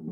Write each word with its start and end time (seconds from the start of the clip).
Hej 0.00 0.06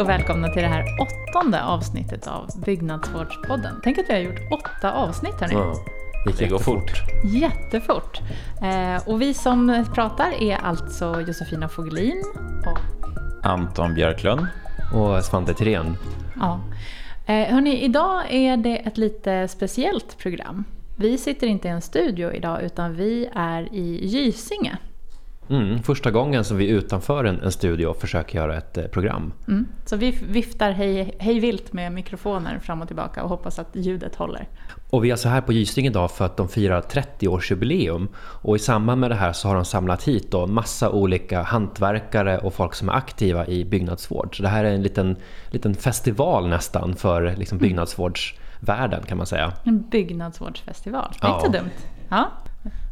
och 0.00 0.08
välkomna 0.08 0.48
till 0.48 0.62
det 0.62 0.68
här 0.68 0.84
åttonde 1.00 1.64
avsnittet 1.64 2.26
av 2.26 2.50
Byggnadsvårdspodden. 2.64 3.80
Tänk 3.84 3.98
att 3.98 4.08
vi 4.08 4.12
har 4.12 4.20
gjort 4.20 4.40
åtta 4.52 4.92
avsnitt 4.92 5.40
här 5.40 5.48
nu. 5.48 5.54
Ja, 5.54 5.74
Det 6.38 6.48
går 6.48 6.58
fort. 6.58 6.92
Jättefort. 7.24 8.20
Eh, 8.62 9.08
och 9.08 9.22
vi 9.22 9.34
som 9.34 9.86
pratar 9.94 10.42
är 10.42 10.56
alltså 10.56 11.20
Josefina 11.20 11.68
Fogelin 11.68 12.24
och 12.66 12.78
Anton 13.46 13.94
Björklund. 13.94 14.46
Och 14.94 15.24
Svante 15.24 15.54
Thyrén. 15.54 15.96
Ja. 16.40 16.60
Eh, 17.28 17.54
hörni, 17.54 17.84
idag 17.84 18.34
är 18.34 18.56
det 18.56 18.76
ett 18.76 18.98
lite 18.98 19.48
speciellt 19.48 20.18
program. 20.18 20.64
Vi 20.96 21.18
sitter 21.18 21.46
inte 21.46 21.68
i 21.68 21.70
en 21.70 21.82
studio 21.82 22.32
idag 22.32 22.62
utan 22.62 22.94
vi 22.94 23.28
är 23.34 23.74
i 23.74 24.06
Gysinge. 24.06 24.78
Mm, 25.50 25.82
första 25.82 26.10
gången 26.10 26.44
som 26.44 26.56
vi 26.56 26.68
utanför 26.68 27.24
en, 27.24 27.40
en 27.42 27.52
studio 27.52 27.94
försöker 27.94 28.38
göra 28.38 28.56
ett 28.56 28.78
eh, 28.78 28.84
program. 28.84 29.32
Mm. 29.48 29.66
Så 29.84 29.96
vi 29.96 30.10
viftar 30.10 30.70
hej, 30.70 31.16
hej 31.18 31.40
vilt 31.40 31.72
med 31.72 31.92
mikrofoner 31.92 32.58
fram 32.58 32.82
och 32.82 32.86
tillbaka 32.86 33.22
och 33.22 33.28
hoppas 33.28 33.58
att 33.58 33.68
ljudet 33.76 34.14
håller. 34.16 34.48
Och 34.90 35.04
vi 35.04 35.10
är 35.10 35.16
så 35.16 35.28
här 35.28 35.40
på 35.40 35.52
Gysing 35.52 35.86
idag 35.86 36.10
för 36.10 36.24
att 36.24 36.36
de 36.36 36.48
firar 36.48 36.80
30-årsjubileum. 36.80 38.08
Och 38.16 38.56
i 38.56 38.58
samband 38.58 39.00
med 39.00 39.10
det 39.10 39.14
här 39.14 39.32
så 39.32 39.48
har 39.48 39.54
de 39.54 39.64
samlat 39.64 40.02
hit 40.02 40.30
då 40.30 40.46
massa 40.46 40.90
olika 40.90 41.42
hantverkare 41.42 42.38
och 42.38 42.54
folk 42.54 42.74
som 42.74 42.88
är 42.88 42.92
aktiva 42.92 43.46
i 43.46 43.64
byggnadsvård. 43.64 44.36
Så 44.36 44.42
det 44.42 44.48
här 44.48 44.64
är 44.64 44.74
en 44.74 44.82
liten, 44.82 45.16
liten 45.50 45.74
festival 45.74 46.48
nästan 46.48 46.96
för 46.96 47.36
liksom 47.36 47.58
byggnadsvårdsvärlden 47.58 49.02
kan 49.02 49.16
man 49.18 49.26
säga. 49.26 49.52
En 49.64 49.88
byggnadsvårdsfestival. 49.88 51.12
Det 51.20 51.26
är 51.26 51.30
Ja. 51.30 51.46
inte 51.46 51.58
dumt. 51.58 51.70
Ja. 52.08 52.28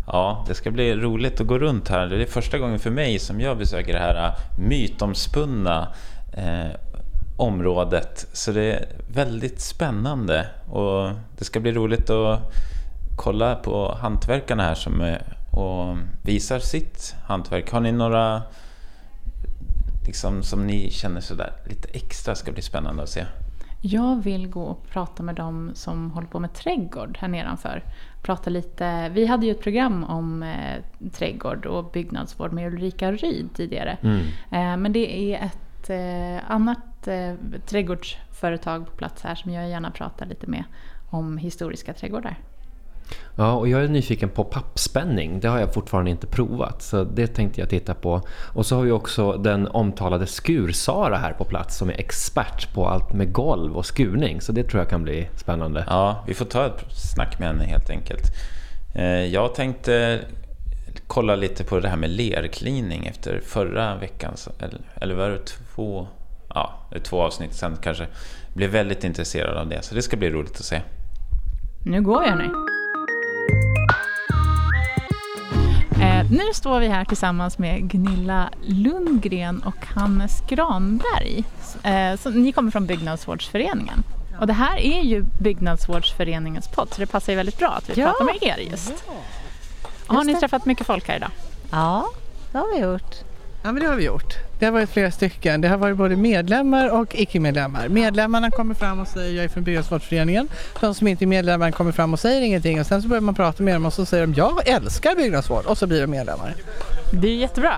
Ja, 0.07 0.45
det 0.49 0.55
ska 0.55 0.71
bli 0.71 0.97
roligt 0.97 1.41
att 1.41 1.47
gå 1.47 1.59
runt 1.59 1.89
här. 1.89 2.07
Det 2.07 2.23
är 2.23 2.27
första 2.27 2.59
gången 2.59 2.79
för 2.79 2.91
mig 2.91 3.19
som 3.19 3.41
jag 3.41 3.59
besöker 3.59 3.93
det 3.93 3.99
här 3.99 4.27
äh, 4.27 4.35
mytomspunna 4.59 5.89
eh, 6.33 6.71
området. 7.37 8.27
Så 8.33 8.53
det 8.53 8.73
är 8.73 8.89
väldigt 9.09 9.61
spännande 9.61 10.47
och 10.71 11.11
det 11.39 11.45
ska 11.45 11.61
bli 11.61 11.73
roligt 11.73 12.11
att 12.11 12.41
kolla 13.17 13.55
på 13.55 13.97
hantverkarna 14.01 14.63
här 14.63 14.75
som 14.75 15.01
är, 15.01 15.37
och 15.53 15.97
visar 16.23 16.59
sitt 16.59 17.15
hantverk. 17.25 17.73
Har 17.73 17.81
ni 17.81 17.93
några 17.93 18.43
liksom, 20.07 20.43
som 20.43 20.67
ni 20.67 20.91
känner 20.91 21.21
sådär 21.21 21.53
lite 21.65 21.89
extra 21.89 22.35
ska 22.35 22.53
bli 22.53 22.63
spännande 22.63 23.03
att 23.03 23.09
se? 23.09 23.25
Jag 23.81 24.23
vill 24.23 24.49
gå 24.49 24.63
och 24.63 24.89
prata 24.89 25.23
med 25.23 25.35
dem 25.35 25.71
som 25.75 26.11
håller 26.11 26.29
på 26.29 26.41
med 26.41 26.55
trädgård 26.55 27.19
här 27.21 27.29
nedanför. 27.29 27.83
Prata 28.23 28.51
lite, 28.51 29.09
vi 29.09 29.27
hade 29.27 29.47
ju 29.47 29.53
ett 29.53 29.61
program 29.61 30.05
om 30.05 30.43
eh, 30.43 31.09
trädgård 31.13 31.67
och 31.67 31.91
byggnadsvård 31.91 32.53
med 32.53 32.73
Ulrika 32.73 33.13
Ryd 33.13 33.49
tidigare. 33.55 33.99
Mm. 34.03 34.21
Eh, 34.51 34.83
men 34.83 34.93
det 34.93 35.35
är 35.35 35.45
ett 35.45 35.91
eh, 35.91 36.51
annat 36.51 37.09
eh, 37.09 37.35
trädgårdsföretag 37.67 38.87
på 38.87 38.97
plats 38.97 39.23
här 39.23 39.35
som 39.35 39.53
jag 39.53 39.69
gärna 39.69 39.91
pratar 39.91 40.27
lite 40.27 40.47
med 40.47 40.65
om 41.11 41.39
historiska 41.39 41.93
trädgårdar. 41.93 42.39
Ja, 43.39 43.53
och 43.53 43.69
jag 43.69 43.85
är 43.85 43.89
nyfiken 43.89 44.29
på 44.29 44.45
pappspänning. 44.45 45.41
Det 45.41 45.49
har 45.49 45.59
jag 45.61 45.75
fortfarande 45.75 46.11
inte 46.11 46.27
provat, 46.27 46.83
så 46.83 47.05
det 47.05 47.27
tänkte 47.27 47.61
jag 47.61 47.71
titta 47.71 47.95
på. 47.95 48.23
Och 48.55 48.67
så 48.67 48.77
har 48.77 48.83
vi 48.83 48.91
också 48.91 49.33
den 49.33 49.69
omtalade 49.69 50.27
Skur-Sara 50.27 51.17
här 51.17 51.33
på 51.33 51.45
plats 51.45 51.77
som 51.77 51.89
är 51.89 51.95
expert 52.01 52.75
på 52.75 52.89
allt 52.89 53.13
med 53.13 53.33
golv 53.33 53.77
och 53.77 53.87
skurning. 53.87 54.41
Så 54.41 54.53
det 54.53 54.63
tror 54.65 54.81
jag 54.81 54.91
kan 54.91 55.03
bli 55.03 55.29
spännande. 55.37 55.85
Ja, 55.89 56.25
vi 56.27 56.35
får 56.35 56.45
ta 56.45 56.67
ett 56.67 56.85
snack 56.89 57.39
med 57.39 57.49
henne 57.49 57.65
helt 57.65 57.91
enkelt. 57.91 58.23
Eh, 58.95 59.05
Jag 59.25 59.55
tänkte 59.55 60.21
kolla 61.07 61.37
lite 61.37 61.65
på 61.65 61.81
det 61.81 61.89
här 61.89 61.97
med 61.97 62.11
lerklining 62.11 63.07
efter 63.07 63.41
förra 63.41 63.97
veckans, 63.97 64.49
eller, 65.01 65.15
var 65.15 65.29
det 65.31 65.39
två, 65.75 66.07
ja, 66.55 66.75
två 67.03 67.23
avsnitt 67.23 67.55
sen 67.55 67.77
kanske. 67.83 68.07
Blev 68.55 68.71
väldigt 68.71 69.05
intresserad 69.05 69.57
av 69.57 69.69
det, 69.69 69.83
så 69.83 69.95
det 69.95 70.03
ska 70.03 70.17
bli 70.17 70.31
roligt 70.31 70.51
att 70.57 70.65
se. 70.65 70.81
Nu 71.85 72.03
går 72.03 72.25
jag 72.25 72.39
nu. 72.39 72.51
Nu 76.31 76.55
står 76.55 76.81
vi 76.81 76.89
här 76.89 77.05
tillsammans 77.05 77.59
med 77.59 77.91
Gunilla 77.91 78.51
Lundgren 78.63 79.63
och 79.63 79.87
Hannes 79.87 80.43
Granberg. 80.49 81.45
Eh, 81.83 82.17
så 82.21 82.31
ni 82.31 82.53
kommer 82.53 82.71
från 82.71 82.87
Byggnadsvårdsföreningen. 82.87 84.03
Och 84.41 84.47
det 84.47 84.53
här 84.53 84.77
är 84.77 85.01
ju 85.03 85.25
Byggnadsvårdsföreningens 85.41 86.69
podd 86.69 86.89
så 86.95 87.01
det 87.01 87.07
passar 87.07 87.33
ju 87.33 87.37
väldigt 87.37 87.59
bra 87.59 87.69
att 87.69 87.89
vi 87.91 88.01
Ja. 88.01 88.07
pratar 88.11 88.25
med 88.25 88.37
er 88.41 88.59
just. 88.71 88.93
Har 90.07 90.25
ni 90.25 90.35
träffat 90.35 90.65
mycket 90.67 90.87
folk 90.87 91.09
här 91.09 91.17
idag? 91.17 91.31
Ja, 91.71 92.07
det 92.53 92.59
har 92.59 92.75
vi 92.75 92.81
gjort. 92.81 93.15
Ja, 93.67 93.73
men 93.73 93.83
det 93.83 93.89
har 93.89 93.97
vi 93.97 94.05
gjort. 94.05 94.35
Det 94.59 94.65
har 94.65 94.73
varit 94.73 94.91
flera 94.91 95.11
stycken. 95.11 95.61
Det 95.61 95.69
har 95.69 95.77
varit 95.77 95.97
både 95.97 96.17
medlemmar 96.17 96.89
och 97.01 97.15
icke-medlemmar. 97.15 97.89
Medlemmarna 97.89 98.51
kommer 98.51 98.75
fram 98.75 99.01
och 99.01 99.09
säger 99.09 99.37
jag 99.37 99.45
är 99.45 99.49
från 99.49 99.65
Byggnadsvårdsföreningen. 99.65 100.49
De 100.81 100.95
som 100.95 101.09
inte 101.09 101.25
är 101.25 101.27
medlemmar 101.27 101.71
kommer 101.71 101.93
fram 101.93 102.13
och 102.13 102.21
säger 102.21 102.43
ingenting 102.43 102.81
och 102.81 102.87
sen 102.87 103.03
så 103.03 103.09
börjar 103.09 103.21
man 103.21 103.35
prata 103.35 103.63
med 103.63 103.75
dem 103.75 103.87
och 103.87 103.93
så 103.93 104.07
säger 104.07 104.27
de 104.27 104.35
jag 104.35 104.69
älskar 104.69 105.15
byggnadsvård 105.17 105.65
och 105.67 105.79
så 105.79 105.87
blir 105.87 106.01
de 106.01 106.07
medlemmar. 106.07 106.55
Det 107.13 107.29
är 107.29 107.37
jättebra. 107.37 107.75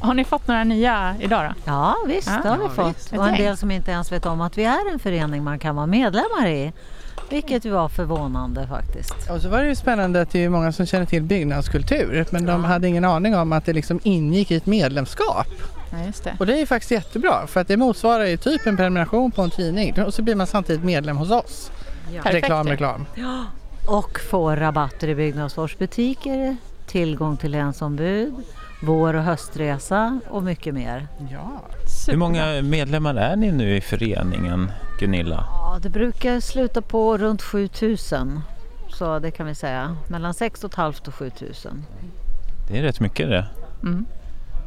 Har 0.00 0.14
ni 0.14 0.24
fått 0.24 0.48
några 0.48 0.64
nya 0.64 1.14
idag 1.20 1.44
då? 1.48 1.54
Ja, 1.72 1.96
visst, 2.06 2.28
Ja. 2.28 2.40
det 2.42 2.48
har 2.48 2.56
vi 2.58 2.64
Ja, 2.64 2.70
fått. 2.70 2.96
visst. 2.96 3.12
Och 3.12 3.28
en 3.28 3.36
del 3.36 3.56
som 3.56 3.70
inte 3.70 3.90
ens 3.90 4.12
vet 4.12 4.26
om 4.26 4.40
att 4.40 4.58
vi 4.58 4.64
är 4.64 4.92
en 4.92 4.98
förening 4.98 5.44
man 5.44 5.58
kan 5.58 5.76
vara 5.76 5.86
medlemmar 5.86 6.46
i. 6.48 6.72
Vilket 7.30 7.64
var 7.64 7.88
förvånande 7.88 8.66
faktiskt. 8.66 9.30
Och 9.30 9.42
så 9.42 9.48
var 9.48 9.62
det 9.62 9.68
ju 9.68 9.74
spännande 9.74 10.20
att 10.20 10.30
det 10.30 10.44
är 10.44 10.48
många 10.48 10.72
som 10.72 10.86
känner 10.86 11.06
till 11.06 11.22
byggnadskultur 11.22 12.26
men 12.30 12.46
de 12.46 12.64
hade 12.64 12.88
ingen 12.88 13.04
aning 13.04 13.36
om 13.36 13.52
att 13.52 13.64
det 13.64 13.72
liksom 13.72 14.00
ingick 14.02 14.50
i 14.50 14.56
ett 14.56 14.66
medlemskap. 14.66 15.46
Ja, 15.92 16.06
just 16.06 16.24
det. 16.24 16.36
Och 16.38 16.46
det 16.46 16.54
är 16.54 16.58
ju 16.58 16.66
faktiskt 16.66 16.90
jättebra 16.90 17.46
för 17.46 17.60
att 17.60 17.68
det 17.68 17.76
motsvarar 17.76 18.24
ju 18.24 18.36
typ 18.36 18.66
en 18.66 18.76
prenumeration 18.76 19.30
på 19.30 19.42
en 19.42 19.50
tidning 19.50 20.02
och 20.02 20.14
så 20.14 20.22
blir 20.22 20.34
man 20.34 20.46
samtidigt 20.46 20.84
medlem 20.84 21.16
hos 21.16 21.30
oss. 21.30 21.70
Perfekt 22.16 22.34
reklam, 22.34 22.68
reklam. 22.68 23.06
Och 23.88 24.20
får 24.30 24.56
rabatter 24.56 25.08
i 25.08 25.14
byggnadsvårdsbutiker, 25.14 26.56
tillgång 26.86 27.36
till 27.36 27.50
länsombud, 27.50 28.34
vår 28.82 29.14
och 29.14 29.22
höstresa 29.22 30.20
och 30.30 30.42
mycket 30.42 30.74
mer. 30.74 31.08
Ja. 31.30 31.62
Hur 32.08 32.16
många 32.16 32.62
medlemmar 32.62 33.14
är 33.14 33.36
ni 33.36 33.52
nu 33.52 33.76
i 33.76 33.80
föreningen, 33.80 34.70
Gunilla? 35.00 35.44
Ja, 35.48 35.78
det 35.82 35.90
brukar 35.90 36.40
sluta 36.40 36.82
på 36.82 37.18
runt 37.18 37.42
7000. 37.42 38.40
Så 38.88 39.18
det 39.18 39.30
kan 39.30 39.46
vi 39.46 39.54
säga. 39.54 39.96
Mellan 40.08 40.34
6 40.34 40.60
500 40.60 41.00
och 41.06 41.14
7000. 41.14 41.84
Det 42.68 42.78
är 42.78 42.82
rätt 42.82 43.00
mycket 43.00 43.28
det. 43.28 43.46
Mm. 43.82 44.06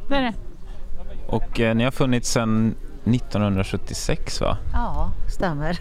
Det 0.08 0.14
är 0.14 0.22
det. 0.22 0.34
Och 1.26 1.60
eh, 1.60 1.74
ni 1.74 1.84
har 1.84 1.90
funnits 1.90 2.30
sedan 2.30 2.74
1976 3.04 4.40
va? 4.40 4.58
Ja, 4.72 5.12
stämmer. 5.28 5.80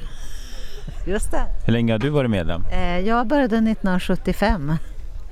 Just 1.07 1.31
det. 1.31 1.45
Hur 1.65 1.73
länge 1.73 1.93
har 1.93 1.99
du 1.99 2.09
varit 2.09 2.31
medlem? 2.31 2.63
Eh, 2.71 2.99
jag 2.99 3.27
började 3.27 3.55
1975. 3.55 4.73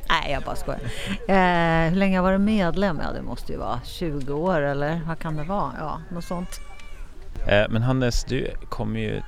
Nej, 0.09 0.31
jag 0.31 0.43
bara 0.43 0.55
skojar. 0.55 0.81
Eh, 1.27 1.89
hur 1.89 1.95
länge 1.95 2.17
har 2.19 2.25
jag 2.25 2.31
varit 2.31 2.41
medlem? 2.41 3.01
Ja, 3.03 3.11
det 3.13 3.21
måste 3.21 3.51
ju 3.51 3.57
vara 3.57 3.79
20 3.83 4.33
år 4.33 4.61
eller 4.61 5.01
vad 5.07 5.19
kan 5.19 5.35
det 5.35 5.43
vara? 5.43 5.71
Ja, 5.79 5.99
något 6.09 6.23
sånt. 6.23 6.61
Eh, 7.47 7.65
men 7.69 7.81
Hannes, 7.81 8.23
du 8.23 8.47
kommer 8.69 8.99
ju 8.99 9.21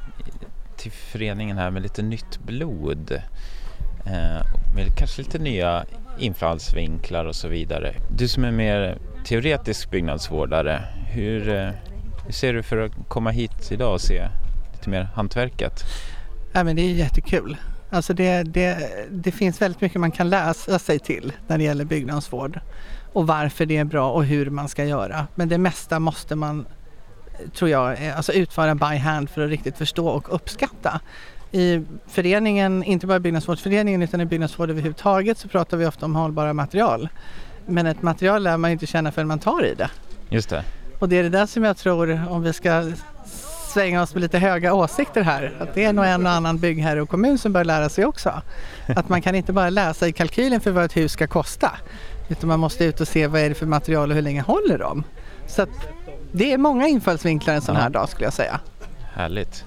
till 0.77 0.91
föreningen 0.91 1.57
här 1.57 1.71
med 1.71 1.81
lite 1.81 2.01
nytt 2.01 2.39
blod. 2.45 3.11
Eh, 4.05 4.45
med 4.75 4.97
kanske 4.97 5.21
lite 5.21 5.39
nya 5.39 5.85
infallsvinklar 6.19 7.25
och 7.25 7.35
så 7.35 7.47
vidare. 7.47 7.93
Du 8.17 8.27
som 8.27 8.43
är 8.43 8.51
mer 8.51 8.97
teoretisk 9.25 9.91
byggnadsvårdare, 9.91 10.81
hur, 11.11 11.49
eh, 11.49 11.69
hur 12.25 12.33
ser 12.33 12.53
du 12.53 12.63
för 12.63 12.77
att 12.77 12.91
komma 13.07 13.29
hit 13.29 13.71
idag 13.71 13.93
och 13.93 14.01
se 14.01 14.27
lite 14.73 14.89
mer 14.89 15.09
hantverket? 15.15 15.83
Ja, 16.53 16.63
men 16.63 16.75
det 16.75 16.81
är 16.81 16.93
jättekul. 16.93 17.57
Alltså 17.89 18.13
det, 18.13 18.43
det, 18.43 18.77
det 19.11 19.31
finns 19.31 19.61
väldigt 19.61 19.81
mycket 19.81 20.01
man 20.01 20.11
kan 20.11 20.29
läsa 20.29 20.79
sig 20.79 20.99
till 20.99 21.33
när 21.47 21.57
det 21.57 21.63
gäller 21.63 21.85
byggnadsvård 21.85 22.59
och 23.13 23.27
varför 23.27 23.65
det 23.65 23.77
är 23.77 23.83
bra 23.83 24.11
och 24.11 24.25
hur 24.25 24.49
man 24.49 24.69
ska 24.69 24.85
göra. 24.85 25.27
Men 25.35 25.49
det 25.49 25.57
mesta 25.57 25.99
måste 25.99 26.35
man, 26.35 26.65
tror 27.53 27.69
jag, 27.69 27.91
eh, 27.91 28.17
alltså 28.17 28.33
utföra 28.33 28.75
by 28.75 28.97
hand 28.97 29.29
för 29.29 29.41
att 29.41 29.49
riktigt 29.49 29.77
förstå 29.77 30.07
och 30.07 30.35
uppskatta. 30.35 30.99
I 31.51 31.81
föreningen, 32.07 32.83
inte 32.83 33.07
bara 33.07 33.19
byggnadsvårdsföreningen 33.19 34.01
utan 34.01 34.21
i 34.21 34.25
byggnadsvård 34.25 34.69
överhuvudtaget 34.69 35.37
så 35.37 35.47
pratar 35.47 35.77
vi 35.77 35.85
ofta 35.85 36.05
om 36.05 36.15
hållbara 36.15 36.53
material. 36.53 37.09
Men 37.65 37.85
ett 37.85 38.01
material 38.01 38.43
lär 38.43 38.57
man 38.57 38.69
ju 38.69 38.73
inte 38.73 38.85
känna 38.85 39.11
förrän 39.11 39.27
man 39.27 39.39
tar 39.39 39.65
i 39.65 39.75
det. 39.75 39.89
Just 40.29 40.49
det. 40.49 40.63
Och 40.99 41.09
det 41.09 41.17
är 41.17 41.23
det 41.23 41.29
där 41.29 41.45
som 41.45 41.63
jag 41.63 41.77
tror, 41.77 42.21
om 42.29 42.43
vi 42.43 42.53
ska 42.53 42.91
svänga 43.73 44.01
oss 44.01 44.13
med 44.13 44.21
lite 44.21 44.39
höga 44.39 44.73
åsikter 44.73 45.21
här, 45.21 45.53
att 45.59 45.73
det 45.73 45.83
är 45.83 45.93
nog 45.93 46.05
en 46.05 46.25
och 46.25 46.31
annan 46.31 46.57
byggherre 46.57 47.01
och 47.01 47.09
kommun 47.09 47.37
som 47.37 47.53
bör 47.53 47.63
lära 47.63 47.89
sig 47.89 48.05
också. 48.05 48.41
Att 48.87 49.09
man 49.09 49.21
kan 49.21 49.35
inte 49.35 49.53
bara 49.53 49.69
läsa 49.69 50.07
i 50.07 50.11
kalkylen 50.11 50.61
för 50.61 50.71
vad 50.71 50.85
ett 50.85 50.97
hus 50.97 51.11
ska 51.11 51.27
kosta, 51.27 51.71
utan 52.29 52.49
man 52.49 52.59
måste 52.59 52.85
ut 52.85 53.01
och 53.01 53.07
se 53.07 53.27
vad 53.27 53.41
är 53.41 53.49
det 53.49 53.55
för 53.55 53.65
material 53.65 54.09
och 54.09 54.15
hur 54.15 54.21
länge 54.21 54.41
håller 54.41 54.77
de. 54.77 55.03
Så 55.47 55.61
att 55.61 55.69
det 56.33 56.53
är 56.53 56.57
många 56.57 56.87
infallsvinklar 56.87 57.53
en 57.53 57.61
sån 57.61 57.75
här 57.75 57.83
Ja. 57.83 57.89
dag 57.89 58.09
skulle 58.09 58.25
jag 58.25 58.33
säga. 58.33 58.59
Härligt. 59.13 59.65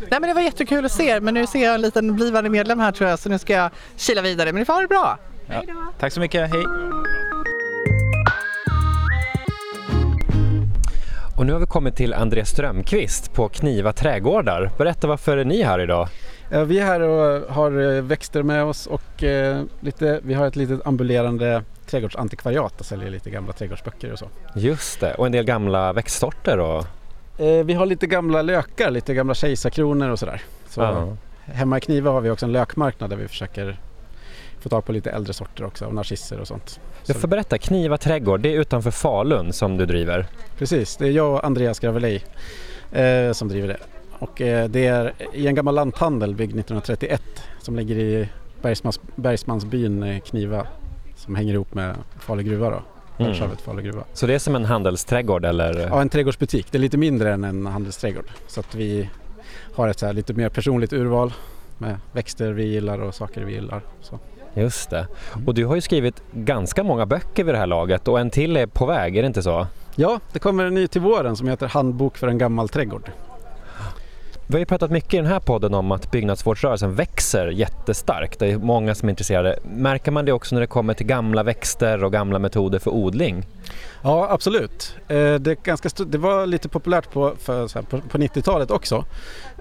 Nej 0.00 0.20
men 0.20 0.22
det 0.22 0.34
var 0.34 0.40
jättekul 0.42 0.84
att 0.84 0.92
se 0.92 1.08
er, 1.10 1.20
men 1.20 1.34
nu 1.34 1.46
ser 1.46 1.64
jag 1.64 1.74
en 1.74 1.80
liten 1.80 2.16
blivande 2.16 2.50
medlem 2.50 2.80
här 2.80 2.92
tror 2.92 3.10
jag 3.10 3.18
så 3.18 3.28
nu 3.28 3.38
ska 3.38 3.52
jag 3.52 3.70
kila 3.96 4.22
vidare. 4.22 4.52
Men 4.52 4.60
ni 4.60 4.64
får 4.64 4.72
ha 4.72 4.80
det 4.80 4.86
bra! 4.88 5.18
Ja. 5.46 5.62
Tack 5.98 6.12
så 6.12 6.20
mycket, 6.20 6.50
hej! 6.54 6.62
Och 11.36 11.46
nu 11.46 11.52
har 11.52 11.60
vi 11.60 11.66
kommit 11.66 11.96
till 11.96 12.14
André 12.14 12.44
Strömqvist 12.44 13.32
på 13.34 13.48
Kniva 13.48 13.92
trädgårdar. 13.92 14.70
Berätta 14.78 15.06
varför 15.06 15.36
är 15.36 15.44
ni 15.44 15.62
här 15.62 15.78
idag? 15.80 16.08
Eh, 16.50 16.62
Vi 16.64 16.78
är 16.78 16.84
här 16.84 17.00
och 17.00 17.54
har 17.54 17.96
eh, 17.96 18.02
växter 18.02 18.42
med 18.42 18.64
oss 18.64 18.86
och 18.86 19.24
eh, 19.24 19.62
lite, 19.80 20.20
vi 20.22 20.34
har 20.34 20.46
ett 20.46 20.56
litet 20.56 20.86
ambulerande 20.86 21.62
trädgårdsantikvariat 21.88 22.80
och 22.80 22.86
säljer 22.86 23.10
lite 23.10 23.30
gamla 23.30 23.52
trädgårdsböcker 23.52 24.12
och 24.12 24.18
så. 24.18 24.28
Just 24.54 25.00
det, 25.00 25.14
och 25.14 25.26
en 25.26 25.32
del 25.32 25.44
gamla 25.44 25.92
växtsorter 25.92 26.58
och... 26.58 26.84
Eh, 27.40 27.64
Vi 27.64 27.74
har 27.74 27.86
lite 27.86 28.06
gamla 28.06 28.42
lökar, 28.42 28.90
lite 28.90 29.14
gamla 29.14 29.34
kejsarkronor 29.34 30.08
och 30.10 30.18
sådär. 30.18 30.42
Så 30.68 30.80
Ja. 30.80 31.16
Hemma 31.52 31.78
i 31.78 31.80
Kniva 31.80 32.10
har 32.10 32.20
vi 32.20 32.30
också 32.30 32.46
en 32.46 32.52
lökmarknad 32.52 33.10
där 33.10 33.16
vi 33.16 33.28
försöker 33.28 33.80
få 34.60 34.68
tag 34.68 34.84
på 34.84 34.92
lite 34.92 35.10
äldre 35.10 35.32
sorter 35.32 35.64
också 35.64 35.84
och 35.86 35.94
narcisser 35.94 36.40
och 36.40 36.46
sånt. 36.48 36.80
Jag 37.06 37.16
får 37.16 37.28
berätta, 37.28 37.58
Kniva 37.58 37.98
trädgård, 37.98 38.40
det 38.40 38.54
är 38.54 38.60
utanför 38.60 38.90
Falun 38.90 39.52
som 39.52 39.76
du 39.76 39.86
driver. 39.86 40.26
precis, 40.58 40.96
det 40.96 41.06
är 41.06 41.10
jag 41.10 41.32
och 41.34 41.44
Andreas 41.46 41.78
Gravelej 41.78 42.24
eh, 42.92 43.32
som 43.32 43.48
driver 43.48 43.68
det. 43.68 43.76
Och 44.18 44.40
eh, 44.40 44.68
det 44.68 44.86
är 44.86 45.12
i 45.32 45.46
en 45.46 45.54
gammal 45.54 45.74
lanthandel 45.74 46.34
byggd 46.34 46.50
1931 46.50 47.22
som 47.62 47.76
ligger 47.76 47.96
i 47.96 48.28
Bergsmans, 48.62 49.00
Bergsmansbyn 49.16 50.02
eh, 50.02 50.20
Kniva 50.20 50.66
som 51.28 51.34
hänger 51.34 51.54
ihop 51.54 51.74
med 51.74 51.94
Falu 52.18 52.42
gruva 52.42 52.70
då. 52.70 52.82
Mm. 53.24 53.82
Gruva. 53.82 54.04
Så 54.12 54.26
det 54.26 54.34
är 54.34 54.38
som 54.38 54.56
en 54.56 54.64
handelsträdgård 54.64 55.44
eller? 55.44 55.88
Ja, 55.90 56.00
en 56.00 56.08
trädgårdsbutik. 56.08 56.66
Det 56.70 56.78
är 56.78 56.80
lite 56.80 56.96
mindre 56.96 57.32
än 57.32 57.44
en 57.44 57.66
handelsträdgård. 57.66 58.24
Så 58.46 58.60
att 58.60 58.74
vi 58.74 59.10
har 59.74 59.88
ett 59.88 59.98
så 59.98 60.12
lite 60.12 60.34
mer 60.34 60.48
personligt 60.48 60.92
urval 60.92 61.32
med 61.78 61.96
växter 62.12 62.52
vi 62.52 62.64
gillar 62.64 62.98
och 62.98 63.14
saker 63.14 63.44
vi 63.44 63.52
gillar. 63.52 63.82
Så. 64.00 64.18
Just 64.54 64.90
det. 64.90 65.06
Och 65.46 65.54
du 65.54 65.64
har 65.66 65.74
ju 65.74 65.80
skrivit 65.80 66.22
ganska 66.32 66.82
många 66.82 67.06
böcker 67.06 67.44
vid 67.44 67.54
det 67.54 67.58
här 67.58 67.66
laget 67.66 68.08
och 68.08 68.20
en 68.20 68.30
till 68.30 68.56
är 68.56 68.66
på 68.66 68.86
väg, 68.86 69.16
är 69.16 69.22
det 69.22 69.26
inte 69.26 69.42
så? 69.42 69.66
Ja, 69.96 70.20
det 70.32 70.38
kommer 70.38 70.64
en 70.64 70.74
ny 70.74 70.86
till 70.86 71.00
våren 71.00 71.36
som 71.36 71.48
heter 71.48 71.66
Handbok 71.66 72.16
för 72.16 72.28
en 72.28 72.38
gammal 72.38 72.68
trädgård. 72.68 73.10
Vi 74.50 74.54
har 74.54 74.58
ju 74.58 74.66
pratat 74.66 74.90
mycket 74.90 75.14
i 75.14 75.16
den 75.16 75.26
här 75.26 75.40
podden 75.40 75.74
om 75.74 75.92
att 75.92 76.10
byggnadsvårdsrörelsen 76.10 76.94
växer 76.94 77.46
jättestarkt. 77.46 78.38
Det 78.38 78.46
är 78.46 78.58
många 78.58 78.94
som 78.94 79.08
är 79.08 79.10
intresserade. 79.10 79.58
Märker 79.62 80.10
man 80.10 80.24
det 80.24 80.32
också 80.32 80.54
när 80.54 80.60
det 80.60 80.66
kommer 80.66 80.94
till 80.94 81.06
gamla 81.06 81.42
växter 81.42 82.04
och 82.04 82.12
gamla 82.12 82.38
metoder 82.38 82.78
för 82.78 82.90
odling? 82.90 83.46
Ja, 84.02 84.28
absolut. 84.30 84.96
Eh, 85.08 85.34
det, 85.34 85.62
ganska 85.62 86.04
det 86.04 86.18
var 86.18 86.46
lite 86.46 86.68
populärt 86.68 87.12
på, 87.12 87.34
på 88.08 88.18
90-talet 88.18 88.70
också. 88.70 89.04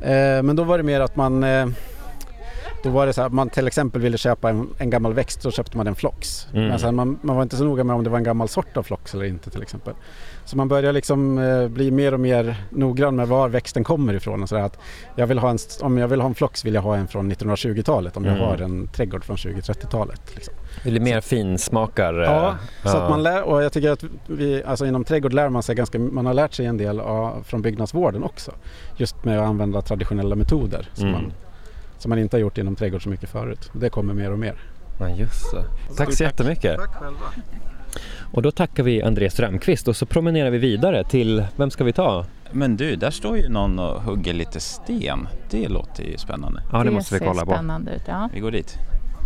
Eh, 0.02 0.44
men 0.44 0.56
då 0.56 0.64
var 0.64 0.78
det 0.78 0.84
mer 0.84 1.00
att 1.00 1.16
man 1.16 1.44
eh, 1.44 1.68
då 2.84 2.90
var 2.90 3.06
det 3.06 3.14
så 3.14 3.22
här, 3.22 3.30
man 3.30 3.50
till 3.50 3.68
exempel 3.68 4.02
ville 4.02 4.18
köpa 4.18 4.50
en, 4.50 4.70
en 4.78 4.90
gammal 4.90 5.14
växt 5.14 5.42
så 5.42 5.52
köpte 5.52 5.78
man 5.78 5.88
en 5.88 5.96
flox. 5.96 6.48
Mm. 6.54 6.68
Men 6.68 6.80
sen 6.80 6.96
man, 6.96 7.20
man 7.22 7.36
var 7.36 7.44
inte 7.44 7.56
så 7.56 7.64
noga 7.64 7.84
med 7.84 7.96
om 7.96 8.04
det 8.04 8.10
var 8.10 8.18
en 8.18 8.24
gammal 8.24 8.48
sort 8.48 8.78
av 8.78 8.84
flox 8.84 9.14
eller 9.14 9.26
inte 9.26 9.50
till 9.50 9.62
exempel. 9.62 9.94
Så 10.48 10.58
man 10.58 10.68
börjar 10.68 10.94
liksom 10.94 11.38
eh, 11.38 11.68
bli 11.68 11.92
mer 11.92 12.14
och 12.14 12.20
mer 12.20 12.56
noggrann 12.70 13.16
med 13.16 13.28
var 13.28 13.50
växten 13.50 13.84
kommer 13.84 14.14
ifrån. 14.14 14.44
Och 14.44 14.50
så 14.50 14.56
där 14.56 14.62
att 14.62 14.80
jag 15.16 15.28
vill 15.28 15.40
ha 15.40 15.50
en, 15.50 15.58
om 15.82 15.98
jag 15.98 16.08
vill 16.08 16.22
ha 16.22 16.28
en 16.30 16.36
flox 16.36 16.66
vill 16.66 16.74
jag 16.74 16.82
ha 16.82 16.96
en 16.96 17.08
från 17.08 17.32
1920-talet 17.32 18.18
om 18.18 18.26
Mm. 18.26 18.38
jag 18.38 18.46
har 18.48 18.58
en 18.58 18.88
trädgård 18.88 19.24
från 19.26 19.36
20-30-talet. 19.36 20.22
Liksom. 20.36 20.54
Det 20.84 20.90
blir 20.92 21.02
mer 21.02 21.22
finsmakar? 21.22 22.14
Ja, 22.14 22.56
eh, 22.86 22.92
så 22.92 22.98
att 22.98 23.10
man 23.10 23.24
lär, 23.24 23.44
och 23.44 23.64
jag 23.64 23.74
tycker 23.74 23.92
att 23.92 24.04
vi, 24.28 24.64
alltså 24.64 24.86
inom 24.86 25.04
trädgård 25.04 25.34
lär 25.34 25.50
man 25.50 25.64
sig 25.64 25.76
ganska, 25.76 26.00
man 26.00 26.26
har 26.26 26.34
lärt 26.34 26.54
sig 26.54 26.66
en 26.66 26.78
del 26.78 27.00
av, 27.00 27.44
från 27.44 27.62
byggnadsvården 27.62 28.24
också. 28.24 28.52
Just 28.98 29.26
med 29.26 29.40
att 29.40 29.46
använda 29.46 29.82
traditionella 29.82 30.36
metoder 30.36 30.90
som, 30.94 31.08
Mm. 31.08 31.22
man, 31.22 31.34
som 31.98 32.10
man 32.10 32.20
inte 32.20 32.36
har 32.38 32.42
gjort 32.42 32.58
inom 32.58 32.76
trädgård 32.76 33.04
så 33.04 33.10
mycket 33.10 33.30
förut. 33.30 33.70
Det 33.74 33.90
kommer 33.90 34.14
mer 34.14 34.32
och 34.32 34.40
mer. 34.40 34.56
Ja, 35.00 35.10
just 35.10 35.52
det. 35.52 35.96
Tack 35.98 36.14
så 36.14 36.24
jättemycket. 36.24 36.78
Och 38.32 38.42
då 38.42 38.52
tackar 38.52 38.84
vi 38.84 39.02
André 39.02 39.30
Strömqvist 39.30 39.88
och 39.88 39.96
så 39.96 40.06
promenerar 40.06 40.50
vi 40.50 40.58
vidare 40.58 41.04
till, 41.04 41.44
vem 41.56 41.72
ska 41.72 41.84
vi 41.84 41.94
ta? 41.94 42.26
Men 42.52 42.78
du, 42.78 42.96
där 42.96 43.12
står 43.12 43.38
ju 43.38 43.50
någon 43.50 43.80
och 43.80 44.02
hugger 44.02 44.34
lite 44.34 44.60
sten. 44.60 45.28
Det 45.50 45.68
låter 45.68 46.04
ju 46.04 46.18
spännande. 46.18 46.62
Ja, 46.72 46.84
det, 46.84 46.92
måste 46.92 47.14
vi 47.14 47.20
kolla 47.20 47.46
på. 47.46 47.52
spännande 47.52 47.92
ut. 47.92 48.04
Ja. 48.08 48.30
Vi 48.34 48.40
går 48.40 48.52
dit. 48.52 48.78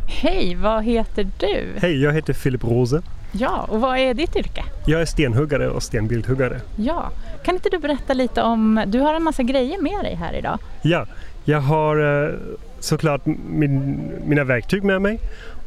Hej, 0.07 0.55
vad 0.55 0.83
heter 0.83 1.27
du? 1.39 1.65
Hej, 1.77 2.03
jag 2.03 2.13
heter 2.13 2.33
Filip 2.33 2.63
Rose. 2.63 3.01
Ja, 3.31 3.65
och 3.69 3.81
vad 3.81 3.97
är 3.97 4.13
ditt 4.13 4.35
yrke? 4.35 4.63
Jag 4.85 5.01
är 5.01 5.05
stenhuggare 5.05 5.69
och 5.69 5.83
stenbildhuggare. 5.83 6.61
Ja, 6.75 7.09
kan 7.43 7.55
inte 7.55 7.69
du 7.69 7.77
berätta 7.77 8.13
lite 8.13 8.41
om, 8.41 8.83
du 8.87 8.99
har 8.99 9.13
en 9.13 9.23
massa 9.23 9.43
grejer 9.43 9.81
med 9.81 10.03
dig 10.03 10.15
här 10.15 10.33
idag. 10.33 10.59
Ja, 10.81 11.05
jag 11.45 11.61
har 11.61 12.23
eh, 12.23 12.35
såklart 12.79 13.25
min, 13.25 14.01
mina 14.25 14.43
verktyg 14.43 14.83
med 14.83 15.01
mig 15.01 15.19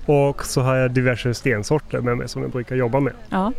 och 0.06 0.44
så 0.46 0.60
har 0.60 0.74
jag 0.76 0.90
diverse 0.90 1.34
stensorter 1.34 2.00
med 2.00 2.16
mig 2.18 2.28
som 2.28 2.42
jag 2.42 2.50
brukar 2.50 2.76
jobba 2.76 3.00
med. 3.00 3.12
Ja. 3.28 3.52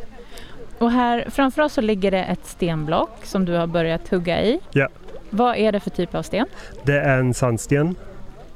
Och 0.78 0.92
här 0.92 1.26
framför 1.30 1.62
oss 1.62 1.74
så 1.74 1.82
ligger 1.82 2.12
det 2.12 2.24
ett 2.24 2.46
stenblock 2.46 3.20
som 3.24 3.46
du 3.46 3.54
har 3.54 3.68
börjat 3.68 4.08
hugga 4.10 4.42
i. 4.44 4.60
Ja. 4.72 4.88
Vad 5.30 5.56
är 5.58 5.72
det 5.72 5.80
för 5.80 5.90
typ 5.90 6.16
av 6.16 6.24
sten? 6.24 6.48
Det 6.84 7.00
är 7.00 7.18
en 7.20 7.34
sandsten. 7.34 7.96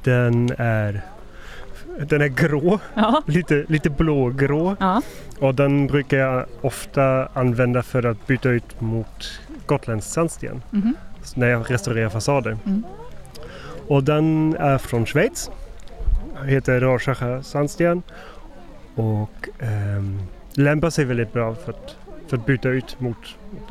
Den 0.04 0.50
är, 0.58 1.02
den 2.00 2.22
är 2.22 2.28
grå, 2.28 2.80
Ja. 2.94 3.22
lite, 3.28 3.66
lite 3.68 3.90
blågrå 3.90 4.76
Ja. 4.80 5.02
och 5.40 5.56
den 5.56 5.88
brukar 5.88 6.18
jag 6.18 6.46
ofta 6.62 7.28
använda 7.34 7.84
för 7.84 8.06
att 8.06 8.28
byta 8.28 8.50
ut 8.50 8.82
mot 8.82 9.40
gotländsk 9.66 10.10
sandsten 10.10 10.62
Mhm. 10.70 10.96
när 11.36 11.48
jag 11.50 11.72
restaurerar 11.72 12.10
fasader. 12.10 12.58
Mm. 12.66 12.84
Och 13.88 14.04
den 14.04 14.56
är 14.60 14.78
från 14.78 15.06
Schweiz. 15.06 15.52
Heter 16.46 16.80
Rorschach 16.80 17.46
sandsten. 17.46 18.04
Och 18.96 19.50
ehm, 19.60 20.20
lämpar 20.54 20.90
sig 20.90 21.06
väldigt 21.06 21.34
bra 21.34 21.56
för 21.56 21.72
att, 21.72 21.98
för 22.28 22.38
att 22.38 22.46
byta 22.46 22.70
ut 22.70 23.00
mot 23.00 23.18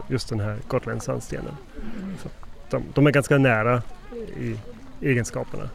just 0.09 0.29
den 0.29 0.41
här 0.41 0.57
gotländska 0.69 1.13
sandstenen. 1.13 1.57
För 2.19 2.29
att 2.29 2.71
de, 2.71 2.83
de 2.95 3.07
är 3.07 3.11
ganska 3.11 3.39
nära 3.39 3.83
i 4.41 4.57
egenskaperna. 5.03 5.69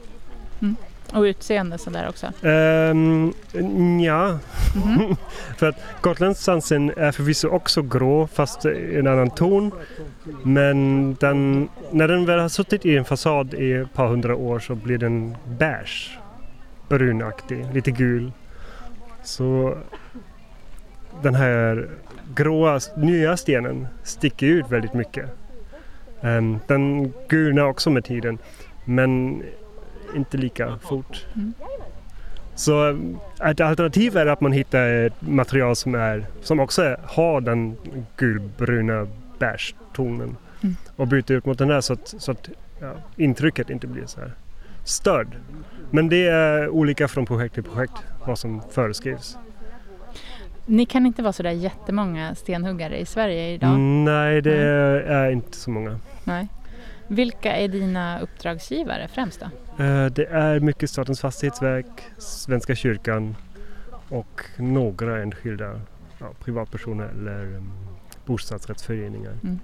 Och 1.14 1.22
utseende 1.22 1.78
sådär 1.78 2.10
också. 2.10 2.48
Um, 2.48 3.34
ja, 4.02 4.40
Mhm. 4.76 5.16
för 5.58 5.70
att 5.70 5.76
gotländsk 6.02 6.42
sandsten 6.42 6.94
är 6.98 7.12
förvisso 7.12 7.48
också 7.48 7.82
grå 7.82 8.28
fast 8.28 8.66
i 8.66 8.96
en 8.96 9.08
annan 9.08 9.30
ton. 9.30 9.72
Men 10.44 11.14
den, 11.20 11.70
när 11.92 12.08
den 12.08 12.26
väl 12.26 12.40
har 12.40 12.50
suttit 12.50 12.86
i 12.86 12.98
en 12.98 13.06
fasad 13.06 13.54
i 13.54 13.74
ett 13.74 13.94
par 13.94 14.08
hundra 14.08 14.36
år 14.36 14.60
så 14.60 14.76
blir 14.76 14.98
den 14.98 15.38
beige. 15.46 16.20
Brunaktig, 16.98 17.66
lite 17.74 17.92
gul. 17.92 18.32
Så 19.24 19.78
den 21.22 21.36
här 21.36 21.90
gråa 22.36 22.80
nya 22.98 23.38
stenen 23.38 23.88
sticker 24.04 24.46
ut 24.46 24.66
väldigt 24.70 24.94
mycket. 24.94 25.30
Ehm, 26.22 26.60
den 26.68 27.14
gulnar 27.28 27.64
också 27.64 27.90
med 27.90 28.06
tiden 28.06 28.38
men 28.86 29.44
inte 30.16 30.38
lika 30.38 30.78
fort. 30.78 31.26
Mm. 31.36 31.54
Så 32.56 32.90
eh, 32.90 33.50
ett 33.50 33.62
alternativ 33.62 34.18
är 34.18 34.26
att 34.26 34.42
man 34.42 34.52
hittar 34.52 34.88
ett 34.88 35.22
material 35.22 35.76
som, 35.76 35.96
är, 35.96 36.26
som 36.42 36.60
också 36.60 36.96
har 37.04 37.42
den 37.42 37.78
gulbruna 38.18 39.08
beige-tonen 39.40 40.36
Mm. 40.64 40.76
och 40.96 41.08
byter 41.08 41.32
ut 41.32 41.46
mot 41.46 41.58
den 41.58 41.70
här 41.70 41.82
så 41.82 41.94
att, 41.94 42.14
så 42.18 42.32
att 42.32 42.50
ja, 42.80 42.94
intrycket 43.18 43.70
inte 43.70 43.88
blir 43.88 44.06
så 44.06 44.20
här 44.20 44.32
störd. 44.84 45.28
Men 45.92 46.10
det 46.10 46.28
är 46.28 46.70
olika 46.70 47.08
från 47.08 47.26
projekt 47.26 47.54
till 47.56 47.64
projekt 47.64 47.94
vad 48.26 48.40
som 48.40 48.62
föreskrivs. 48.72 49.38
Ni 50.66 50.86
kan 50.86 51.06
inte 51.06 51.22
vara 51.22 51.34
sådär 51.34 51.52
jättemånga 51.52 52.36
stenhuggare 52.36 53.00
i 53.00 53.06
Sverige 53.06 53.54
idag? 53.54 53.70
Mm, 53.70 54.04
Nej, 54.06 54.42
det 54.42 54.50
Nej. 54.50 55.16
är 55.16 55.32
inte 55.32 55.58
så 55.58 55.70
många. 55.72 56.00
Nej. 56.24 56.48
Vilka 57.08 57.56
är 57.56 57.68
dina 57.68 58.20
uppdragsgivare 58.20 59.08
främst 59.08 59.40
då? 59.40 59.46
Eh, 59.84 60.06
Det 60.06 60.26
är 60.26 60.60
mycket 60.60 60.90
Statens 60.90 61.22
fastighetsverk, 61.22 61.86
Svenska 62.18 62.76
kyrkan 62.76 63.36
och 64.10 64.42
några 64.58 65.22
enskilda 65.22 65.82
ja, 66.20 66.28
privatpersoner 66.44 67.06
eller 67.06 67.56
um, 67.56 67.72
bostadsrättsföreningar. 68.26 69.34
Mm. 69.44 69.60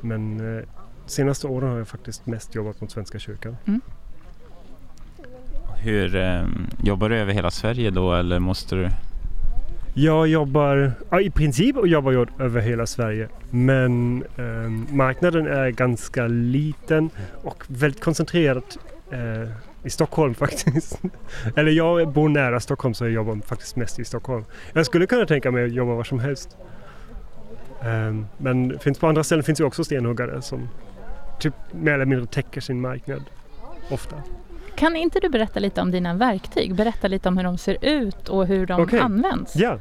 Men 0.00 0.56
eh, 0.58 0.64
senaste 1.06 1.46
åren 1.46 1.70
har 1.70 1.78
jag 1.78 1.88
faktiskt 1.88 2.26
mest 2.26 2.54
jobbat 2.54 2.80
mot 2.80 2.90
Svenska 2.90 3.18
kyrkan. 3.18 3.56
Hur 5.84 6.16
eh, 6.16 6.46
Jobbar 6.82 7.08
du 7.08 7.16
över 7.16 7.32
hela 7.32 7.50
Sverige 7.50 7.90
då 7.90 8.14
eller 8.14 8.38
måste 8.38 8.74
du? 8.74 8.88
Jag 9.94 10.28
jobbar, 10.28 10.92
ja, 11.10 11.20
i 11.20 11.30
princip 11.30 11.76
jobbar 11.84 12.12
jag 12.12 12.28
över 12.38 12.60
hela 12.60 12.86
Sverige 12.86 13.28
men 13.50 14.24
eh, 14.36 14.94
marknaden 14.94 15.46
är 15.46 15.70
ganska 15.70 16.26
liten 16.26 17.10
och 17.42 17.64
väldigt 17.68 18.02
koncentrerad 18.02 18.62
eh, 19.10 19.48
i 19.82 19.90
Stockholm 19.90 20.34
faktiskt. 20.44 21.00
Eller 21.56 21.72
jag 21.72 22.08
bor 22.08 22.28
nära 22.28 22.60
Stockholm 22.60 22.94
så 22.94 23.04
jag 23.04 23.12
jobbar 23.12 23.36
faktiskt 23.46 23.76
mest 23.76 23.98
i 23.98 24.04
Stockholm. 24.04 24.44
Jag 24.72 24.86
skulle 24.86 25.06
kunna 25.06 25.26
tänka 25.26 25.50
mig 25.50 25.64
att 25.64 25.72
jobba 25.72 25.94
var 25.94 26.04
som 26.04 26.18
helst. 26.18 26.56
Ehm, 27.82 28.26
men 28.38 28.78
finns 28.78 28.98
på 28.98 29.06
andra 29.06 29.24
ställen 29.24 29.44
finns 29.44 29.60
ju 29.60 29.64
också 29.64 29.84
stenhuggare 29.84 30.42
som 30.42 30.68
typ 31.40 31.54
mer 31.72 31.92
eller 31.92 32.04
mindre 32.04 32.26
täcker 32.26 32.60
sin 32.60 32.80
marknad 32.80 33.22
ofta. 33.90 34.16
Kan 34.76 34.96
inte 34.96 35.20
du 35.20 35.28
berätta 35.28 35.60
lite 35.60 35.80
om 35.80 35.90
dina 35.90 36.14
verktyg? 36.14 36.74
Berätta 36.74 37.08
lite 37.08 37.28
om 37.28 37.36
hur 37.36 37.44
de 37.44 37.58
ser 37.58 37.76
ut 37.80 38.28
och 38.28 38.46
hur 38.46 38.66
de 38.66 38.82
Okej. 38.82 39.00
används. 39.00 39.56
Ja, 39.56 39.78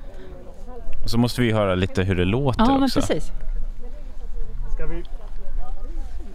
Så 1.06 1.18
måste 1.18 1.42
vi 1.42 1.52
höra 1.52 1.76
lite 1.76 2.04
hur 2.04 2.16
det 2.16 2.26
låter 2.26 2.62
Ja, 2.62 2.74
men 2.74 2.84
också. 2.84 3.00
precis. 3.00 3.32
ska 4.76 4.86
vi... 4.86 5.04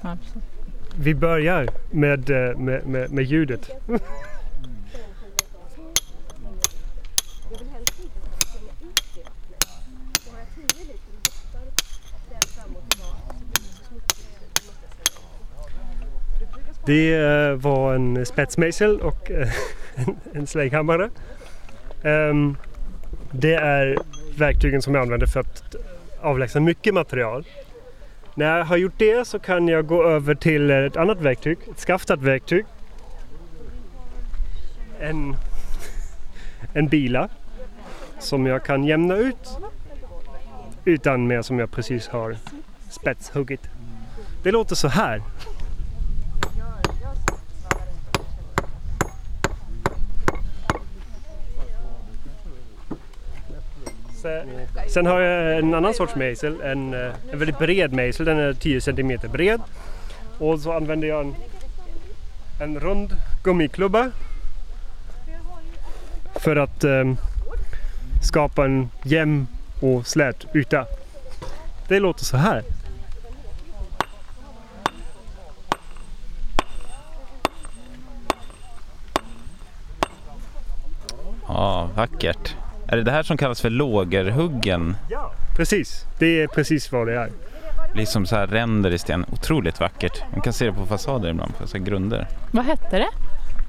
Ja, 0.03 0.17
precis. 0.21 0.43
Vi 1.01 1.15
börjar 1.15 1.69
med, 1.91 2.31
eh, 2.31 2.59
med, 2.59 2.87
med, 2.87 3.11
med 3.13 3.25
ljudet. 3.25 3.71
Det 16.89 17.15
eh, 17.15 17.53
var 17.53 17.95
en 17.95 18.27
spetsmejsel 18.27 19.01
och 19.01 19.31
eh, 19.31 19.49
en, 20.33 20.47
en 20.53 21.11
ehm, 22.03 22.57
det 23.31 23.55
är 23.55 23.99
verktygen 24.37 24.83
som 24.83 24.95
jag 24.95 25.03
använder 25.03 25.27
för 25.27 25.41
att 25.41 25.75
avlägsna 26.21 26.61
mycket 26.61 26.95
material. 26.95 27.45
När 28.35 28.59
jag 28.59 28.65
har 28.65 28.77
gjort 28.77 28.99
det 28.99 29.27
så 29.27 29.39
kan 29.39 29.69
jag 29.69 29.87
gå 29.87 30.05
över 30.05 30.35
till 30.35 30.71
ett 30.71 30.97
annat 30.97 31.21
verktyg, 31.21 31.59
ett 31.71 31.79
skaftat 31.79 32.23
verktyg. 32.23 32.65
En, 35.01 35.37
en 36.75 36.89
bila 36.89 37.29
som 38.19 38.47
jag 38.47 38.65
kan 38.65 38.85
jämna 38.85 39.17
ut 39.17 39.59
utan 40.85 41.27
mer 41.27 41.43
som 41.43 41.59
jag 41.59 41.71
precis 41.71 42.09
har 42.09 42.37
spetshuggit. 42.91 43.63
Det 44.43 44.51
låter 44.51 44.75
så 44.75 44.89
här. 44.89 45.23
Sen 54.89 55.07
har 55.07 55.21
jag 55.21 55.59
en 55.59 55.75
annan 55.75 55.95
sorts 55.95 56.15
mejsel, 56.15 56.61
en, 56.61 56.95
eh, 56.95 57.15
en 57.33 57.39
väldigt 57.39 57.59
bred 57.59 57.93
mejsel. 57.93 58.27
Den 58.27 58.39
är 58.39 58.53
10 58.53 58.81
cm 58.81 59.19
bred. 59.33 59.61
Och 60.39 60.61
så 60.61 60.73
använder 60.73 61.09
jag 61.09 61.21
en, 61.21 61.35
en 62.63 62.81
rund 62.81 63.17
gummiklubba 63.45 64.11
för 66.35 66.57
att 66.57 66.85
eh, 66.85 67.05
skapa 68.23 68.65
en 68.65 68.91
jämn 69.03 69.47
och 69.81 70.07
slät 70.07 70.47
yta. 70.55 70.87
Det 71.89 72.01
låter 72.01 72.25
så 72.25 72.37
här. 72.37 72.63
Ja, 81.49 81.91
vackert. 81.97 82.58
Är 82.91 82.97
det 82.97 83.03
det 83.03 83.11
här 83.11 83.23
som 83.23 83.37
kallas 83.37 83.61
för 83.61 83.71
lågerhuggen? 83.71 84.97
Ja, 85.11 85.33
precis. 85.57 86.05
Det 86.19 86.43
är 86.43 86.47
precis 86.47 86.93
vad 86.93 87.07
det 87.07 87.15
är. 87.15 87.27
Det 87.89 87.95
blir 87.95 88.05
som 88.05 88.27
så 88.27 88.37
här 88.37 88.47
ränder 88.47 88.91
i 88.91 88.99
sten. 88.99 89.25
Otroligt 89.33 89.81
vackert. 89.81 90.23
Man 90.33 90.41
kan 90.41 90.53
se 90.53 90.67
det 90.67 90.73
på 90.73 90.87
fasader 90.87 91.31
ibland, 91.31 91.59
på 91.59 91.67
så 91.67 91.79
här 91.79 91.85
grunder. 91.85 92.29
Vad 92.51 92.65
hette 92.65 92.99
det? 92.99 93.09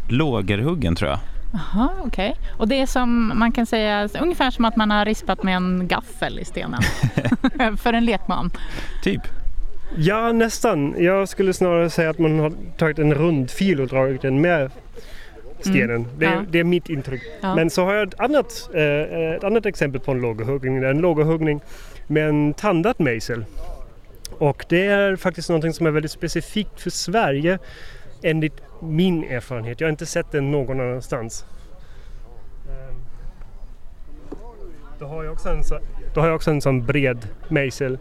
Lågerhuggen 0.10 0.96
tror 0.96 1.10
jag. 1.10 1.20
Jaha, 1.54 1.90
okej. 2.06 2.36
Och 2.58 2.68
det 2.68 2.82
är 2.82 2.86
som 2.86 3.32
man 3.36 3.52
kan 3.52 3.66
säga 3.66 4.10
ungefär 4.22 4.52
som 4.52 4.66
att 4.66 4.76
man 4.76 4.92
har 4.92 5.06
rispat 5.06 5.44
med 5.44 5.56
en 5.56 5.88
gaffel 5.88 6.40
i 6.40 6.46
stenen. 6.46 6.82
För 7.78 7.94
en 7.94 8.06
lekman. 8.06 8.52
Typ. 9.04 9.22
Ja, 9.98 10.32
nästan. 10.32 10.96
Jag 10.98 11.30
skulle 11.30 11.54
snarare 11.54 11.90
säga 11.90 12.10
att 12.10 12.20
man 12.20 12.40
har 12.40 12.54
tagit 12.78 13.00
en 13.00 13.14
rund 13.14 13.52
fil 13.52 13.82
och 13.82 13.88
dragit 13.88 14.22
den 14.22 14.42
med 14.42 14.72
stenen. 15.60 16.08
Det, 16.18 16.26
är, 16.26 16.34
ja. 16.34 16.44
det 16.50 16.60
är 16.60 16.64
mitt 16.64 16.90
intryck. 16.90 17.22
Ja. 17.42 17.56
Men 17.56 17.70
så 17.70 17.86
har 17.86 17.94
jag 17.94 18.08
ett 18.08 18.20
annat, 18.20 18.70
eh, 18.74 18.84
ett 19.36 19.44
annat 19.44 19.66
exempel 19.66 20.02
på 20.02 20.12
en 20.12 20.22
låghuggning. 20.22 20.82
Det 20.82 20.88
är 20.88 20.92
en 20.92 21.02
låghuggning 21.02 21.62
med 22.08 22.30
en 22.30 22.54
tandad 22.54 22.96
mejsel. 22.98 23.46
Och 24.38 24.66
det 24.70 24.86
är 24.86 25.16
faktiskt 25.16 25.50
någonting 25.50 25.74
som 25.74 25.86
är 25.86 25.92
väldigt 25.92 26.12
specifikt 26.12 26.82
för 26.82 26.90
Sverige 26.90 27.60
enligt 28.22 28.62
min 28.82 29.24
erfarenhet. 29.24 29.82
Jag 29.82 29.88
har 29.88 29.92
inte 29.92 30.06
sett 30.06 30.32
den 30.32 30.52
någon 30.52 30.80
annanstans. 30.80 31.46
Ehm, 32.70 32.96
Då 35.00 35.06
har 35.06 35.24
jag 35.24 35.34
också 35.34 35.50
en, 35.50 35.64
så, 35.64 35.80
då 36.14 36.20
har 36.22 36.28
jag 36.28 36.36
också 36.36 36.52
en 36.52 36.62
sån 36.62 36.86
bred 36.86 37.28
mejsel 37.48 37.98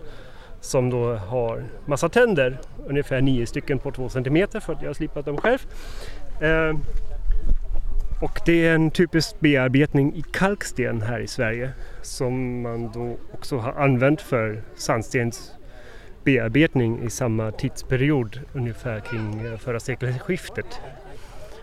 som 0.60 0.90
då 0.90 1.14
har 1.14 1.64
massa 1.86 2.08
tänder, 2.08 2.58
ungefär 2.86 3.20
nio 3.20 3.46
stycken 3.46 3.78
på 3.78 3.90
två 3.90 4.08
centimeter 4.08 4.60
för 4.60 4.72
att 4.72 4.82
jag 4.82 4.88
har 4.88 4.94
slipat 4.94 5.24
dem 5.24 5.36
själv. 5.36 5.58
Och 8.20 8.40
det 8.46 8.66
är 8.66 8.74
en 8.74 8.90
typisk 8.90 9.40
bearbetning 9.40 10.14
i 10.14 10.22
kalksten 10.32 11.02
här 11.02 11.20
i 11.20 11.26
Sverige 11.26 11.70
som 12.02 12.62
man 12.62 12.92
då 12.92 13.16
också 13.32 13.58
har 13.58 13.72
använt 13.72 14.20
för 14.20 14.62
sandstens 14.76 15.52
bearbetning 16.24 17.02
i 17.02 17.10
samma 17.10 17.50
tidsperiod 17.50 18.40
ungefär 18.52 19.00
kring 19.00 19.46
eh, 19.46 19.58
förra 19.58 19.80
sekelskiftet. 19.80 20.80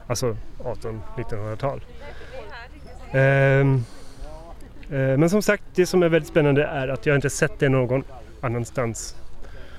Alltså 0.08 0.38
1800-1900-tal. 0.58 1.82
Ehm, 3.12 3.84
eh, 4.90 5.18
men 5.18 5.30
som 5.30 5.42
sagt, 5.42 5.64
det 5.76 5.86
som 5.86 6.04
är 6.04 6.10
väldigt 6.10 6.30
spännande 6.30 6.64
är 6.64 6.88
att 6.88 7.06
jag 7.06 7.16
inte 7.16 7.30
sett 7.30 7.60
det 7.60 7.70
någon 7.70 8.04
annanstans. 8.42 9.16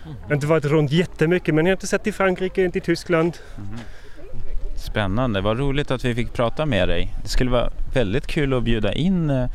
Jag 0.05 0.29
har 0.29 0.35
inte 0.35 0.47
varit 0.47 0.65
runt 0.65 0.93
jättemycket 0.93 1.55
men 1.55 1.67
jag 1.67 1.71
har 1.71 1.77
inte 1.77 1.87
sett 1.87 2.05
det 2.05 2.11
i 2.11 2.13
Frankrike, 2.13 2.65
inte 2.65 2.79
i 2.79 2.81
Tyskland. 2.81 3.39
Spännande. 4.77 5.41
Vad 5.41 5.59
roligt 5.59 5.91
att 5.91 6.05
vi 6.05 6.15
fick 6.15 6.33
prata 6.33 6.67
med 6.67 6.89
dig. 6.89 7.15
Det 7.23 7.29
skulle 7.29 7.51
vara 7.51 7.71
väldigt 7.95 8.27
kul 8.27 8.55
att 8.55 8.63
bjuda 8.63 8.93
in, 8.93 9.31
eh, 9.31 9.47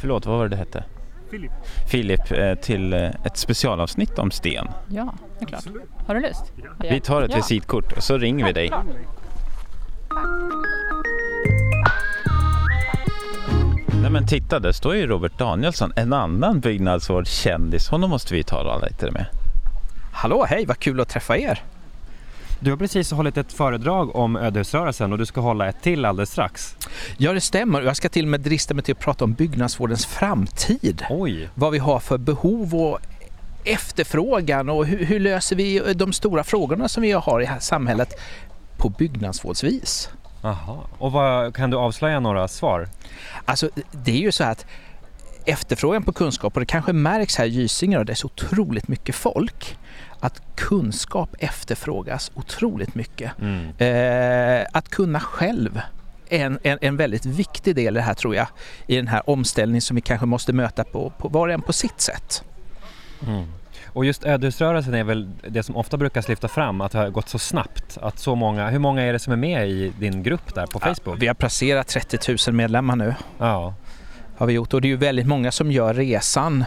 förlåt 0.00 0.26
vad 0.26 0.36
var 0.38 0.44
det 0.44 0.50
det 0.50 0.56
hette? 0.56 0.84
Filip. 1.30 1.50
Filip 1.90 2.32
eh, 2.32 2.54
till 2.54 2.92
eh, 2.92 3.10
ett 3.24 3.36
specialavsnitt 3.36 4.18
om 4.18 4.30
sten. 4.30 4.68
Ja, 4.88 5.14
det 5.38 5.44
är 5.44 5.48
klart. 5.48 5.64
Har 6.06 6.14
du 6.14 6.20
lust? 6.20 6.52
Vi 6.90 7.00
tar 7.00 7.22
ett 7.22 7.30
Ja. 7.30 7.36
visitkort 7.36 7.92
och 7.92 8.02
så 8.02 8.18
ringer 8.18 8.46
vi 8.46 8.52
dig. 8.52 8.70
Nej 14.02 14.10
men 14.10 14.26
titta, 14.26 14.58
där 14.58 14.72
står 14.72 14.94
ju 14.96 15.06
Robert 15.06 15.38
Danielsson, 15.38 15.92
en 15.96 16.12
annan 16.12 16.60
byggnadsvårdskändis. 16.60 17.88
Honom 17.88 18.10
måste 18.10 18.34
vi 18.34 18.42
tala 18.42 18.78
lite 18.78 19.10
med. 19.10 19.26
Hallå, 20.12 20.44
hej, 20.48 20.66
vad 20.66 20.78
kul 20.78 21.00
att 21.00 21.08
träffa 21.08 21.38
er. 21.38 21.62
Du 22.62 22.70
har 22.70 22.76
precis 22.76 23.12
hållit 23.12 23.36
ett 23.36 23.52
föredrag 23.52 24.16
om 24.16 24.36
ödehusrörelsen 24.36 25.12
och 25.12 25.18
du 25.18 25.26
ska 25.26 25.40
hålla 25.40 25.68
ett 25.68 25.82
till 25.82 26.04
alldeles 26.04 26.30
strax. 26.30 26.76
Ja, 27.18 27.32
det 27.32 27.40
stämmer. 27.40 27.82
Jag 27.82 27.96
ska 27.96 28.08
till 28.08 28.24
och 28.24 28.30
med 28.30 28.40
drista 28.40 28.74
mig 28.74 28.84
till 28.84 28.92
att 28.92 28.98
prata 28.98 29.24
om 29.24 29.32
byggnadsvårdens 29.32 30.06
framtid. 30.06 31.04
Oj! 31.10 31.48
Vad 31.54 31.72
vi 31.72 31.78
har 31.78 32.00
för 32.00 32.18
behov 32.18 32.74
och 32.74 32.98
efterfrågan 33.64 34.68
och 34.68 34.86
hur, 34.86 35.04
hur 35.04 35.20
löser 35.20 35.56
vi 35.56 35.94
de 35.94 36.12
stora 36.12 36.44
frågorna 36.44 36.88
som 36.88 37.02
vi 37.02 37.12
har 37.12 37.40
i 37.40 37.44
här 37.44 37.58
samhället 37.58 38.20
på 38.76 38.88
byggnadsvårdsvis. 38.88 40.10
Jaha. 40.42 40.78
Och 40.98 41.12
vad, 41.12 41.54
kan 41.54 41.70
du 41.70 41.76
avslöja 41.76 42.20
några 42.20 42.48
svar? 42.48 42.88
Alltså, 43.44 43.70
det 43.92 44.12
är 44.12 44.20
ju 44.20 44.32
så 44.32 44.44
att 44.44 44.66
efterfrågan 45.44 46.02
på 46.02 46.12
kunskap, 46.12 46.54
och 46.54 46.60
det 46.60 46.66
kanske 46.66 46.92
märks 46.92 47.36
här 47.36 47.44
i 47.44 47.48
Gysinge 47.48 47.98
och 47.98 48.06
det 48.06 48.12
är 48.12 48.14
så 48.14 48.26
otroligt 48.26 48.88
mycket 48.88 49.14
folk, 49.14 49.78
att 50.20 50.42
kunskap 50.56 51.36
efterfrågas 51.38 52.30
otroligt 52.34 52.94
mycket. 52.94 53.32
Mm. 53.40 53.70
Eh, 53.78 54.66
att 54.72 54.88
kunna 54.88 55.20
själv 55.20 55.80
är 56.28 56.46
en, 56.46 56.58
en, 56.62 56.78
en 56.80 56.96
väldigt 56.96 57.26
viktig 57.26 57.76
del 57.76 57.96
i 57.96 57.98
det 57.98 58.04
här 58.04 58.14
tror 58.14 58.34
jag, 58.34 58.46
i 58.86 58.96
den 58.96 59.08
här 59.08 59.30
omställningen 59.30 59.82
som 59.82 59.94
vi 59.94 60.00
kanske 60.00 60.26
måste 60.26 60.52
möta 60.52 60.84
på, 60.84 61.12
på 61.18 61.28
var 61.28 61.48
och 61.48 61.54
en 61.54 61.62
på 61.62 61.72
sitt 61.72 62.00
sätt. 62.00 62.44
Mm. 63.26 63.44
Och 63.92 64.04
just 64.04 64.24
ödehusrörelsen 64.24 64.94
är 64.94 65.04
väl 65.04 65.30
det 65.48 65.62
som 65.62 65.76
ofta 65.76 65.96
brukar 65.96 66.24
lyfta 66.28 66.48
fram, 66.48 66.80
att 66.80 66.92
det 66.92 66.98
har 66.98 67.10
gått 67.10 67.28
så 67.28 67.38
snabbt. 67.38 67.98
Att 68.02 68.18
så 68.18 68.34
många, 68.34 68.68
hur 68.68 68.78
många 68.78 69.02
är 69.02 69.12
det 69.12 69.18
som 69.18 69.32
är 69.32 69.36
med 69.36 69.68
i 69.68 69.92
din 69.98 70.22
grupp 70.22 70.54
där 70.54 70.66
på 70.66 70.80
Facebook? 70.80 71.22
Vi 71.22 71.26
har 71.26 71.34
passerat 71.34 71.88
30 71.88 72.36
000 72.48 72.54
medlemmar 72.56 72.96
nu, 72.96 73.14
Ja. 73.38 73.74
har 74.36 74.46
vi 74.46 74.52
gjort, 74.52 74.74
och 74.74 74.80
det 74.80 74.88
är 74.88 74.90
ju 74.90 74.96
väldigt 74.96 75.26
många 75.26 75.52
som 75.52 75.72
gör 75.72 75.94
resan 75.94 76.64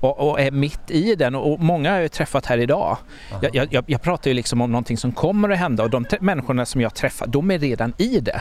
och, 0.00 0.30
och 0.30 0.40
är 0.40 0.50
mitt 0.50 0.90
i 0.90 1.14
den 1.14 1.34
och 1.34 1.60
många 1.60 1.90
har 1.92 1.98
jag 2.00 2.12
träffat 2.12 2.46
här 2.46 2.58
idag. 2.58 2.96
Jag, 3.42 3.72
jag- 3.72 3.84
jag, 3.86 4.02
pratar 4.02 4.30
ju 4.30 4.34
liksom 4.34 4.60
om 4.60 4.72
någonting 4.72 4.96
som 4.96 5.12
kommer 5.12 5.48
att 5.50 5.58
hända 5.58 5.82
och 5.82 5.90
de 5.90 6.06
människorna 6.20 6.66
som 6.66 6.80
jag 6.80 6.94
träffar, 6.94 7.26
de 7.26 7.50
är 7.50 7.58
redan 7.58 7.92
i 7.98 8.20
det. 8.20 8.40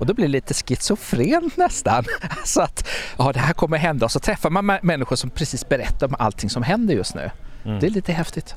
Och 0.00 0.06
då 0.06 0.14
blir 0.14 0.24
det 0.26 0.32
lite 0.32 0.54
schizofrent 0.54 1.56
nästan. 1.56 2.04
Så 2.44 2.60
att 2.62 2.88
ja, 3.18 3.32
det 3.32 3.38
här 3.40 3.52
kommer 3.52 3.76
att 3.76 3.82
hända 3.82 4.04
och 4.06 4.12
så 4.12 4.20
träffar 4.20 4.50
man 4.50 4.70
mä- 4.70 4.78
människor 4.82 5.16
som 5.16 5.30
precis 5.30 5.68
berättar 5.68 6.06
om 6.06 6.14
allting 6.18 6.50
som 6.50 6.62
händer 6.62 6.94
just 6.94 7.14
nu. 7.14 7.30
Det 7.80 7.86
är 7.86 7.90
lite 7.90 8.12
häftigt. 8.12 8.54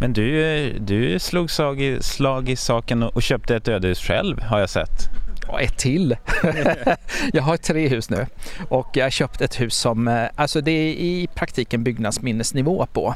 Men 0.00 0.12
du, 0.12 0.78
du 0.78 1.18
slog 1.18 1.50
slag 1.50 1.80
i, 1.82 2.02
slag 2.02 2.48
i 2.48 2.56
saken 2.56 3.02
och 3.02 3.14
och 3.16 3.22
köpte 3.22 3.56
ett 3.56 3.68
ödehus 3.68 3.98
själv 4.00 4.42
har 4.42 4.60
jag 4.60 4.70
sett. 4.70 5.08
Ja, 5.54 5.60
ett 5.60 5.76
till. 5.76 6.16
jag 7.32 7.42
har 7.42 7.56
tre 7.56 7.88
hus 7.88 8.10
nu 8.10 8.26
och 8.68 8.88
jag 8.92 9.04
har 9.04 9.10
köpt 9.10 9.40
ett 9.40 9.60
hus 9.60 9.74
som, 9.76 10.08
eh, 10.08 10.28
alltså 10.36 10.60
det 10.60 10.70
är 10.70 10.92
i 10.92 11.28
praktiken 11.34 11.84
byggnadsminnesnivå 11.84 12.86
på. 12.86 13.14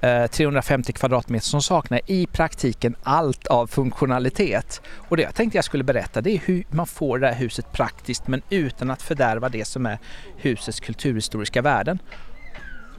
Eh, 0.00 0.26
350 0.26 0.92
kvadratmeter 0.92 1.46
som 1.46 1.62
saknar 1.62 2.00
i 2.06 2.26
praktiken 2.26 2.96
allt 3.02 3.46
av 3.46 3.66
funktionalitet. 3.66 4.82
Och 5.08 5.16
det 5.16 5.22
jag 5.22 5.34
tänkte 5.34 5.58
jag 5.58 5.64
skulle 5.64 5.84
berätta 5.84 6.20
det 6.20 6.30
är 6.30 6.40
hur 6.44 6.64
man 6.70 6.86
får 6.86 7.18
det 7.18 7.26
här 7.26 7.34
huset 7.34 7.72
praktiskt 7.72 8.28
men 8.28 8.42
utan 8.50 8.90
att 8.90 9.02
fördärva 9.02 9.48
det 9.48 9.64
som 9.64 9.86
är 9.86 9.98
husets 10.36 10.80
kulturhistoriska 10.80 11.62
värden. 11.62 11.98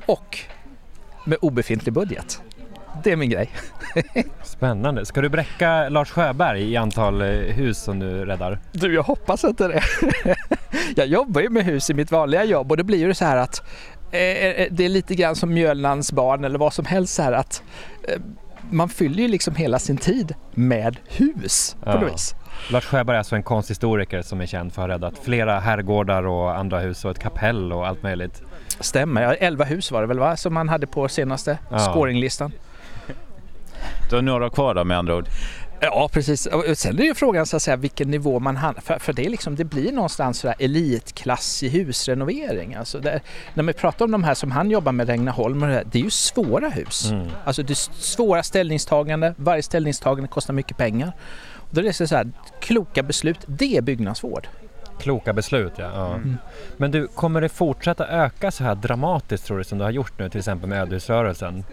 Och 0.05 0.39
med 1.25 1.37
obefintlig 1.41 1.93
budget. 1.93 2.41
Det 3.03 3.11
är 3.11 3.15
min 3.15 3.29
grej. 3.29 3.49
Spännande. 4.43 5.05
Ska 5.05 5.21
du 5.21 5.29
bräcka 5.29 5.89
Lars 5.89 6.09
Sjöberg 6.11 6.61
i 6.71 6.77
antal 6.77 7.21
eh, 7.21 7.27
hus 7.27 7.77
som 7.83 7.99
du 7.99 8.25
räddar? 8.25 8.59
Du, 8.71 8.93
jag 8.93 9.03
hoppas 9.03 9.43
inte 9.43 9.67
det. 9.67 9.81
jag 10.95 11.07
jobbar 11.07 11.41
ju 11.41 11.49
med 11.49 11.65
hus 11.65 11.89
i 11.89 11.93
mitt 11.93 12.11
vanliga 12.11 12.43
jobb 12.43 12.71
och 12.71 12.77
det 12.77 12.83
blir 12.83 12.97
ju 12.99 13.07
det 13.07 13.15
så 13.15 13.25
här 13.25 13.37
att 13.37 13.63
eh, 14.11 14.19
eh, 14.21 14.67
det 14.71 14.85
är 14.85 14.89
lite 14.89 15.15
grann 15.15 15.35
som 15.35 15.53
Mjölnans 15.53 16.11
barn 16.13 16.43
eller 16.43 16.59
vad 16.59 16.73
som 16.73 16.85
helst 16.85 17.13
så 17.13 17.23
här 17.23 17.31
att 17.31 17.63
eh, 18.07 18.21
man 18.71 18.89
fyller 18.89 19.21
ju 19.23 19.27
liksom 19.27 19.55
hela 19.55 19.79
sin 19.79 19.97
tid 19.97 20.35
med 20.51 20.97
hus 21.07 21.75
på 21.83 21.89
Ja. 21.89 21.99
något 21.99 22.13
vis. 22.13 22.35
Lars 22.71 22.85
Sjöberg 22.85 23.15
är 23.15 23.17
alltså 23.17 23.35
en 23.35 23.43
konsthistoriker 23.43 24.21
som 24.21 24.41
är 24.41 24.45
känd 24.45 24.73
för 24.73 24.81
att 24.81 24.87
ha 24.89 24.95
räddat 24.95 25.13
flera 25.23 25.59
herrgårdar 25.59 26.27
och 26.27 26.57
andra 26.57 26.79
hus 26.79 27.05
och 27.05 27.11
ett 27.11 27.19
kapell 27.19 27.73
och 27.73 27.87
allt 27.87 28.03
möjligt. 28.03 28.41
Stämmer, 28.79 29.37
11 29.39 29.63
hus 29.65 29.91
var 29.91 30.01
det 30.01 30.07
väl 30.07 30.19
va? 30.19 30.37
Som 30.37 30.53
man 30.53 30.69
hade 30.69 30.87
på 30.87 31.07
senaste 31.07 31.57
Ja. 31.71 31.79
scoringlistan. 31.79 32.51
Du 34.09 34.15
har 34.15 34.21
några 34.21 34.49
kvar 34.49 34.75
då 34.75 34.83
med 34.83 34.97
andra 34.97 35.15
ord. 35.15 35.27
Ja, 35.85 36.09
precis. 36.13 36.45
Och 36.45 36.77
sen 36.77 36.99
är 36.99 37.03
ju 37.03 37.13
frågan 37.13 37.45
så 37.45 37.55
att 37.55 37.61
säga 37.61 37.77
vilken 37.77 38.11
nivå 38.11 38.39
man 38.39 38.57
hamnar 38.57 38.81
för, 38.81 38.99
för 38.99 39.13
det, 39.13 39.25
är 39.25 39.29
liksom, 39.29 39.55
det 39.55 39.63
blir 39.63 39.91
någonstans 39.91 40.39
sådär 40.39 40.55
elitklass 40.59 41.63
i 41.63 41.69
husrenovering. 41.69 42.75
Alltså 42.75 42.99
där, 42.99 43.21
när 43.53 43.63
man 43.63 43.73
pratar 43.73 44.05
om 44.05 44.11
de 44.11 44.23
här 44.23 44.33
som 44.33 44.51
han 44.51 44.71
jobbar 44.71 44.91
med, 44.91 45.07
Regnaholm, 45.07 45.63
och 45.63 45.67
det, 45.67 45.73
där, 45.73 45.83
det 45.91 45.99
är 45.99 46.03
ju 46.03 46.09
svåra 46.09 46.69
hus. 46.69 47.11
Mm. 47.11 47.27
Alltså 47.45 47.63
det 47.63 47.73
är 47.73 48.01
svåra 48.01 48.43
ställningstagande, 48.43 49.33
varje 49.37 49.63
ställningstagande 49.63 50.27
kostar 50.27 50.53
mycket 50.53 50.77
pengar. 50.77 51.11
Och 51.55 51.69
då 51.71 51.81
är 51.81 51.85
det 51.85 51.93
så 51.93 52.15
här, 52.15 52.31
kloka 52.59 53.03
beslut, 53.03 53.39
det 53.45 53.77
är 53.77 53.81
byggnadsvård. 53.81 54.47
Kloka 54.99 55.33
beslut 55.33 55.73
ja. 55.75 55.91
ja. 55.93 56.19
Men 56.77 56.91
du, 56.91 57.07
kommer 57.07 57.41
det 57.41 57.49
fortsätta 57.49 58.07
öka 58.07 58.51
så 58.51 58.63
här 58.63 58.75
dramatiskt 58.75 59.45
tror 59.45 59.57
du 59.57 59.63
som 59.63 59.77
du 59.77 59.83
har 59.83 59.91
gjort 59.91 60.19
nu 60.19 60.29
till 60.29 60.39
exempel 60.39 60.69
med 60.69 60.81
ödehusrörelsen? 60.81 61.63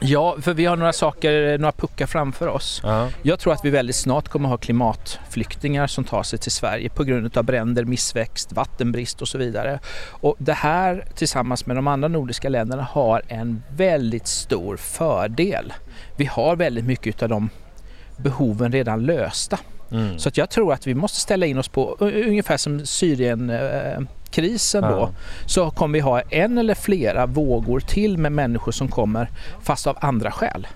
Ja, 0.00 0.36
för 0.40 0.54
vi 0.54 0.64
har 0.64 0.76
några 0.76 0.92
saker, 0.92 1.58
några 1.58 1.72
puckar 1.72 2.06
framför 2.06 2.46
oss. 2.46 2.80
Ja. 2.84 3.08
Jag 3.22 3.38
tror 3.38 3.52
att 3.52 3.64
vi 3.64 3.70
väldigt 3.70 3.96
snart 3.96 4.28
kommer 4.28 4.48
ha 4.48 4.56
klimatflyktingar 4.56 5.86
som 5.86 6.04
tar 6.04 6.22
sig 6.22 6.38
till 6.38 6.52
Sverige 6.52 6.88
på 6.88 7.04
grund 7.04 7.36
av 7.36 7.44
bränder, 7.44 7.84
missväxt, 7.84 8.52
vattenbrist 8.52 9.22
och 9.22 9.28
så 9.28 9.38
vidare. 9.38 9.78
Och 10.10 10.36
det 10.38 10.52
här 10.52 11.04
tillsammans 11.14 11.66
med 11.66 11.76
de 11.76 11.86
andra 11.86 12.08
nordiska 12.08 12.48
länderna 12.48 12.82
har 12.82 13.22
en 13.28 13.62
väldigt 13.76 14.26
stor 14.26 14.76
fördel. 14.76 15.72
Vi 16.16 16.24
har 16.24 16.56
väldigt 16.56 16.84
mycket 16.84 17.22
av 17.22 17.28
de 17.28 17.50
behoven 18.16 18.72
redan 18.72 19.02
lösta. 19.02 19.58
Mm. 19.90 20.18
Så 20.18 20.28
att 20.28 20.36
jag 20.36 20.50
tror 20.50 20.72
att 20.72 20.86
vi 20.86 20.94
måste 20.94 21.20
ställa 21.20 21.46
in 21.46 21.58
oss 21.58 21.68
på 21.68 21.96
ungefär 22.00 22.56
som 22.56 22.86
Syrienkrisen 24.34 24.82
då. 24.82 25.10
Så 25.46 25.70
kommer 25.70 25.94
vi 25.98 26.00
ha 26.00 26.20
en 26.20 26.58
eller 26.58 26.74
flera 26.74 27.26
vågor 27.26 27.80
till 27.80 28.18
med 28.18 28.32
människor 28.32 28.72
som 28.72 28.88
kommer 28.88 29.30
fast 29.62 29.86
av 29.86 29.98
andra 30.00 30.30
skäl. 30.30 30.66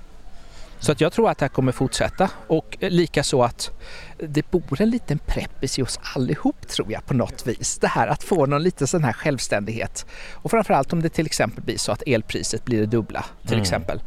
Så 0.81 0.93
att 0.93 1.00
jag 1.00 1.12
tror 1.12 1.31
att 1.31 1.38
det 1.38 1.45
här 1.45 1.49
kommer 1.49 1.73
fortsätta 1.73 2.31
och 2.47 2.77
lika 2.81 3.23
så 3.23 3.43
att 3.43 3.71
det 4.19 4.50
bor 4.50 4.81
en 4.81 4.91
liten 4.91 5.19
preppis 5.19 5.79
i 5.79 5.83
oss 5.83 6.00
allihop 6.15 6.69
tror 6.69 6.93
jag 6.93 7.07
på 7.07 7.15
något 7.15 7.47
vis. 7.47 7.79
Det 7.81 7.87
här 7.88 8.09
att 8.09 8.23
få 8.23 8.47
någon 8.47 8.62
liten 8.62 8.87
sån 8.87 9.05
här 9.05 9.12
självständighet. 9.12 10.07
Och 10.35 10.50
framförallt 10.50 10.93
om 10.93 11.03
det 11.03 11.09
till 11.09 11.27
exempel 11.27 11.65
blir 11.65 11.79
så 11.79 11.93
att 11.93 12.03
elpriset 12.07 12.65
blir 12.65 12.81
det 12.81 12.87
dubbla 12.87 13.25
till 13.43 13.53
Mm. 13.53 13.62
exempel. 13.62 14.00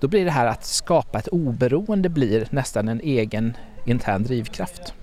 Då 0.00 0.08
blir 0.08 0.24
det 0.24 0.30
här 0.30 0.46
att 0.46 0.64
skapa 0.64 1.18
ett 1.18 1.28
oberoende 1.28 2.08
blir 2.08 2.46
nästan 2.50 2.88
en 2.88 3.00
egen 3.00 3.56
intern 3.86 4.22
drivkraft. 4.24 4.94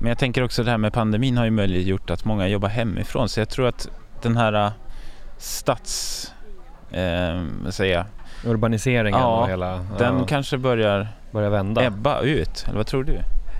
Men 0.00 0.08
jag 0.08 0.18
tänker 0.18 0.42
också 0.42 0.62
det 0.62 0.70
här 0.70 0.78
med 0.78 0.92
pandemin 0.92 1.36
har 1.36 1.44
ju 1.44 1.50
möjliggjort 1.50 2.10
att 2.10 2.24
många 2.24 2.48
jobbar 2.48 2.68
hemifrån. 2.68 3.28
Så 3.28 3.40
jag 3.40 3.48
tror 3.48 3.68
att 3.68 3.88
den 4.22 4.36
här 4.36 4.52
äh, 4.52 4.72
stats... 5.38 6.32
Eh, 6.90 7.44
vad 7.64 7.74
säger 7.74 7.94
jag? 7.94 8.06
Urbaniseringen 8.52 9.20
Ja, 9.20 9.42
och 9.42 9.48
hela... 9.48 9.76
Den 9.98 10.18
ja, 10.18 10.26
kanske 10.26 10.58
börjar 10.58 11.08
börjar 11.32 11.50
vända. 11.50 11.84
ebba 11.84 12.20
ut. 12.20 12.64
Eller 12.66 12.76
vad 12.76 12.86
tror 12.86 13.04
du? 13.04 13.18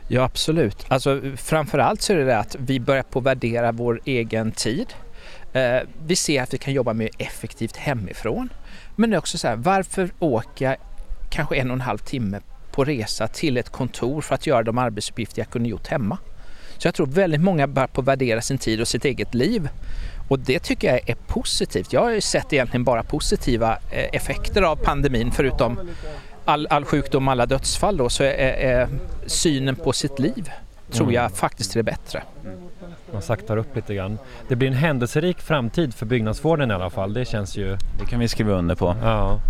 Ja 0.09 0.22
absolut. 0.22 0.87
Alltså, 0.88 1.20
framförallt 1.37 2.03
så 2.03 2.12
är 2.12 2.16
det 2.16 2.25
det 2.25 2.38
att 2.38 2.57
vi 2.59 2.81
börjar 2.81 3.03
på 3.03 3.18
att 3.18 3.25
värdera 3.25 3.72
vår 3.72 4.01
egen 4.05 4.53
tid. 4.53 4.94
Eh, 5.53 5.79
vi 6.07 6.16
ser 6.16 6.42
att 6.42 6.55
vi 6.55 6.59
kan 6.59 6.75
jobba 6.75 6.92
mer 6.92 7.11
effektivt 7.18 7.77
hemifrån. 7.77 8.49
Men 8.96 9.11
det 9.11 9.16
är 9.16 9.18
också 9.18 9.38
så 9.38 9.49
här, 9.49 9.57
varför 9.57 10.11
åka 10.18 10.77
kanske 11.31 11.57
en 11.57 11.70
och 11.70 11.75
en 11.75 11.81
halv 11.81 11.99
timme 11.99 12.40
på 12.77 12.85
resa 12.85 13.29
till 13.29 13.57
ett 13.57 13.71
kontor 13.71 14.21
för 14.21 14.35
att 14.35 14.47
göra 14.47 14.62
de 14.62 14.79
arbetsuppgifter 14.79 15.41
jag 15.41 15.51
kunde 15.51 15.69
gjort 15.69 15.87
hemma? 15.87 16.19
Så 16.79 16.89
jag 16.89 16.95
tror 16.95 17.07
väldigt 17.07 17.41
många 17.41 17.67
börjar 17.67 17.87
på 17.87 18.01
att 18.01 18.07
värdera 18.07 18.41
sin 18.41 18.59
tid 18.59 18.81
och 18.81 18.89
sitt 18.89 19.05
eget 19.05 19.35
liv. 19.35 19.69
Och 20.29 20.39
det 20.39 20.59
tycker 20.59 20.89
jag 20.89 21.11
är 21.11 21.15
positivt. 21.15 21.93
Jag 21.93 22.01
har 22.01 22.11
ju 22.11 22.21
sett 22.21 22.53
egentligen 22.53 22.85
bara 22.85 23.03
positiva 23.03 23.79
eh, 23.91 24.09
effekter 24.12 24.62
av 24.62 24.77
pandemin 24.77 25.31
förutom 25.31 25.79
all, 26.45 26.67
all 26.71 26.85
sjukdom, 26.85 27.29
alla 27.29 27.47
dödsfall 27.47 27.97
då, 27.97 28.09
så 28.09 28.23
är, 28.23 28.29
är 28.31 28.89
synen 29.27 29.77
på 29.77 29.93
sitt 29.93 30.19
liv 30.19 30.51
tror 30.93 31.12
jag 31.12 31.33
faktiskt 31.33 31.73
är 31.73 31.79
det 31.79 31.83
bättre. 31.83 32.23
Man 33.12 33.23
saktar 33.23 33.57
upp 33.57 33.77
lite 33.77 33.95
grann. 33.95 34.19
Det 34.49 34.57
blir 34.57 34.69
en 34.69 34.75
händelserik 34.75 35.41
framtid 35.41 35.95
för 35.95 36.07
byggnadsvården 36.07 36.71
i 36.71 36.75
alla 36.75 36.91
fall. 36.91 37.15
Det 37.15 37.25
känns 37.25 37.57
ju... 37.57 37.77
Det 37.99 38.07
kan 38.11 38.21
vi 38.21 38.29
skriva 38.29 38.53
under 38.53 38.75
på. 38.75 38.97
Ja. 39.03 39.41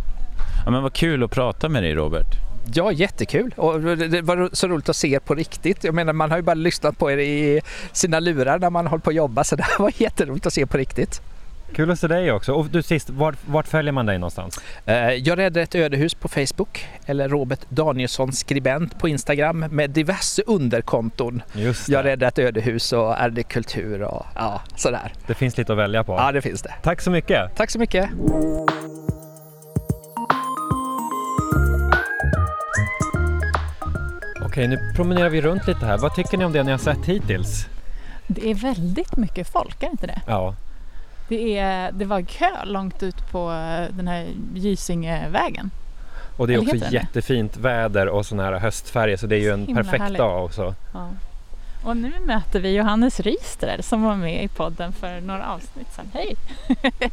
Ja, 0.65 0.71
men 0.71 0.83
vad 0.83 0.93
kul 0.93 1.23
att 1.23 1.31
prata 1.31 1.69
med 1.69 1.83
dig 1.83 1.95
Robert. 1.95 2.27
Ja, 2.75 2.93
jättekul 2.93 3.55
och 3.57 3.81
det 3.81 3.97
det 4.09 4.23
var 4.23 4.51
så 4.53 4.69
roligt 4.69 4.89
att 4.89 4.97
se 4.97 5.09
er 5.15 5.19
på 5.19 5.35
riktigt. 5.35 5.85
Jag 5.85 5.95
menar, 5.95 6.13
man 6.13 6.31
har 6.31 6.39
ju 6.39 6.43
bara 6.43 6.55
lyssnat 6.55 6.99
på 6.99 7.11
er 7.11 7.19
i 7.19 7.61
sina 7.93 8.21
lurar 8.21 8.59
när 8.59 8.71
man 8.71 8.87
håller 8.87 9.03
på 9.03 9.11
att 9.11 9.17
jobba 9.17 9.45
så 9.45 9.57
det 9.57 9.65
var 9.79 9.93
jätteroligt 9.97 10.47
att 10.47 10.53
se 10.53 10.67
på 10.67 10.77
riktigt. 10.79 11.21
Kul 11.75 11.91
att 11.91 11.99
se 11.99 12.07
dig 12.07 12.33
också. 12.33 12.53
Och 12.53 12.67
du 12.67 12.83
sist, 12.83 13.11
vart, 13.11 13.35
vart 13.47 13.69
följer 13.69 13.93
man 13.93 14.07
dig 14.07 14.19
någonstans? 14.19 14.61
Eh, 14.85 15.11
Jag 15.11 15.39
räddar 15.39 15.61
ett 15.63 15.75
ödehus 15.75 16.15
på 16.15 16.29
Facebook 16.29 16.87
eller 17.07 17.29
Robert 17.29 17.61
Danielsson 17.69 18.33
skribent 18.33 18.99
på 18.99 19.09
Instagram 19.09 19.59
med 19.71 19.91
diverse 19.91 20.43
underkonton. 20.47 21.43
Just 21.53 21.89
Jag 21.89 22.05
det. 22.05 22.11
räddar 22.11 22.29
ett 22.29 22.39
ödehus 22.39 22.93
och 22.93 23.15
RD 23.29 23.43
Kultur 23.49 24.03
och 24.03 24.27
ja, 24.35 24.61
sådär. 24.77 25.13
Det 25.27 25.35
finns 25.35 25.57
lite 25.59 25.73
att 25.73 25.79
välja 25.79 26.05
på. 26.05 26.13
Ja, 26.13 26.33
det 26.33 26.43
finns 26.43 26.63
det. 26.63 26.75
Tack 26.83 27.01
så 27.01 27.11
mycket! 27.11 27.57
Tack 27.57 27.71
så 27.71 27.79
mycket. 27.79 28.11
Okej, 34.57 34.69
nu 34.69 34.93
promenerar 34.95 35.29
vi 35.29 35.41
runt 35.41 35.67
lite 35.67 35.87
här. 35.87 35.99
Vad 35.99 36.15
tycker 36.15 36.39
ni 36.39 36.45
om 36.45 36.53
det 36.53 36.63
ni 36.63 36.71
har 36.71 36.79
sett 36.79 37.05
hittills? 37.05 37.67
Det 38.27 38.51
är 38.51 38.55
väldigt 38.55 39.17
mycket 39.17 39.49
folk, 39.49 39.83
är 39.83 39.87
det 39.87 39.91
inte 39.91 40.07
det? 40.07 40.21
Ja, 40.27 40.55
Det, 41.29 41.59
är, 41.59 41.93
det 41.93 42.05
var 42.05 42.23
kö 42.23 42.65
långt 42.65 43.03
ut 43.03 43.31
på 43.31 43.53
eh, 43.53 43.97
den 43.97 44.09
här 44.09 44.27
Gysingevägen. 44.55 45.71
och 46.37 46.47
det 46.47 46.55
är 46.55 46.59
Eller 46.59 46.75
också 46.75 46.93
jättefint 46.93 47.57
väder 47.57 48.09
och 48.09 48.27
sån 48.27 48.39
här 48.39 48.53
höstfärger 48.53 49.17
så 49.17 49.27
det 49.27 49.37
är 49.37 49.41
ju 49.41 49.51
en 49.51 49.67
perfekt 49.75 50.03
härligt. 50.03 50.19
dag 50.19 50.45
också. 50.45 50.75
Ja. 50.95 51.09
Och 51.87 51.97
nu 51.97 52.13
möter 52.25 52.61
vi 52.61 52.75
Johannes 52.75 53.21
Rister 53.21 53.83
som 53.83 54.03
var 54.03 54.17
med 54.17 54.45
i 54.45 54.49
podden 54.49 54.93
för 54.93 55.21
några 55.21 55.53
avsnitt 55.53 55.87
sedan. 55.97 56.11
Hej! 56.15 56.37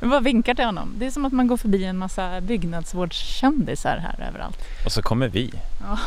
Vi 0.00 0.08
bara 0.08 0.20
vinkar 0.20 0.54
till 0.54 0.64
honom. 0.64 0.94
Det 0.98 1.06
är 1.06 1.10
som 1.10 1.24
att 1.24 1.32
man 1.32 1.46
går 1.46 1.56
förbi 1.56 1.84
en 1.84 1.98
massa 1.98 2.40
byggnadsvårdskändisar 2.40 3.96
här 3.96 4.28
överallt. 4.28 4.58
Och 4.84 4.92
så 4.92 5.02
kommer 5.02 5.28
vi. 5.28 5.52
Ja, 5.80 5.98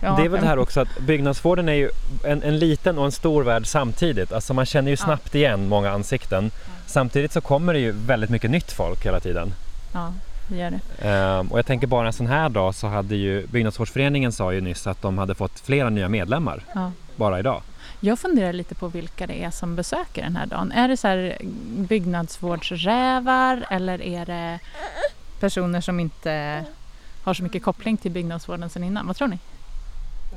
det 0.16 0.24
är 0.24 0.28
väl 0.28 0.40
det 0.40 0.46
här 0.46 0.58
också 0.58 0.80
att 0.80 1.00
byggnadsvården 1.00 1.68
är 1.68 1.72
ju 1.72 1.90
en, 2.24 2.42
en 2.42 2.58
liten 2.58 2.98
och 2.98 3.04
en 3.04 3.12
stor 3.12 3.42
värld 3.42 3.66
samtidigt. 3.66 4.32
Alltså 4.32 4.54
man 4.54 4.66
känner 4.66 4.90
ju 4.90 4.96
snabbt 4.96 5.34
igen 5.34 5.68
många 5.68 5.90
ansikten. 5.90 6.50
Samtidigt 6.86 7.32
så 7.32 7.40
kommer 7.40 7.72
det 7.72 7.80
ju 7.80 7.92
väldigt 7.92 8.30
mycket 8.30 8.50
nytt 8.50 8.72
folk 8.72 9.06
hela 9.06 9.20
tiden. 9.20 9.52
Ja, 9.92 10.12
gör 10.56 10.70
det. 10.70 11.08
Ehm, 11.08 11.46
och 11.52 11.58
jag 11.58 11.66
tänker 11.66 11.86
bara 11.86 12.06
en 12.06 12.12
sån 12.12 12.26
här 12.26 12.48
dag 12.48 12.74
så 12.74 12.86
hade 12.86 13.16
ju 13.16 13.46
Byggnadsvårdsföreningen 13.46 14.32
sa 14.32 14.52
ju 14.52 14.60
nyss 14.60 14.86
att 14.86 15.02
de 15.02 15.18
hade 15.18 15.34
fått 15.34 15.60
flera 15.60 15.90
nya 15.90 16.08
medlemmar 16.08 16.62
Ja. 16.74 16.92
bara 17.16 17.38
idag. 17.38 17.62
Jag 18.00 18.18
funderar 18.18 18.52
lite 18.52 18.74
på 18.74 18.88
vilka 18.88 19.26
det 19.26 19.44
är 19.44 19.50
som 19.50 19.76
besöker 19.76 20.22
den 20.22 20.36
här 20.36 20.46
dagen. 20.46 20.72
Är 20.72 20.88
det 20.88 20.96
så 20.96 21.08
här 21.08 21.36
byggnadsvårdsrävar 21.88 23.66
eller 23.70 24.02
är 24.02 24.26
det 24.26 24.58
personer 25.40 25.80
som 25.80 26.00
inte 26.00 26.64
har 27.24 27.34
så 27.34 27.42
mycket 27.42 27.62
koppling 27.62 27.96
till 27.96 28.10
byggnadsvården 28.10 28.70
sedan 28.70 28.84
innan? 28.84 29.06
Vad 29.06 29.16
tror 29.16 29.28
ni? 29.28 29.38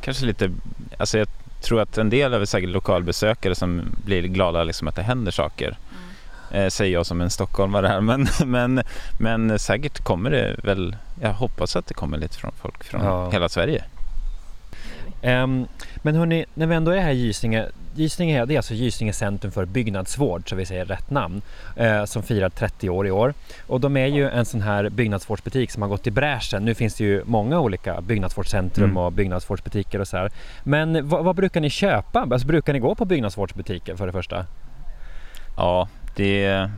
Kanske 0.02 0.26
lite, 0.26 0.52
alltså 0.98 1.18
jag 1.18 1.28
tror 1.62 1.82
att 1.82 1.98
en 1.98 2.10
del 2.10 2.34
är 2.34 2.38
väl 2.38 2.48
säkert 2.48 2.70
lokalbesökare 2.70 3.56
som 3.56 3.82
blir 4.06 4.22
glada 4.24 4.64
liksom 4.64 4.88
att 4.88 4.96
det 4.96 5.04
händer 5.04 5.32
saker. 5.32 5.78
Eh, 6.54 6.68
säger 6.68 6.94
jag 6.94 7.06
som 7.06 7.22
en 7.22 7.30
stockholmare 7.30 7.88
här 7.88 8.02
men, 8.02 8.28
men, 8.46 8.84
men 9.20 9.60
säkert 9.60 10.00
kommer 10.04 10.30
det 10.32 10.56
väl, 10.64 10.96
jag 11.22 11.34
hoppas 11.34 11.76
att 11.76 11.88
det 11.88 11.94
kommer 11.94 12.18
lite 12.18 12.38
från 12.38 12.52
folk 12.62 12.84
från 12.84 13.02
Ja. 13.06 13.30
hela 13.30 13.50
Sverige. 13.50 13.84
Ehm, 15.22 15.68
men 15.98 16.16
hörni, 16.16 16.46
när 16.54 16.68
vi 16.68 16.76
ändå 16.76 16.92
är 16.92 17.00
här 17.02 17.12
i 17.12 17.16
Gysinge, 17.18 17.66
Gysinge 17.96 18.42
är, 18.42 18.46
det 18.46 18.54
är 18.54 18.58
alltså 18.58 18.74
Gysinge 18.74 19.14
centrum 19.14 19.52
för 19.52 19.66
byggnadsvård, 19.66 20.50
så 20.50 20.56
vi 20.56 20.66
säger 20.66 20.86
rätt 20.86 21.10
namn, 21.10 21.42
eh, 21.76 22.06
som 22.06 22.24
firar 22.24 22.50
30 22.50 22.90
år 22.90 23.08
i 23.08 23.12
år. 23.12 23.34
Och 23.68 23.80
de 23.82 23.98
är 23.98 24.06
ju 24.08 24.30
en 24.30 24.46
sån 24.46 24.62
här 24.62 24.90
byggnadsvårdsbutik 24.90 25.72
som 25.72 25.82
har 25.82 25.90
gått 25.90 26.08
i 26.08 26.12
bräschen. 26.12 26.66
Nu 26.66 26.74
finns 26.74 26.96
det 26.96 27.04
ju 27.04 27.24
många 27.26 27.60
olika 27.60 28.02
byggnadsvårdscentrum 28.02 28.86
Mm. 28.86 28.98
och 28.98 29.12
byggnadsvårdsbutiker 29.14 30.00
och 30.02 30.08
så 30.08 30.18
här. 30.18 30.32
Men 30.64 31.10
vad, 31.10 31.24
vad 31.26 31.36
brukar 31.36 31.62
ni 31.62 31.70
köpa? 31.70 32.20
Alltså, 32.32 32.48
brukar 32.48 32.74
ni 32.74 32.80
gå 32.80 32.96
på 32.96 33.06
byggnadsvårdsbutiker 33.06 33.96
för 33.96 34.06
det 34.08 34.12
första? 34.14 34.46
Ja, 35.58 35.88
det 36.16 36.46
är 36.46 36.72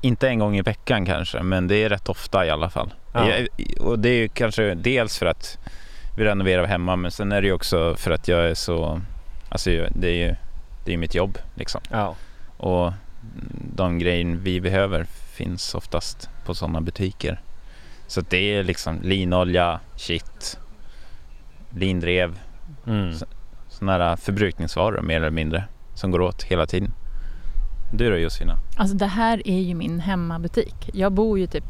inte 0.00 0.28
en 0.28 0.38
gång 0.38 0.56
i 0.56 0.62
veckan 0.62 1.06
kanske, 1.06 1.42
men 1.42 1.68
det 1.68 1.76
är 1.76 1.88
rätt 1.88 2.08
ofta 2.08 2.46
i 2.46 2.50
alla 2.50 2.70
fall. 2.70 2.94
Ja. 3.12 3.32
Och 3.80 3.98
det 3.98 4.08
är 4.08 4.28
kanske 4.28 4.74
dels 4.74 5.18
för 5.18 5.26
att 5.26 5.58
vi 6.16 6.24
renoverar 6.24 6.66
hemma, 6.66 6.96
men 6.96 7.10
sen 7.10 7.32
är 7.32 7.42
det 7.42 7.52
också 7.52 7.94
för 7.96 8.10
att 8.10 8.28
jag 8.28 8.50
är 8.50 8.54
så... 8.54 9.00
Alltså 9.48 9.70
det 9.94 10.08
är 10.08 10.28
ju 10.28 10.36
det 10.84 10.92
är 10.92 10.96
mitt 10.96 11.14
jobb 11.14 11.38
liksom. 11.54 11.80
Ja. 11.90 12.14
Och 12.56 12.92
de 13.74 13.98
grejer 13.98 14.24
vi 14.24 14.60
behöver 14.60 15.04
finns 15.04 15.74
oftast 15.74 16.30
på 16.44 16.54
sådana 16.54 16.80
butiker. 16.80 17.40
Så 18.06 18.20
det 18.20 18.54
är 18.54 18.64
liksom 18.64 19.00
linolja, 19.02 19.80
kitt, 19.96 20.58
lindrev, 21.70 22.38
Mm. 22.86 23.14
sådana 23.68 23.92
här 24.04 24.16
förbrukningsvaror 24.16 25.00
mer 25.02 25.16
eller 25.16 25.30
mindre 25.30 25.64
som 25.94 26.10
går 26.10 26.20
åt 26.20 26.42
hela 26.42 26.66
tiden. 26.66 26.92
Du 27.96 28.10
då 28.10 28.16
Josefina? 28.16 28.58
Alltså 28.76 28.96
det 28.96 29.06
här 29.06 29.48
är 29.48 29.60
ju 29.60 29.74
min 29.74 30.00
hemmabutik. 30.00 30.90
Jag 30.92 31.12
bor 31.12 31.38
ju 31.38 31.46
typ 31.46 31.64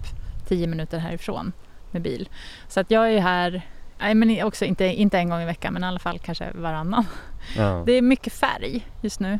10 0.49 0.67
minuter 0.67 0.99
härifrån 0.99 1.53
med 1.91 2.03
bil. 2.03 2.29
Så 2.69 2.81
att 2.81 2.91
jag 2.91 3.13
är 3.13 3.21
här, 3.21 3.63
nej 3.99 4.15
men 4.15 4.43
också 4.43 4.65
inte, 4.65 4.85
inte 4.85 5.19
en 5.19 5.29
gång 5.29 5.43
i 5.43 5.45
veckan 5.45 5.73
men 5.73 5.85
i 5.85 5.87
alla 5.87 5.99
fall 5.99 6.19
kanske 6.19 6.53
varannan. 6.55 7.05
Ja. 7.57 7.83
Det 7.87 7.93
är 7.93 8.03
mycket 8.03 8.33
färg 8.33 8.87
just 9.01 9.21
nu. 9.21 9.39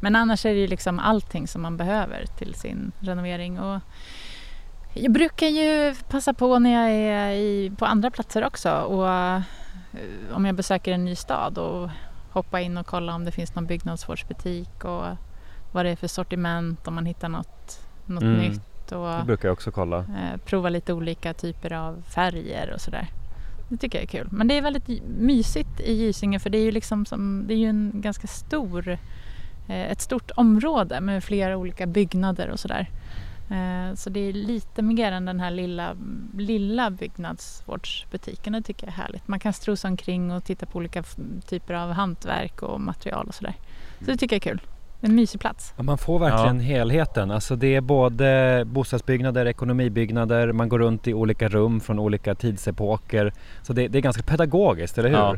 Men 0.00 0.16
annars 0.16 0.46
är 0.46 0.54
det 0.54 0.60
ju 0.60 0.66
liksom 0.66 0.98
allting 0.98 1.48
som 1.48 1.62
man 1.62 1.76
behöver 1.76 2.26
till 2.38 2.54
sin 2.54 2.92
renovering. 3.00 3.60
Och 3.60 3.80
jag 4.94 5.12
brukar 5.12 5.46
ju 5.46 5.94
passa 6.08 6.34
på 6.34 6.58
när 6.58 6.72
jag 6.72 6.90
är 6.90 7.32
i, 7.32 7.72
på 7.78 7.84
andra 7.84 8.10
platser 8.10 8.44
också. 8.44 8.70
Och 8.70 9.08
eh, 9.10 9.40
om 10.32 10.44
jag 10.44 10.54
besöker 10.54 10.92
en 10.92 11.04
ny 11.04 11.16
stad 11.16 11.58
och 11.58 11.90
hoppa 12.30 12.60
in 12.60 12.78
och 12.78 12.86
kolla 12.86 13.14
om 13.14 13.24
det 13.24 13.32
finns 13.32 13.54
någon 13.54 13.66
byggnadsvårdsbutik 13.66 14.84
och 14.84 15.06
vad 15.74 15.84
det 15.84 15.90
är 15.90 15.96
för 15.96 16.06
sortiment, 16.08 16.88
om 16.88 16.94
man 16.94 17.06
hittar 17.06 17.28
något, 17.28 17.80
något 18.06 18.22
Mm. 18.22 18.36
nytt. 18.40 18.92
Och, 18.92 19.06
Det 19.18 19.22
brukar 19.26 19.48
jag 19.48 19.52
också 19.52 19.70
kolla. 19.70 19.98
eh, 19.98 20.36
prova 20.44 20.68
lite 20.68 20.92
olika 20.92 21.34
typer 21.34 21.72
av 21.72 22.02
färger 22.08 22.72
och 22.74 22.80
sådär. 22.80 23.06
Det 23.68 23.76
tycker 23.76 23.98
jag 23.98 24.02
är 24.02 24.08
kul. 24.08 24.28
Men 24.30 24.48
det 24.48 24.58
är 24.58 24.62
väldigt 24.62 25.02
mysigt 25.18 25.80
i 25.80 25.92
Gysinge 25.92 26.38
för 26.38 26.50
det 26.50 26.58
är 26.58 26.62
ju 26.64 26.70
liksom 26.70 27.06
som, 27.06 27.44
det 27.46 27.54
är 27.54 27.58
ju 27.58 27.68
en 27.68 27.92
ganska 27.94 28.26
stor, 28.26 28.88
eh, 29.68 29.90
ett 29.90 30.00
stort 30.00 30.30
område 30.36 31.00
med 31.00 31.24
flera 31.24 31.56
olika 31.56 31.86
byggnader 31.86 32.48
och 32.48 32.60
sådär. 32.60 32.90
Eh, 33.50 33.94
så 33.94 34.10
det 34.10 34.20
är 34.20 34.32
lite 34.32 34.82
mer 34.82 35.12
än 35.12 35.24
den 35.24 35.40
här 35.40 35.50
lilla, 35.50 35.96
lilla 36.36 36.90
byggnadsvårdsbutiken. 36.90 38.52
Det 38.52 38.62
tycker 38.62 38.86
jag 38.86 38.92
är 38.98 39.02
härligt. 39.02 39.28
Man 39.28 39.40
kan 39.40 39.52
strosa 39.52 39.88
omkring 39.88 40.32
och 40.32 40.44
titta 40.44 40.66
på 40.66 40.78
olika 40.78 41.02
typer 41.46 41.74
av 41.74 41.92
hantverk 41.92 42.62
och 42.62 42.80
material 42.80 43.26
och 43.28 43.34
sådär. 43.34 43.54
Så 44.00 44.04
det 44.10 44.16
tycker 44.16 44.36
jag 44.36 44.46
är 44.46 44.50
kul. 44.50 44.60
En 45.00 45.14
mysig 45.14 45.40
plats. 45.40 45.72
Ja, 45.76 45.82
man 45.82 45.98
får 45.98 46.18
verkligen 46.18 46.60
helheten. 46.60 47.30
Alltså 47.30 47.56
det 47.56 47.74
är 47.74 47.80
både 47.80 48.62
bostadsbyggnader, 48.66 49.46
ekonomibyggnader, 49.46 50.52
man 50.52 50.68
går 50.68 50.78
runt 50.78 51.08
i 51.08 51.14
olika 51.14 51.48
rum 51.48 51.80
från 51.80 51.98
olika 51.98 52.34
tidsepoker. 52.34 53.32
Så 53.62 53.72
det, 53.72 53.88
det 53.88 53.98
är 53.98 54.02
ganska 54.02 54.22
pedagogiskt, 54.22 54.98
eller 54.98 55.08
hur? 55.08 55.16
Ja. 55.16 55.36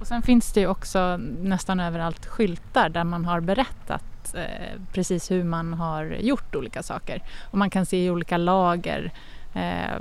Och 0.00 0.06
sen 0.06 0.22
finns 0.22 0.52
det 0.52 0.60
ju 0.60 0.66
också 0.66 1.16
nästan 1.42 1.80
överallt 1.80 2.26
skyltar 2.26 2.88
där 2.88 3.04
man 3.04 3.24
har 3.24 3.40
berättat 3.40 4.34
eh, 4.34 4.80
precis 4.92 5.30
hur 5.30 5.44
man 5.44 5.74
har 5.74 6.04
gjort 6.04 6.54
olika 6.54 6.82
saker. 6.82 7.22
Och 7.50 7.58
man 7.58 7.70
kan 7.70 7.86
se 7.86 8.06
i 8.06 8.10
olika 8.10 8.36
lager 8.36 9.12
eh, 9.54 9.98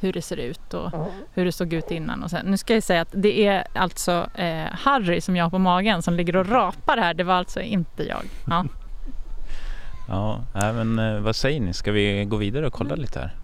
hur 0.00 0.12
det 0.12 0.22
ser 0.22 0.36
ut 0.36 0.74
och 0.74 0.90
hur 1.34 1.44
det 1.44 1.52
såg 1.52 1.72
ut 1.72 1.90
innan. 1.90 2.22
Och 2.22 2.30
sen, 2.30 2.46
nu 2.46 2.56
ska 2.56 2.74
jag 2.74 2.82
säga 2.82 3.00
att 3.02 3.08
det 3.12 3.46
är 3.46 3.64
alltså 3.74 4.26
eh, 4.34 4.64
Harry 4.72 5.20
som 5.20 5.36
jag 5.36 5.44
har 5.44 5.50
på 5.50 5.58
magen 5.58 6.02
som 6.02 6.14
ligger 6.14 6.36
och 6.36 6.48
rapar 6.48 6.96
här. 6.96 7.14
Det 7.14 7.24
var 7.24 7.34
alltså 7.34 7.60
inte 7.60 8.02
jag. 8.08 8.22
Ja. 8.46 8.64
Ja, 10.08 10.40
men 10.54 10.98
eh, 10.98 11.20
vad 11.20 11.36
säger 11.36 11.60
ni? 11.60 11.72
Ska 11.72 11.92
vi 11.92 12.24
gå 12.24 12.36
vidare 12.36 12.66
och 12.66 12.72
kolla 12.72 12.94
lite 12.94 13.18
här? 13.18 13.34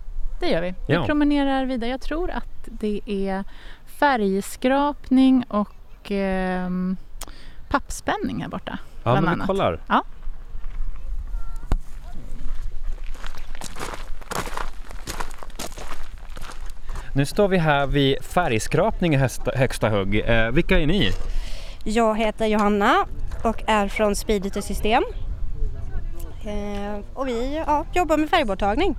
Det 0.41 0.49
gör 0.49 0.63
vi. 0.63 0.75
Vi 0.89 0.95
Ja. 0.95 1.05
promenerar 1.07 1.65
vidare. 1.65 1.91
Jag 1.91 2.01
tror 2.01 2.31
att 2.31 2.69
det 2.81 3.01
är 3.07 3.45
färgskrapning 3.87 5.45
och 5.49 6.11
ehm, 6.11 6.97
pappspänning 7.69 8.43
här 8.43 8.49
borta. 8.49 8.79
Ja, 9.05 9.21
men 9.21 9.41
vi 9.41 9.47
kollar. 9.47 9.81
Ja. 9.89 10.05
Nu 17.15 17.27
står 17.27 17.49
vi 17.49 17.59
här 17.59 17.87
vid 17.87 18.25
färgskrapning 18.25 19.15
i 19.15 19.17
högsta, 19.17 19.51
högsta 19.55 19.89
hugg. 19.89 20.23
Eh, 20.27 20.51
vilka 20.51 20.79
är 20.81 20.87
ni? 20.87 21.11
Jag 21.85 22.19
heter 22.19 22.47
Johanna 22.47 22.95
och 23.45 23.63
är 23.67 23.89
från 23.89 24.17
Spediter 24.17 24.61
System. 24.61 25.03
Eh, 26.47 27.01
och 27.15 27.29
vi 27.29 27.63
ja, 27.67 27.85
jobbar 27.93 28.17
med 28.17 28.31
färgborttagning. 28.31 28.97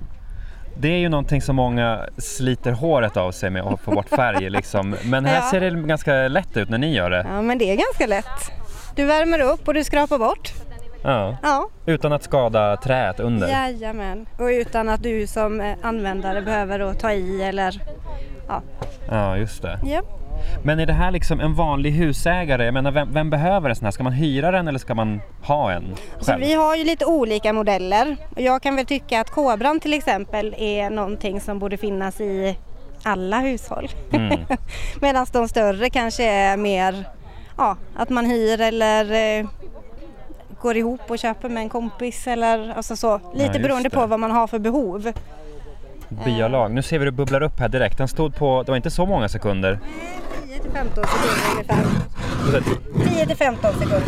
Det 0.76 0.88
är 0.88 0.98
ju 0.98 1.08
någonting 1.08 1.42
som 1.42 1.56
många 1.56 2.00
sliter 2.18 2.72
håret 2.72 3.16
av 3.16 3.32
sig 3.32 3.50
med 3.50 3.62
att 3.62 3.80
få 3.80 3.90
bort 3.90 4.08
färg 4.08 4.50
liksom. 4.50 4.96
Men 5.04 5.24
här 5.24 5.34
Ja. 5.36 5.50
ser 5.50 5.60
det 5.60 5.70
ganska 5.70 6.12
lätt 6.28 6.56
ut 6.56 6.68
när 6.68 6.78
ni 6.78 6.94
gör 6.94 7.10
det. 7.10 7.26
Ja, 7.28 7.42
men 7.42 7.58
det 7.58 7.64
är 7.72 7.76
ganska 7.76 8.06
lätt. 8.06 8.52
Du 8.96 9.04
värmer 9.04 9.40
upp 9.40 9.68
och 9.68 9.74
du 9.74 9.84
skrapar 9.84 10.18
bort. 10.18 10.52
Ja. 11.04 11.36
Ja, 11.42 11.68
Utan 11.86 12.12
att 12.12 12.22
skada 12.22 12.76
träet 12.76 13.20
under. 13.20 13.48
jajamän. 13.48 14.26
Och 14.38 14.44
utan 14.46 14.88
att 14.88 15.02
du 15.02 15.26
som 15.26 15.60
eh, 15.60 15.74
användare 15.82 16.42
behöver 16.42 16.94
ta 16.94 17.12
i 17.12 17.42
eller... 17.42 17.82
Ja. 18.48 18.62
Ja, 19.10 19.36
just 19.36 19.62
det. 19.62 19.78
ja. 19.84 20.00
Men 20.64 20.80
är 20.80 20.86
det 20.86 20.92
här 20.92 21.10
liksom 21.10 21.40
en 21.40 21.54
vanlig 21.54 21.90
husägare? 21.90 22.64
Jag 22.64 22.74
menar, 22.74 22.90
vem, 22.90 23.12
vem 23.12 23.30
behöver 23.30 23.70
en 23.70 23.76
sån 23.76 23.84
här? 23.84 23.90
Ska 23.92 24.02
man 24.02 24.12
hyra 24.12 24.50
den 24.50 24.68
eller 24.68 24.78
ska 24.78 24.94
man 24.94 25.20
ha 25.42 25.72
en 25.72 25.84
Så 26.18 26.24
själv? 26.24 26.40
vi 26.44 26.54
har 26.54 26.76
ju 26.76 26.84
lite 26.84 27.04
olika 27.06 27.52
modeller. 27.52 28.16
Jag 28.36 28.62
kan 28.62 28.76
väl 28.76 28.86
tycka 28.86 29.20
att 29.20 29.30
kobran 29.30 29.80
till 29.80 29.94
exempel 29.94 30.54
är 30.58 30.90
någonting 30.90 31.40
som 31.40 31.58
borde 31.58 31.76
finnas 31.76 32.20
i 32.20 32.58
alla 33.02 33.38
hushåll. 33.40 33.88
Mm. 34.12 34.38
Medan 35.00 35.26
de 35.32 35.48
större 35.48 35.90
kanske 35.90 36.24
är 36.24 36.56
mer 36.56 37.04
ja, 37.56 37.76
att 37.96 38.10
man 38.10 38.26
hyr 38.26 38.60
eller 38.60 39.12
eh, 39.40 39.46
går 40.64 40.76
ihop 40.76 41.00
och 41.10 41.18
köper 41.18 41.48
med 41.48 41.62
en 41.62 41.68
kompis 41.68 42.26
eller 42.26 42.74
alltså 42.76 42.96
så. 42.96 43.20
Lite 43.32 43.44
just 43.44 43.62
beroende 43.62 43.88
det. 43.88 43.96
på 43.96 44.06
vad 44.06 44.20
man 44.20 44.30
har 44.30 44.46
för 44.46 44.58
behov. 44.58 45.12
Byalag. 46.08 46.70
Nu 46.70 46.82
ser 46.82 46.98
vi 46.98 47.04
hur 47.04 47.10
det 47.10 47.16
bubblar 47.16 47.42
upp 47.42 47.60
här 47.60 47.68
direkt. 47.68 47.98
Den 47.98 48.08
stod 48.08 48.36
på, 48.36 48.62
det 48.62 48.72
var 48.72 48.76
inte 48.76 48.90
så 48.90 49.06
många 49.06 49.28
sekunder. 49.28 49.78
10 50.48 50.60
till 50.60 50.70
15 50.70 51.04
sekunder 51.04 51.52
ungefär. 51.52 53.14
10 53.14 53.26
till 53.26 53.36
15 53.36 53.72
sekunder. 53.72 54.02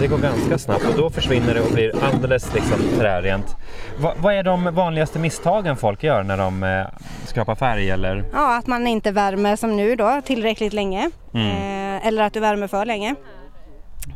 Det 0.00 0.06
går 0.06 0.18
ganska 0.18 0.58
snabbt 0.58 0.84
och 0.84 0.96
då 0.96 1.10
försvinner 1.10 1.54
det 1.54 1.60
och 1.60 1.72
blir 1.72 2.04
alldeles 2.04 2.54
liksom 2.54 2.78
trärent. 2.98 3.56
Va, 3.98 4.14
vad 4.18 4.34
är 4.34 4.42
de 4.42 4.74
vanligaste 4.74 5.18
misstagen 5.18 5.76
folk 5.76 6.02
gör 6.02 6.22
när 6.22 6.36
de 6.36 6.62
eh, 6.62 6.86
skrapar 7.26 7.54
färg 7.54 7.90
eller? 7.90 8.24
Ja, 8.32 8.58
att 8.58 8.66
man 8.66 8.86
inte 8.86 9.10
värmer 9.10 9.56
som 9.56 9.76
nu 9.76 9.96
då 9.96 10.20
tillräckligt 10.24 10.72
länge. 10.72 11.10
Mm. 11.34 11.48
Eh, 11.48 12.06
eller 12.06 12.22
att 12.22 12.32
du 12.32 12.40
värmer 12.40 12.66
för 12.66 12.84
länge. 12.84 13.14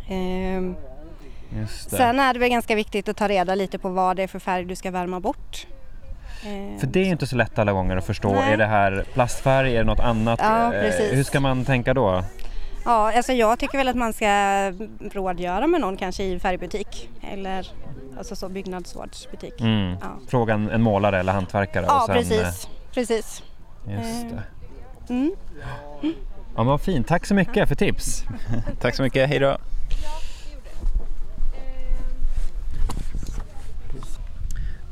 Det. 0.08 0.91
Sen 1.88 2.20
är 2.20 2.32
det 2.34 2.40
väl 2.40 2.48
ganska 2.50 2.74
viktigt 2.74 3.08
att 3.08 3.16
ta 3.16 3.28
reda 3.28 3.54
lite 3.54 3.78
på 3.78 3.88
vad 3.88 4.16
det 4.16 4.22
är 4.22 4.26
för 4.28 4.38
färg 4.38 4.64
du 4.64 4.76
ska 4.76 4.90
värma 4.90 5.20
bort. 5.20 5.66
Eh, 6.44 6.80
För 6.80 6.86
det 6.86 7.00
är 7.00 7.04
inte 7.04 7.26
så 7.26 7.36
lätt 7.36 7.58
alla 7.58 7.72
gånger 7.72 7.96
att 7.96 8.06
förstå. 8.06 8.32
Nej. 8.32 8.52
Är 8.52 8.56
det 8.56 8.66
här 8.66 9.04
plastfärg? 9.12 9.74
Är 9.76 9.78
det 9.78 9.84
något 9.84 10.00
annat? 10.00 10.40
Ja, 10.42 10.74
Eh, 10.74 10.80
precis. 10.80 11.12
Hur 11.12 11.22
ska 11.24 11.40
man 11.40 11.64
tänka 11.64 11.94
då? 11.94 12.24
Ja, 12.84 13.12
alltså 13.16 13.32
jag 13.32 13.58
tycker 13.58 13.78
väl 13.78 13.88
att 13.88 13.96
man 13.96 14.12
ska 14.12 14.26
rådgöra 15.12 15.66
med 15.66 15.80
någon 15.80 15.96
kanske 15.96 16.24
i 16.24 16.38
färgbutik 16.40 17.08
eller 17.32 17.66
alltså 18.18 18.36
så 18.36 18.48
byggnadsvårdsbutik. 18.48 19.60
Mm. 19.60 19.96
Ja. 20.00 20.06
Fråga 20.28 20.54
en, 20.54 20.82
målare 20.82 21.20
eller 21.20 21.32
hantverkare. 21.32 21.84
Ja, 21.88 22.00
och 22.00 22.06
sen, 22.06 22.14
precis. 22.16 22.68
precis. 22.94 23.42
eh, 23.88 23.94
Just 23.94 24.26
det. 24.30 24.42
Mm. 25.14 25.32
Ja, 26.02 26.08
men 26.56 26.66
vad 26.66 26.80
fint. 26.80 27.08
Tack 27.08 27.26
så 27.26 27.34
mycket 27.34 27.68
för 27.68 27.74
tips. 27.74 28.24
Tack 28.80 28.94
så 28.94 29.02
mycket, 29.02 29.28
hej 29.28 29.38
då! 29.38 29.56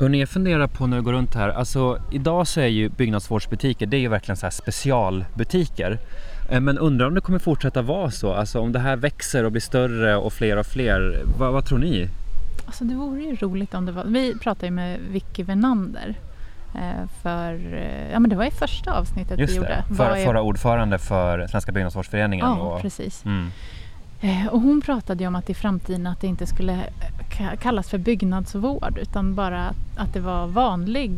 Hörrni, 0.01 0.21
jag 0.21 0.29
funderar 0.29 0.67
på 0.67 0.87
när 0.87 0.97
jag 0.97 1.05
går 1.05 1.13
runt 1.13 1.35
här. 1.35 1.49
Alltså, 1.49 1.99
idag 2.13 2.47
så 2.47 2.61
är 2.61 2.67
ju 2.67 2.89
byggnadsvårdsbutiker, 2.89 3.87
det 3.87 3.97
är 3.97 4.01
ju 4.01 4.09
verkligen 4.09 4.37
så 4.37 4.47
här 4.47 4.51
specialbutiker. 4.51 5.99
Eh, 6.51 6.61
Men 6.61 6.79
undrar 6.79 7.07
om 7.07 7.15
det 7.15 7.21
kommer 7.21 7.39
fortsätta 7.39 7.83
vara 7.83 8.11
så? 8.11 8.33
Alltså 8.33 8.61
om 8.61 8.73
det 8.73 8.79
här 8.79 8.97
växer 8.97 9.45
och 9.45 9.53
blir 9.53 9.61
större 9.63 10.17
och 10.17 10.33
fler 10.33 10.57
och 10.57 10.67
fler. 10.67 11.23
Vad, 11.39 11.53
vad 11.53 11.65
tror 11.65 11.79
ni? 11.79 12.09
Alltså 12.67 12.85
det 12.85 12.95
vore 12.95 13.21
ju 13.23 13.37
roligt 13.37 13.75
om 13.75 13.87
det 13.87 13.93
var... 13.93 14.05
Vi 14.05 14.39
pratade 14.39 14.67
ju 14.67 14.73
med 14.73 14.99
Vicky 15.11 15.43
Venander 15.43 16.15
eh, 16.75 17.09
för, 17.23 17.53
eh, 17.75 18.13
ja 18.13 18.19
men 18.21 18.31
det 18.31 18.37
var 18.37 18.45
i 18.45 18.51
första 18.51 18.93
avsnittet 18.93 19.39
vi 19.39 19.43
Just 19.43 19.57
gjorde. 19.57 19.69
det, 19.69 19.85
Vad 19.89 19.97
för, 20.09 20.17
är- 20.17 20.25
förra 20.25 20.43
ordförande 20.43 20.99
för 20.99 21.47
Svenska 21.47 21.73
byggnadsvårdsföreningen. 21.73 22.47
Ja, 22.47 22.57
och, 22.57 22.81
precis. 22.83 23.25
Mm. 23.25 23.51
Eh, 24.21 24.47
Och 24.47 24.61
hon 24.61 24.81
pratade 24.81 25.23
ju 25.25 25.29
om 25.29 25.35
att 25.37 25.51
i 25.51 25.55
framtiden 25.55 26.07
att 26.07 26.21
det 26.21 26.27
inte 26.27 26.47
skulle 26.47 26.73
eh, 26.73 26.81
ka- 27.31 27.57
kallas 27.57 27.89
för 27.91 27.99
byggnadsvård 27.99 28.99
utan 29.03 29.35
bara 29.35 29.67
att, 29.69 29.77
att 29.97 30.13
det 30.15 30.21
var 30.21 30.47
vanlig 30.47 31.13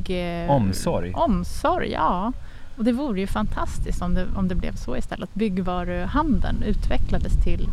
eh, 0.45 0.51
Omsorg. 0.51 1.13
Omsorg, 1.15 1.91
ja. 1.91 2.33
Och 2.77 2.85
det 2.85 2.93
vore 2.93 3.21
ju 3.21 3.27
fantastiskt 3.27 4.03
om 4.03 4.15
det, 4.15 4.27
om 4.37 4.49
det 4.49 4.55
blev 4.55 4.75
så 4.75 4.97
istället. 4.97 5.35
Byggvaruhandeln 5.35 6.63
utvecklades 6.63 7.33
till 7.45 7.69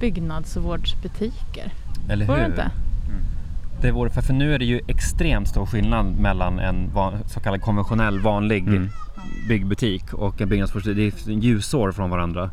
byggnadsvårdsbutiker. 0.00 1.72
Eller 2.08 2.26
Vore 2.26 2.36
hur? 2.36 2.42
det 2.44 2.50
inte? 2.50 2.70
Det 3.82 3.90
vore, 3.92 4.10
för, 4.10 4.22
för 4.22 4.32
nu 4.34 4.54
är 4.54 4.58
det 4.58 4.64
ju 4.64 4.80
extremt 4.88 5.48
stor 5.48 5.66
skillnad 5.66 6.06
mellan 6.06 6.58
en 6.58 6.90
van, 6.94 7.14
så 7.26 7.40
kallad 7.40 7.62
konventionell 7.62 8.20
vanlig 8.20 8.68
Mm. 8.68 8.88
byggbutik 9.48 10.12
och 10.12 10.40
en 10.40 10.48
byggnadsvårdsbutik. 10.48 11.14
Det 11.26 11.32
är 11.32 11.36
ljusår 11.36 11.92
från 11.92 12.10
varandra. 12.10 12.50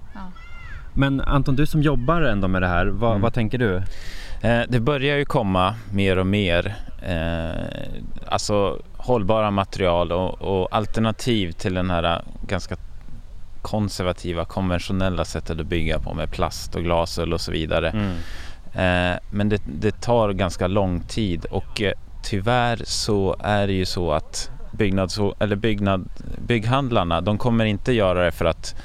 Men 0.93 1.21
Anton, 1.21 1.55
du 1.55 1.65
som 1.65 1.81
jobbar 1.81 2.21
ändå 2.21 2.47
med 2.47 2.61
det 2.61 2.67
här, 2.67 2.85
vad, 2.85 3.11
Mm. 3.11 3.21
vad 3.21 3.33
tänker 3.33 3.57
du? 3.57 3.75
Eh, 4.41 4.61
det 4.69 4.79
börjar 4.79 5.17
ju 5.17 5.25
komma 5.25 5.75
mer 5.91 6.17
och 6.19 6.27
mer 6.27 6.75
eh, 7.01 7.65
alltså 8.27 8.79
hållbara 8.97 9.51
material 9.51 10.11
och, 10.11 10.41
och 10.41 10.75
alternativ 10.75 11.51
till 11.51 11.73
den 11.73 11.89
här 11.89 12.21
ganska 12.47 12.75
konservativa, 13.61 14.45
konventionella 14.45 15.25
sättet 15.25 15.59
att 15.59 15.65
bygga 15.67 15.99
på 15.99 16.13
med 16.13 16.31
plast 16.31 16.75
och 16.75 16.83
glasull 16.83 17.33
och 17.33 17.41
så 17.41 17.51
vidare. 17.51 17.89
Mm. 17.89 18.11
Eh, 18.73 19.19
men 19.31 19.49
det, 19.49 19.61
det 19.65 20.01
tar 20.01 20.33
ganska 20.33 20.67
lång 20.67 20.99
tid 20.99 21.45
och 21.45 21.81
eh, 21.81 21.93
tyvärr 22.23 22.81
så 22.83 23.35
är 23.39 23.67
det 23.67 23.73
ju 23.73 23.85
så 23.85 24.11
att 24.11 24.49
byggnads, 24.71 25.19
eller 25.39 25.55
byggnad, 25.55 26.09
bygghandlarna 26.47 27.21
de 27.21 27.37
kommer 27.37 27.65
inte 27.65 27.93
göra 27.93 28.25
det 28.25 28.31
för 28.31 28.45
att, 28.45 28.75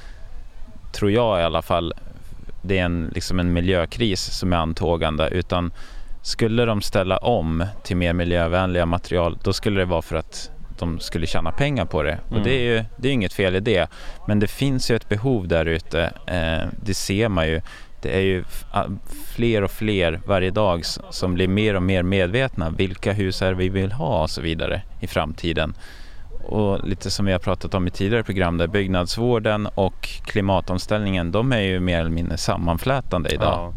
tror 0.93 1.11
jag 1.11 1.41
i 1.41 1.43
alla 1.43 1.63
fall, 1.63 1.95
det 2.63 2.79
är 2.79 2.85
en, 2.85 3.11
liksom 3.15 3.41
en 3.41 3.53
miljökris 3.53 4.21
som 4.21 4.53
är 4.53 4.57
antågande 4.57 5.29
utan 5.29 5.71
skulle 6.23 6.65
de 6.65 6.83
ställa 6.83 7.17
om 7.17 7.65
till 7.85 7.97
mer 7.97 8.13
miljövänliga 8.13 8.87
material 8.87 9.39
då 9.43 9.53
skulle 9.53 9.81
det 9.81 9.85
vara 9.85 10.03
för 10.03 10.17
att 10.17 10.51
de 10.79 11.01
skulle 11.01 11.27
tjäna 11.27 11.53
pengar 11.53 11.85
på 11.85 12.03
det. 12.03 12.19
Och 12.27 12.33
Mm. 12.33 12.45
det 12.45 12.51
är 12.51 12.61
ju 12.77 12.85
det 12.97 13.09
är 13.09 13.13
inget 13.13 13.33
fel 13.33 13.57
i 13.57 13.61
det. 13.61 13.91
Men 14.27 14.39
det 14.39 14.47
finns 14.47 14.91
ju 14.91 14.97
ett 14.97 15.09
behov 15.09 15.49
där 15.49 15.67
ute. 15.67 16.13
Eh, 16.27 16.69
det 16.83 16.95
ser 16.95 17.29
man 17.29 17.49
ju. 17.49 17.61
Det 18.03 18.17
är 18.17 18.21
ju 18.21 18.45
fler 19.27 19.63
och 19.65 19.71
fler 19.71 20.21
varje 20.27 20.51
dag 20.51 20.83
som 21.11 21.35
blir 21.35 21.49
mer 21.49 21.75
och 21.75 21.83
mer 21.83 22.03
medvetna 22.03 22.71
vilka 22.71 23.13
hus 23.13 23.43
är 23.43 23.53
vi 23.53 23.69
vill 23.69 23.93
ha 23.93 24.23
och 24.23 24.31
så 24.31 24.41
vidare 24.41 24.83
i 25.01 25.07
framtiden. 25.07 25.75
Och 26.49 26.89
lite 26.89 27.11
som 27.11 27.27
vi 27.27 27.33
har 27.33 27.39
pratat 27.39 27.75
om 27.75 27.87
i 27.87 27.91
tidigare 27.91 28.23
program 28.23 28.59
där 28.59 28.67
byggnadsvården 28.67 29.67
och 29.67 30.09
klimatomställningen 30.25 31.33
de 31.33 31.53
är 31.53 31.61
ju 31.61 31.81
mer 31.81 32.01
eller 32.01 32.11
mindre 32.11 32.37
sammanflätande 32.37 33.31
idag. 33.31 33.53
Ja. 33.53 33.73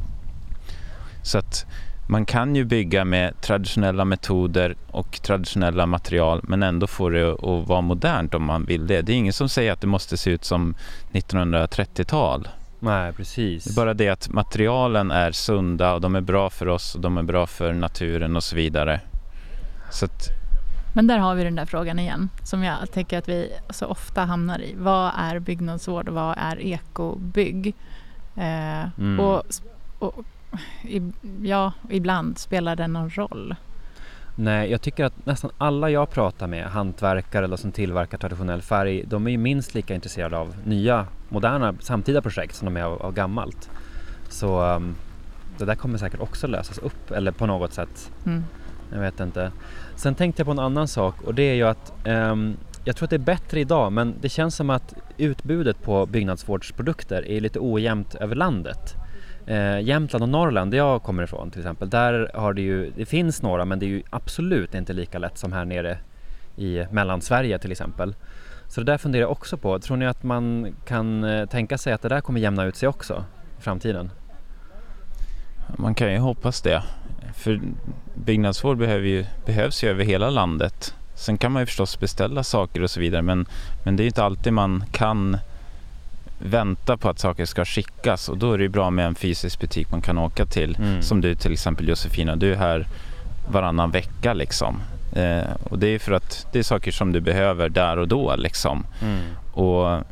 Så 1.23 1.37
att 1.37 1.65
man 2.09 2.25
kan 2.25 2.55
ju 2.55 2.65
bygga 2.65 3.05
med 3.05 3.41
traditionella 3.41 4.05
metoder 4.05 4.75
och 4.87 5.21
traditionella 5.21 5.85
material 5.85 6.41
men 6.43 6.63
ändå 6.63 6.87
få 6.87 7.09
det 7.09 7.31
att 7.31 7.67
vara 7.67 7.81
modernt 7.81 8.33
om 8.33 8.43
man 8.43 8.65
vill 8.65 8.87
det. 8.87 9.01
Det 9.01 9.11
är 9.11 9.15
ingen 9.15 9.33
som 9.33 9.49
säger 9.49 9.71
att 9.71 9.81
det 9.81 9.87
måste 9.87 10.17
se 10.17 10.31
ut 10.31 10.45
som 10.45 10.75
1930-tal. 11.11 12.47
Nej, 12.79 13.13
precis. 13.13 13.63
Det 13.63 13.71
är 13.71 13.75
bara 13.75 13.93
det 13.93 14.09
att 14.09 14.29
materialen 14.29 15.11
är 15.11 15.31
sunda 15.31 15.93
och 15.93 16.01
de 16.01 16.15
är 16.15 16.21
bra 16.21 16.49
för 16.49 16.67
oss 16.67 16.95
och 16.95 17.01
de 17.01 17.17
är 17.17 17.23
bra 17.23 17.47
för 17.47 17.73
naturen 17.73 18.35
och 18.35 18.43
så 18.43 18.55
vidare. 18.55 19.01
Så 19.91 20.05
att, 20.05 20.40
Men 20.93 21.07
där 21.07 21.17
har 21.17 21.35
vi 21.35 21.43
den 21.43 21.55
där 21.55 21.65
frågan 21.65 21.99
igen 21.99 22.29
som 22.43 22.63
jag 22.63 22.91
tänker 22.91 23.17
att 23.17 23.29
vi 23.29 23.51
så 23.69 23.85
ofta 23.85 24.25
hamnar 24.25 24.61
i. 24.61 24.75
Vad 24.77 25.11
är 25.17 25.39
byggnadsvård 25.39 26.07
och 26.07 26.15
vad 26.15 26.35
är 26.37 26.59
ekobygg? 26.59 27.75
Eh, 28.35 28.81
Mm. 28.97 29.19
och, 29.19 29.43
och 29.99 30.25
ja, 31.41 31.71
ibland 31.89 32.37
spelar 32.37 32.75
det 32.75 32.87
någon 32.87 33.09
roll. 33.09 33.55
Nej, 34.35 34.71
jag 34.71 34.81
tycker 34.81 35.05
att 35.05 35.25
nästan 35.25 35.51
alla 35.57 35.89
jag 35.89 36.09
pratar 36.09 36.47
med, 36.47 36.65
hantverkare 36.65 37.45
eller 37.45 37.57
som 37.57 37.71
tillverkar 37.71 38.17
traditionell 38.17 38.61
färg, 38.61 39.03
de 39.07 39.27
är 39.27 39.31
ju 39.31 39.37
minst 39.37 39.75
lika 39.75 39.95
intresserade 39.95 40.37
av 40.37 40.55
nya, 40.65 41.05
moderna, 41.29 41.73
samtida 41.79 42.21
projekt 42.21 42.55
som 42.55 42.65
de 42.65 42.77
är 42.77 42.83
av, 42.83 43.01
av 43.01 43.13
gammalt. 43.13 43.69
Så 44.29 44.61
um, 44.75 44.95
det 45.57 45.65
där 45.65 45.75
kommer 45.75 45.97
säkert 45.97 46.19
också 46.19 46.47
lösas 46.47 46.77
upp, 46.77 47.11
eller 47.11 47.31
på 47.31 47.45
något 47.45 47.73
sätt. 47.73 48.11
Mm. 48.25 48.43
Jag 48.91 48.99
vet 48.99 49.19
inte. 49.19 49.51
Sen 50.01 50.15
tänkte 50.15 50.39
jag 50.39 50.45
på 50.45 50.51
en 50.51 50.59
annan 50.59 50.87
sak 50.87 51.21
och 51.21 51.35
det 51.35 51.43
är 51.43 51.53
ju 51.53 51.63
att 51.63 51.93
um, 52.05 52.57
jag 52.83 52.95
tror 52.95 53.05
att 53.05 53.09
det 53.09 53.15
är 53.15 53.17
bättre 53.17 53.59
idag 53.59 53.91
men 53.91 54.15
det 54.21 54.29
känns 54.29 54.55
som 54.55 54.69
att 54.69 54.93
utbudet 55.17 55.83
på 55.83 56.05
byggnadsvårdsprodukter 56.05 57.27
är 57.27 57.39
lite 57.39 57.59
ojämnt 57.59 58.15
över 58.15 58.35
landet. 58.35 58.95
Eh, 59.45 59.79
Jämtland 59.79 60.23
och 60.23 60.29
Norrland 60.29 60.71
där 60.71 60.77
jag 60.77 61.03
kommer 61.03 61.23
ifrån 61.23 61.51
till 61.51 61.61
exempel, 61.61 61.89
där 61.89 62.31
har 62.33 62.53
det 62.53 62.61
ju, 62.61 62.91
det 62.95 63.05
finns 63.05 63.41
några 63.41 63.65
men 63.65 63.79
det 63.79 63.85
är 63.85 63.87
ju 63.87 64.03
absolut 64.09 64.75
inte 64.75 64.93
lika 64.93 65.19
lätt 65.19 65.37
som 65.37 65.53
här 65.53 65.65
nere 65.65 65.97
i 66.55 66.85
Mellansverige 66.91 67.59
till 67.59 67.71
exempel. 67.71 68.15
Så 68.67 68.81
det 68.81 68.91
där 68.91 68.97
funderar 68.97 69.21
jag 69.21 69.31
också 69.31 69.57
på. 69.57 69.79
Tror 69.79 69.97
ni 69.97 70.07
att 70.07 70.23
man 70.23 70.75
kan 70.85 71.23
eh, 71.23 71.45
tänka 71.45 71.77
sig 71.77 71.93
att 71.93 72.01
det 72.01 72.09
där 72.09 72.21
kommer 72.21 72.39
jämna 72.39 72.65
ut 72.65 72.75
sig 72.75 72.89
också 72.89 73.23
i 73.59 73.61
framtiden? 73.61 74.09
man 75.77 75.95
kan 75.95 76.11
ju 76.13 76.17
hoppas 76.17 76.61
det. 76.61 76.83
För 77.33 77.61
byggnadsvård 78.13 78.77
behöver 78.77 79.07
ju, 79.07 79.25
behövs 79.45 79.83
ju 79.83 79.89
över 79.89 80.05
hela 80.05 80.29
landet. 80.29 80.95
Sen 81.15 81.37
kan 81.37 81.51
man 81.51 81.61
ju 81.61 81.65
förstås 81.65 81.99
beställa 81.99 82.43
saker 82.43 82.83
och 82.83 82.91
så 82.91 82.99
vidare 82.99 83.21
men, 83.21 83.45
men 83.85 83.95
det 83.95 84.01
är 84.01 84.05
ju 84.05 84.09
inte 84.09 84.23
alltid 84.23 84.53
man 84.53 84.83
kan 84.91 85.37
vänta 86.39 86.97
på 86.97 87.09
att 87.09 87.19
saker 87.19 87.45
ska 87.45 87.65
skickas 87.65 88.29
och 88.29 88.37
då 88.37 88.53
är 88.53 88.57
det 88.57 88.63
ju 88.63 88.69
bra 88.69 88.89
med 88.89 89.05
en 89.05 89.15
fysisk 89.15 89.59
butik 89.59 89.91
man 89.91 90.01
kan 90.01 90.17
åka 90.17 90.45
till. 90.45 90.75
Mm. 90.75 91.01
Som 91.01 91.21
du 91.21 91.35
till 91.35 91.53
exempel 91.53 91.89
Josefina, 91.89 92.35
du 92.35 92.53
är 92.53 92.57
här 92.57 92.87
varannan 93.51 93.91
vecka 93.91 94.33
liksom. 94.33 94.81
Eh, 95.15 95.51
och 95.63 95.79
det 95.79 95.87
är 95.87 95.99
för 95.99 96.11
att 96.11 96.47
det 96.51 96.59
är 96.59 96.63
saker 96.63 96.91
som 96.91 97.11
du 97.11 97.21
behöver 97.21 97.69
där 97.69 97.97
och 97.97 98.07
då 98.07 98.35
liksom. 98.35 98.85
Mm. 99.01 99.19
Och 99.51 100.03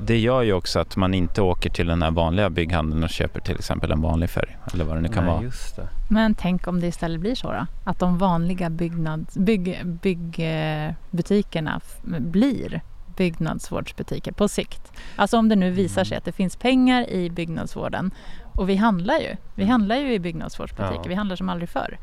det 0.00 0.18
gör 0.18 0.42
ju 0.42 0.52
också 0.52 0.78
att 0.78 0.96
man 0.96 1.14
inte 1.14 1.42
åker 1.42 1.70
till 1.70 1.86
den 1.86 2.02
här 2.02 2.10
vanliga 2.10 2.50
bygghandeln 2.50 3.04
och 3.04 3.10
köper 3.10 3.40
till 3.40 3.54
exempel 3.54 3.92
en 3.92 4.00
vanlig 4.00 4.30
färg 4.30 4.56
eller 4.74 4.84
vad 4.84 4.96
det 4.96 5.00
nu 5.00 5.08
kan 5.08 5.24
Nej, 5.24 5.32
vara. 5.32 5.42
just 5.42 5.76
det. 5.76 5.88
Men 6.10 6.34
tänk 6.34 6.66
om 6.66 6.80
det 6.80 6.86
istället 6.86 7.20
blir 7.20 7.34
så 7.34 7.52
då? 7.52 7.66
Att 7.84 7.98
de 7.98 8.18
vanliga 8.18 8.70
byggnads, 8.70 9.36
bygg, 9.36 9.80
byggbutikerna 9.84 11.80
blir 12.18 12.82
byggnadsvårdsbutiker 13.16 14.32
på 14.32 14.48
sikt. 14.48 14.92
Alltså 15.16 15.38
om 15.38 15.48
det 15.48 15.56
nu 15.56 15.70
visar 15.70 16.04
sig 16.04 16.16
att 16.16 16.24
det 16.24 16.32
finns 16.32 16.56
pengar 16.56 17.10
i 17.10 17.30
byggnadsvården 17.30 18.10
och 18.54 18.68
vi 18.68 18.76
handlar 18.76 19.18
ju. 19.18 19.36
Vi 19.54 19.64
handlar 19.64 19.96
ju 19.96 20.12
i 20.12 20.18
byggnadsvårdsbutiker. 20.18 21.00
Ja. 21.04 21.08
Vi 21.08 21.14
handlar 21.14 21.36
som 21.36 21.48
aldrig 21.48 21.68
förr. 21.68 21.98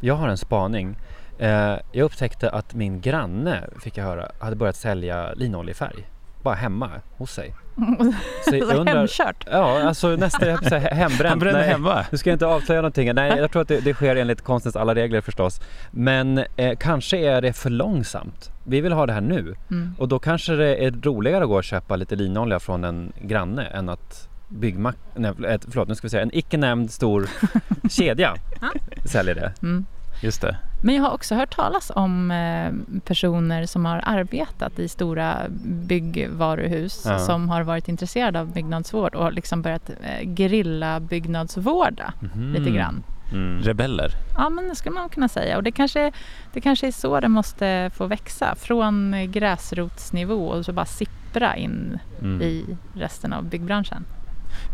Jag 0.00 0.14
har 0.14 0.28
en 0.28 0.38
spaning. 0.38 0.96
Eh, 1.38 1.76
jag 1.92 2.04
upptäckte 2.04 2.50
att 2.50 2.74
min 2.74 3.00
granne, 3.00 3.64
fick 3.80 3.96
jag 3.96 4.04
höra, 4.04 4.30
hade 4.40 4.56
börjat 4.56 4.76
sälja 4.76 5.32
linoljefärg. 5.32 6.04
Bara 6.44 6.54
hemma 6.54 6.90
hos 7.16 7.30
sig. 7.32 7.54
Så 8.44 8.56
jag 8.56 8.68
Så 8.68 8.74
undrar- 8.74 8.94
hemkört. 8.96 9.46
Ja, 9.50 9.82
alltså 9.82 10.08
nästan 10.08 10.48
hembränt. 10.48 11.28
Han 11.30 11.38
bränner 11.38 11.58
Nej, 11.58 11.68
hemma. 11.68 12.04
Nu 12.10 12.18
ska 12.18 12.30
jag 12.30 12.34
inte 12.34 12.46
avslöja 12.46 12.80
någonting. 12.80 13.14
Nej, 13.14 13.38
jag 13.38 13.50
tror 13.50 13.62
att 13.62 13.68
det, 13.68 13.80
det 13.80 13.94
sker 13.94 14.16
enligt 14.16 14.42
konstens 14.42 14.76
alla 14.76 14.94
regler 14.94 15.20
förstås. 15.20 15.60
Men 15.90 16.44
eh, 16.56 16.76
kanske 16.78 17.18
är 17.18 17.42
det 17.42 17.52
för 17.52 17.70
långsamt. 17.70 18.50
Vi 18.64 18.80
vill 18.80 18.92
ha 18.92 19.06
det 19.06 19.12
här 19.12 19.20
nu. 19.20 19.54
Mm. 19.70 19.94
Och 19.98 20.08
då 20.08 20.18
kanske 20.18 20.52
det 20.52 20.84
är 20.84 20.90
roligare 20.90 21.42
att 21.44 21.48
gå 21.50 21.56
och 21.56 21.64
köpa 21.64 21.96
lite 21.96 22.16
linolja 22.16 22.60
från 22.60 22.84
en 22.84 23.12
granne 23.20 23.64
än 23.64 23.88
att 23.88 24.28
byggmack... 24.48 24.96
Nej, 25.14 25.32
förlåt, 25.70 25.88
nu 25.88 25.94
ska 25.94 26.04
vi 26.06 26.10
säga 26.10 26.22
en 26.22 26.34
icke 26.34 26.56
nämnd 26.56 26.90
stor 26.90 27.28
kedja 27.90 28.34
säljer 29.04 29.34
det. 29.34 29.52
Mm. 29.62 29.86
Just 30.22 30.40
det. 30.40 30.56
Men 30.82 30.94
jag 30.94 31.02
har 31.02 31.10
också 31.10 31.34
hört 31.34 31.56
talas 31.56 31.92
om 31.94 32.30
eh, 32.30 33.00
personer 33.00 33.66
som 33.66 33.84
har 33.84 34.00
arbetat 34.04 34.78
i 34.78 34.88
stora 34.88 35.36
byggvaruhus 36.08 37.02
Ja. 37.06 37.18
som 37.18 37.48
har 37.48 37.62
varit 37.62 37.88
intresserade 37.88 38.40
av 38.40 38.52
byggnadsvård 38.52 39.14
och 39.14 39.32
liksom 39.32 39.62
börjat 39.62 39.90
eh, 39.90 40.22
grilla 40.22 41.00
byggnadsvårda 41.00 42.12
lite 42.54 42.70
grann. 42.70 43.02
Mm. 43.32 43.62
Rebeller. 43.62 44.10
Ja 44.36 44.48
men 44.48 44.68
det 44.68 44.74
skulle 44.74 44.94
man 44.94 45.08
kunna 45.08 45.28
säga 45.28 45.56
och 45.56 45.62
det 45.62 45.72
kanske, 45.72 46.12
det 46.52 46.60
kanske 46.60 46.86
är 46.86 46.92
så 46.92 47.20
det 47.20 47.28
måste 47.28 47.90
få 47.94 48.06
växa 48.06 48.54
från 48.58 49.14
gräsrotsnivå 49.32 50.46
och 50.48 50.64
så 50.64 50.72
bara 50.72 50.86
sippra 50.86 51.56
in 51.56 51.98
Mm. 52.20 52.42
i 52.42 52.64
resten 52.94 53.32
av 53.32 53.44
byggbranschen. 53.44 54.04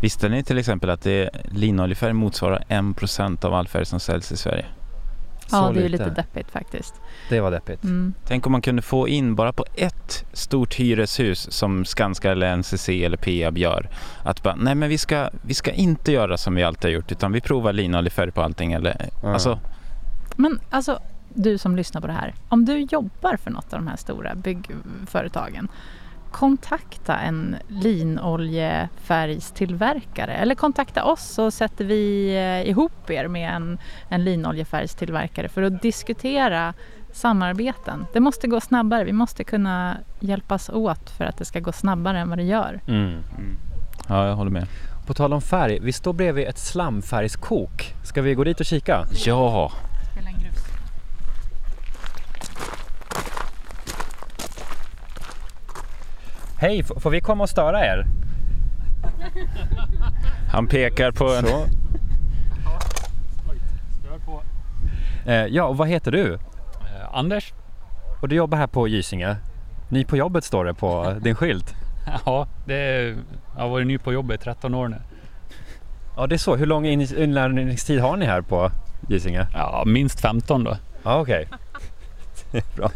Visste 0.01 0.29
ni 0.29 0.43
till 0.43 0.57
exempel 0.57 0.89
att 0.89 1.01
det 1.01 1.29
linoljefärg 1.51 2.13
motsvarar 2.13 2.63
1% 2.69 3.45
av 3.45 3.53
all 3.53 3.67
färg 3.67 3.85
som 3.85 3.99
säljs 3.99 4.31
i 4.31 4.37
Sverige? 4.37 4.65
Ja 5.51 5.67
Så 5.67 5.71
det 5.73 5.79
är 5.79 5.83
ju 5.83 5.89
lite. 5.89 6.03
lite 6.03 6.15
deppigt 6.15 6.51
faktiskt. 6.51 6.93
Det 7.29 7.39
var 7.41 7.51
deppigt. 7.51 7.83
Mm. 7.83 8.13
Tänk 8.27 8.45
om 8.45 8.51
man 8.51 8.61
kunde 8.61 8.81
få 8.81 9.07
in 9.07 9.35
bara 9.35 9.53
på 9.53 9.65
ett 9.75 10.25
stort 10.33 10.73
hyreshus 10.75 11.51
som 11.51 11.85
Skanska 11.85 12.31
eller 12.31 12.57
NCC 12.57 12.89
eller 12.89 13.17
Peab 13.17 13.57
gör. 13.57 13.89
Att 14.23 14.43
bara, 14.43 14.55
nej 14.55 14.75
men 14.75 14.89
vi 14.89 14.97
ska, 14.97 15.29
vi 15.41 15.53
ska 15.53 15.71
inte 15.71 16.11
göra 16.11 16.37
som 16.37 16.55
vi 16.55 16.63
alltid 16.63 16.83
har 16.83 16.95
gjort 16.95 17.11
utan 17.11 17.31
vi 17.31 17.41
provar 17.41 17.73
linoljefärg 17.73 18.31
på 18.31 18.41
allting. 18.41 18.73
Eller, 18.73 19.09
Ja. 19.23 19.33
alltså, 19.33 19.59
Men 20.35 20.59
alltså 20.69 20.99
du 21.33 21.57
som 21.57 21.75
lyssnar 21.75 22.01
på 22.01 22.07
det 22.07 22.13
här, 22.13 22.33
om 22.49 22.65
du 22.65 22.79
jobbar 22.79 23.37
för 23.37 23.51
något 23.51 23.73
av 23.73 23.79
de 23.79 23.87
här 23.87 23.97
stora 23.97 24.35
byggföretagen, 24.35 25.67
kontakta 26.31 27.17
en 27.17 27.55
linoljefärgstillverkare 27.67 30.33
eller 30.33 30.55
kontakta 30.55 31.03
oss 31.03 31.21
så 31.21 31.51
sätter 31.51 31.85
vi 31.85 32.35
eh, 32.35 32.69
ihop 32.69 33.09
er 33.09 33.27
med 33.27 33.55
en, 33.55 33.77
en 34.09 34.23
linoljefärgstillverkare 34.23 35.49
för 35.49 35.61
att 35.61 35.81
diskutera 35.81 36.73
samarbeten. 37.13 38.05
Det 38.13 38.19
måste 38.19 38.47
gå 38.47 38.61
snabbare. 38.61 39.03
Vi 39.03 39.13
måste 39.13 39.43
kunna 39.43 39.97
hjälpas 40.19 40.69
åt 40.69 41.09
för 41.09 41.25
att 41.25 41.37
det 41.37 41.45
ska 41.45 41.59
gå 41.59 41.71
snabbare 41.71 42.19
än 42.19 42.29
vad 42.29 42.37
det 42.37 42.43
gör. 42.43 42.81
Mm. 42.87 43.21
Ja, 44.09 44.27
jag 44.27 44.35
håller 44.35 44.51
med. 44.51 44.67
På 45.07 45.13
tal 45.13 45.33
om 45.33 45.41
färg, 45.41 45.79
vi 45.79 45.93
står 45.93 46.13
bredvid 46.13 46.47
ett 46.47 46.59
slamfärgskok. 46.59 47.93
Ska 48.03 48.21
vi 48.21 48.33
gå 48.33 48.43
dit 48.43 48.59
och 48.59 48.65
kika? 48.65 49.05
Ja, 49.25 49.71
Hej, 56.61 56.83
får 56.83 57.09
vi 57.09 57.21
komma 57.21 57.43
och 57.43 57.49
störa 57.49 57.85
er? 57.85 58.05
han 60.51 60.67
pekar 60.67 61.11
på 61.11 61.25
en... 61.35 61.45
Så. 61.47 61.65
Eh, 65.25 65.45
ja, 65.45 65.63
och 65.63 65.77
vad 65.77 65.87
heter 65.87 66.11
du? 66.11 66.39
Anders? 67.13 67.53
Och 68.21 68.27
du 68.29 68.35
jobbar 68.35 68.57
här 68.57 68.67
på 68.67 68.87
Gysinge? 68.87 69.35
Ny 69.89 70.05
på 70.05 70.17
jobbet 70.17 70.43
står 70.43 70.65
det 70.65 70.73
på 70.73 71.15
din 71.21 71.35
skylt. 71.35 71.75
Ja, 72.25 72.47
det 72.65 72.75
är, 72.75 73.15
jag 73.55 73.61
har 73.61 73.69
varit 73.69 73.87
ny 73.87 73.97
på 73.97 74.13
jobbet 74.13 74.41
i 74.41 74.43
13 74.43 74.75
år 74.75 74.87
nu. 74.87 74.97
Ja, 76.17 76.27
det 76.27 76.35
är 76.35 76.37
så. 76.37 76.55
Hur 76.55 76.65
lång 76.65 76.85
in- 76.85 77.17
inlärningstid 77.17 77.99
har 77.99 78.17
ni 78.17 78.25
här 78.25 78.41
på 78.41 78.71
Gysinge? 79.09 79.47
Ja, 79.53 79.83
minst 79.87 80.19
15 80.21 80.63
då. 80.63 80.77
Ja, 81.03 81.19
okej. 81.19 81.47
Det 82.51 82.57
är 82.73 82.75
bra. 82.75 82.91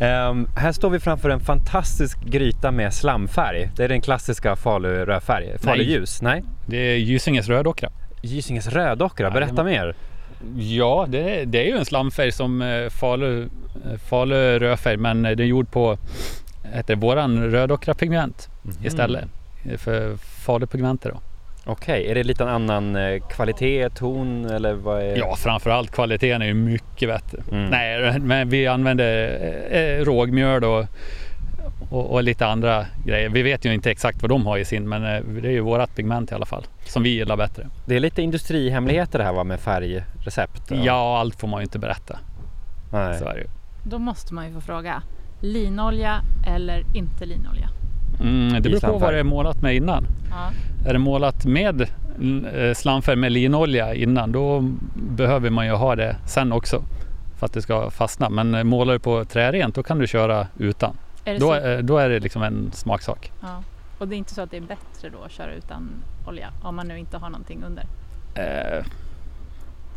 Ehm, 0.00 0.48
här 0.56 0.72
står 0.72 0.90
vi 0.90 1.00
framför 1.00 1.30
en 1.30 1.40
fantastisk 1.40 2.20
gryta 2.24 2.70
med 2.70 2.94
slamfärg. 2.94 3.70
Det 3.76 3.84
är 3.84 3.88
den 3.88 4.00
klassiska 4.00 4.56
Falu 4.56 5.04
rödfärg. 5.04 5.58
Falu 5.58 5.82
Nej. 5.82 5.92
ljus? 5.92 6.22
Nej? 6.22 6.42
Det 6.66 6.76
är 6.76 6.96
Gysinges 6.96 7.48
rödockra. 7.48 7.90
Gysinges 8.22 8.68
rödockra, 8.68 9.30
berätta 9.30 9.64
mer. 9.64 9.94
Ja, 10.56 11.06
det, 11.08 11.44
det 11.44 11.58
är 11.58 11.66
ju 11.72 11.78
en 11.78 11.84
slamfärg 11.84 12.32
som 12.32 12.62
eh, 12.62 12.88
Falu, 12.88 13.42
eh, 13.42 13.98
Falu 14.08 14.58
rödfärg 14.58 14.96
men 14.96 15.24
eh, 15.24 15.36
det 15.36 15.42
är 15.42 15.46
gjord 15.46 15.70
på 15.70 15.98
heter 16.72 16.96
våran 16.96 17.50
rödockrapigment 17.50 18.48
istället. 18.84 19.24
För 19.76 20.16
Falupigmentet 20.16 21.12
då. 21.12 21.20
Okej, 21.68 22.10
är 22.10 22.14
det 22.14 22.24
lite 22.24 22.42
en 22.42 22.48
annan 22.48 22.96
eh, 22.96 23.20
kvalitet, 23.30 23.90
ton 23.90 24.44
eller 24.50 24.74
vad 24.74 25.02
är 25.02 25.16
Ja, 25.16 25.36
framförallt 25.36 25.90
kvaliteten 25.90 26.42
är 26.42 26.46
ju 26.46 26.54
mycket 26.54 27.08
bättre. 27.08 27.38
Mm. 27.52 27.70
Nej, 27.70 28.18
men 28.20 28.48
vi 28.48 28.66
använder 28.66 29.38
eh, 29.70 30.04
rågmjöl 30.04 30.64
och, 30.64 30.84
och, 31.90 32.10
och 32.12 32.22
lite 32.22 32.46
andra 32.46 32.86
grejer. 33.06 33.28
Vi 33.28 33.42
vet 33.42 33.64
ju 33.64 33.74
inte 33.74 33.90
exakt 33.90 34.22
vad 34.22 34.30
de 34.30 34.46
har 34.46 34.58
i 34.58 34.64
sin, 34.64 34.88
men 34.88 35.04
eh, 35.04 35.22
det 35.42 35.48
är 35.48 35.52
ju 35.52 35.60
vårat 35.60 35.96
pigment 35.96 36.32
i 36.32 36.34
alla 36.34 36.46
fall 36.46 36.64
som 36.84 37.02
vi 37.02 37.08
gillar 37.08 37.36
bättre. 37.36 37.66
Det 37.86 37.96
är 37.96 38.00
lite 38.00 38.22
industrihemligheter 38.22 39.18
det 39.18 39.24
här 39.24 39.32
va, 39.32 39.44
med 39.44 39.60
färgrecept? 39.60 40.70
och- 40.70 40.76
Ja, 40.84 41.18
allt 41.18 41.40
får 41.40 41.48
man 41.48 41.60
ju 41.60 41.64
inte 41.64 41.78
berätta. 41.78 42.18
Nej. 42.92 43.18
Så 43.18 43.24
är 43.24 43.34
det 43.34 43.40
ju. 43.40 43.46
Då 43.84 43.98
måste 43.98 44.34
man 44.34 44.46
ju 44.46 44.52
få 44.54 44.60
fråga, 44.60 45.02
linolja 45.40 46.20
eller 46.46 46.82
inte 46.94 47.24
linolja? 47.26 47.68
Mm, 48.20 48.52
det 48.52 48.60
beror 48.60 48.80
på 48.80 48.98
vad 48.98 49.12
det 49.14 49.18
är 49.18 49.24
målat 49.24 49.62
med 49.62 49.76
innan. 49.76 50.04
Ja. 50.30 50.50
Är 50.88 50.92
det 50.92 50.98
målat 50.98 51.44
med 51.46 51.80
eh, 51.80 52.74
slamfärg 52.74 53.16
med 53.16 53.32
linolja 53.32 53.94
innan, 53.94 54.32
då 54.32 54.60
behöver 54.94 55.50
man 55.50 55.66
ju 55.66 55.72
ha 55.72 55.96
det 55.96 56.16
sen 56.26 56.52
också 56.52 56.82
för 57.38 57.46
att 57.46 57.52
det 57.52 57.62
ska 57.62 57.90
fastna. 57.90 58.28
Men 58.30 58.54
eh, 58.54 58.64
målar 58.64 58.92
du 58.92 58.98
på 58.98 59.24
trärent, 59.24 59.74
då 59.74 59.82
kan 59.82 59.98
du 59.98 60.06
köra 60.06 60.46
utan. 60.58 60.96
Är 61.24 61.38
Då, 61.38 61.52
är- 61.52 61.82
då 61.82 61.98
är 61.98 62.08
det 62.08 62.20
liksom 62.20 62.42
en 62.42 62.70
smaksak. 62.72 63.32
Ja. 63.42 63.62
Och 63.98 64.08
det 64.08 64.14
är 64.14 64.18
inte 64.18 64.34
så 64.34 64.42
att 64.42 64.50
det 64.50 64.56
är 64.56 64.60
bättre 64.60 65.08
då 65.18 65.22
att 65.24 65.32
köra 65.32 65.52
utan 65.54 65.88
olja 66.26 66.48
om 66.62 66.76
man 66.76 66.88
nu 66.88 66.98
inte 66.98 67.16
har 67.16 67.30
någonting 67.30 67.62
under? 67.66 67.84
Eh, 68.34 68.84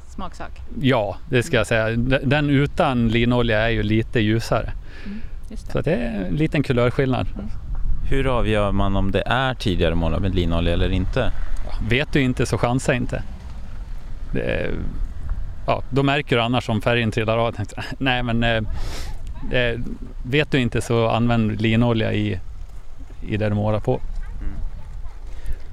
Smaksak? 0.07 0.51
ja, 0.81 1.17
det 1.29 1.43
ska 1.43 1.57
jag 1.57 1.67
säga. 1.67 1.89
D- 1.89 2.19
Den 2.23 2.49
utan 2.49 3.07
linolja 3.07 3.59
är 3.59 3.69
ju 3.69 3.83
lite 3.83 4.19
ljusare. 4.19 4.71
Just 5.49 5.65
det. 5.65 5.71
Så 5.71 5.79
att 5.79 5.85
det 5.85 5.91
är 5.93 6.25
en 6.27 6.35
liten 6.35 6.63
kulörskillnad. 6.63 7.27
Hur 8.09 8.37
avgör 8.37 8.71
man 8.71 8.95
om 8.95 9.11
det 9.11 9.23
är 9.25 9.53
tidigare 9.53 9.95
målat 9.95 10.21
med 10.21 10.35
linolja 10.35 10.73
eller 10.73 10.89
inte? 10.89 11.31
Vet 11.89 12.13
du 12.13 12.21
inte 12.21 12.45
så 12.45 12.57
chansa 12.57 12.93
inte. 12.93 13.23
Det 14.33 14.41
är, 14.41 14.71
ja, 15.67 15.83
då 15.89 16.03
märker 16.03 16.35
du 16.35 16.41
annars 16.41 16.69
om 16.69 16.81
färgen 16.81 17.11
trillar 17.11 17.37
av. 17.37 17.55
Nej 17.97 18.23
men 18.23 18.43
eh, 18.43 18.61
det, 19.49 19.79
vet 20.25 20.51
du 20.51 20.59
inte 20.59 20.81
så 20.81 21.09
använd 21.09 21.61
linolja 21.61 22.13
i, 22.13 22.39
i 23.27 23.37
det 23.37 23.49
du 23.49 23.55
målar 23.55 23.79
på. 23.79 24.01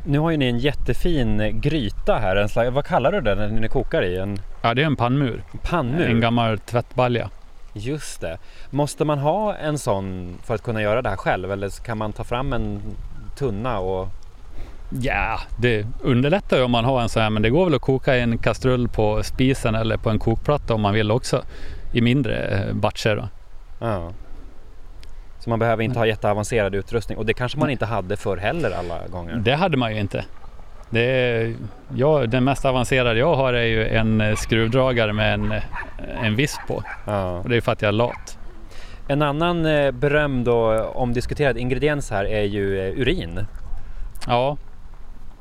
Nu 0.07 0.19
har 0.19 0.31
ju 0.31 0.37
ni 0.37 0.47
en 0.47 0.59
jättefin 0.59 1.61
gryta 1.61 2.19
här. 2.19 2.37
En 2.37 2.49
slags, 2.49 2.71
vad 2.71 2.85
kallar 2.85 3.12
du 3.12 3.21
det 3.21 3.35
när 3.35 3.49
ni 3.49 3.69
kokar 3.69 4.03
i? 4.03 4.19
En 4.19 4.38
Ja 4.62 4.75
det 4.75 4.83
är 4.83 4.87
en 4.87 4.97
pannmur. 4.97 5.43
pannmur? 5.62 6.09
En 6.09 6.21
gammal 6.21 6.59
tvättbalja. 6.59 7.31
Just 7.79 8.21
det. 8.21 8.38
Måste 8.71 9.05
man 9.05 9.19
ha 9.19 9.55
en 9.55 9.79
sån 9.79 10.38
för 10.43 10.55
att 10.55 10.62
kunna 10.62 10.83
göra 10.83 11.03
det 11.03 11.09
här 11.09 11.17
själv 11.17 11.53
eller 11.53 11.85
kan 11.85 11.99
man 11.99 12.12
ta 12.12 12.25
fram 12.25 12.53
en 12.53 12.81
tunna 13.37 13.79
och... 13.79 14.09
Ja, 15.01 15.41
det 15.59 15.87
underlättar 16.03 16.57
ju 16.57 16.62
om 16.62 16.71
man 16.71 16.85
har 16.85 17.01
en 17.03 17.09
sån 17.09 17.23
här 17.23 17.31
men 17.31 17.43
det 17.43 17.51
går 17.51 17.64
väl 17.64 17.75
att 17.75 17.81
koka 17.81 18.17
i 18.17 18.21
en 18.21 18.38
kastrull 18.38 18.88
på 18.88 19.23
spisen 19.23 19.75
eller 19.75 19.97
på 19.97 20.11
en 20.11 20.19
kokplatta 20.19 20.75
om 20.75 20.81
man 20.81 20.95
vill 20.95 21.11
också. 21.11 21.43
I 21.93 22.01
mindre 22.01 22.47
eh, 22.47 22.75
batcher 22.75 23.17
då. 23.17 23.29
Ja. 23.87 24.12
Så 25.38 25.51
man 25.51 25.59
behöver 25.59 25.83
inte 25.83 25.99
ha 25.99 26.07
jätteavancerad 26.07 26.75
utrustning 26.75 27.19
och 27.19 27.27
det 27.27 27.35
kanske 27.35 27.59
man 27.59 27.71
inte 27.71 27.87
hade 27.87 28.17
förr 28.17 28.37
heller 28.37 28.71
alla 28.71 29.09
gånger. 29.09 29.37
Det 29.37 29.55
hade 29.55 29.77
man 29.77 29.95
ju 29.95 30.01
inte. 30.01 30.25
Det 30.90 31.01
är, 31.01 31.55
ja, 31.94 32.27
den 32.27 32.44
mest 32.44 32.64
avancerade 32.64 33.18
jag 33.18 33.35
har 33.35 33.53
är 33.53 33.64
ju 33.64 33.88
en 33.88 34.20
eh, 34.20 34.35
skruvdragare 34.35 35.12
med 35.12 35.35
en, 35.35 35.53
eh, 35.53 35.62
en 36.22 36.37
visp 36.37 36.61
på. 36.68 36.83
Ja. 37.07 37.38
Och 37.38 37.48
det 37.48 37.57
är 37.57 37.61
för 37.61 37.72
att 37.72 37.83
jag 37.83 37.88
är 37.88 37.92
lat. 37.92 38.38
En 39.09 39.22
annan 39.22 39.66
eh, 39.66 39.90
berömd 39.90 40.48
och 40.48 40.96
omdiskuterad 40.96 41.57
ingrediens 41.57 42.11
här 42.11 42.24
är 42.24 42.42
ju 42.42 42.94
urin. 42.96 43.46
Ja. 44.27 44.57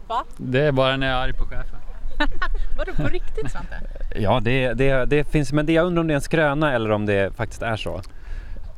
Va? 0.07 0.23
Det 0.38 0.62
är 0.62 0.71
bara 0.71 0.97
när 0.97 1.07
jag 1.07 1.17
är 1.17 1.23
arg 1.23 1.33
på 1.33 1.45
chefen. 1.45 1.79
Vadå 2.77 2.91
på 2.93 3.07
riktigt 3.07 3.51
Svante? 3.51 3.75
Ja, 4.19 4.39
det, 4.43 4.73
det, 4.73 5.05
det 5.05 5.23
finns, 5.23 5.53
men 5.53 5.65
det, 5.65 5.73
jag 5.73 5.86
undrar 5.86 6.01
om 6.01 6.07
det 6.07 6.13
är 6.13 6.15
en 6.15 6.21
skröna 6.21 6.73
eller 6.73 6.91
om 6.91 7.05
det 7.05 7.36
faktiskt 7.36 7.62
är 7.62 7.75
så. 7.75 8.01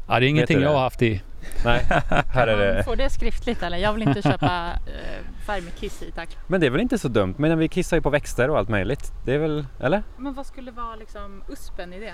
Ja, 0.07 0.19
det 0.19 0.25
är 0.25 0.29
ingenting 0.29 0.61
jag 0.61 0.73
har 0.73 0.79
haft 0.79 1.01
i. 1.01 1.21
Nej, 1.65 1.85
här 2.33 2.47
är 2.47 2.57
Man 2.67 2.75
det. 2.75 2.83
får 2.83 2.95
det 2.95 3.09
skriftligt 3.09 3.63
eller? 3.63 3.77
Jag 3.77 3.93
vill 3.93 4.01
inte 4.07 4.21
köpa 4.21 4.67
eh, 4.85 5.45
färg 5.45 5.61
med 5.61 5.75
kiss 5.75 6.01
i 6.03 6.11
tack. 6.11 6.37
Men 6.47 6.61
det 6.61 6.65
är 6.67 6.71
väl 6.71 6.81
inte 6.81 6.97
så 6.97 7.07
dumt? 7.07 7.33
Men 7.37 7.57
vi 7.59 7.67
kissar 7.67 7.97
ju 7.97 8.01
på 8.01 8.09
växter 8.09 8.49
och 8.49 8.57
allt 8.57 8.69
möjligt. 8.69 9.11
Det 9.25 9.33
är 9.33 9.37
väl, 9.39 9.65
eller? 9.79 10.03
Men 10.17 10.33
vad 10.33 10.45
skulle 10.45 10.71
vara 10.71 10.95
liksom 10.95 11.43
uspen 11.49 11.93
i 11.93 11.99
det? 11.99 12.13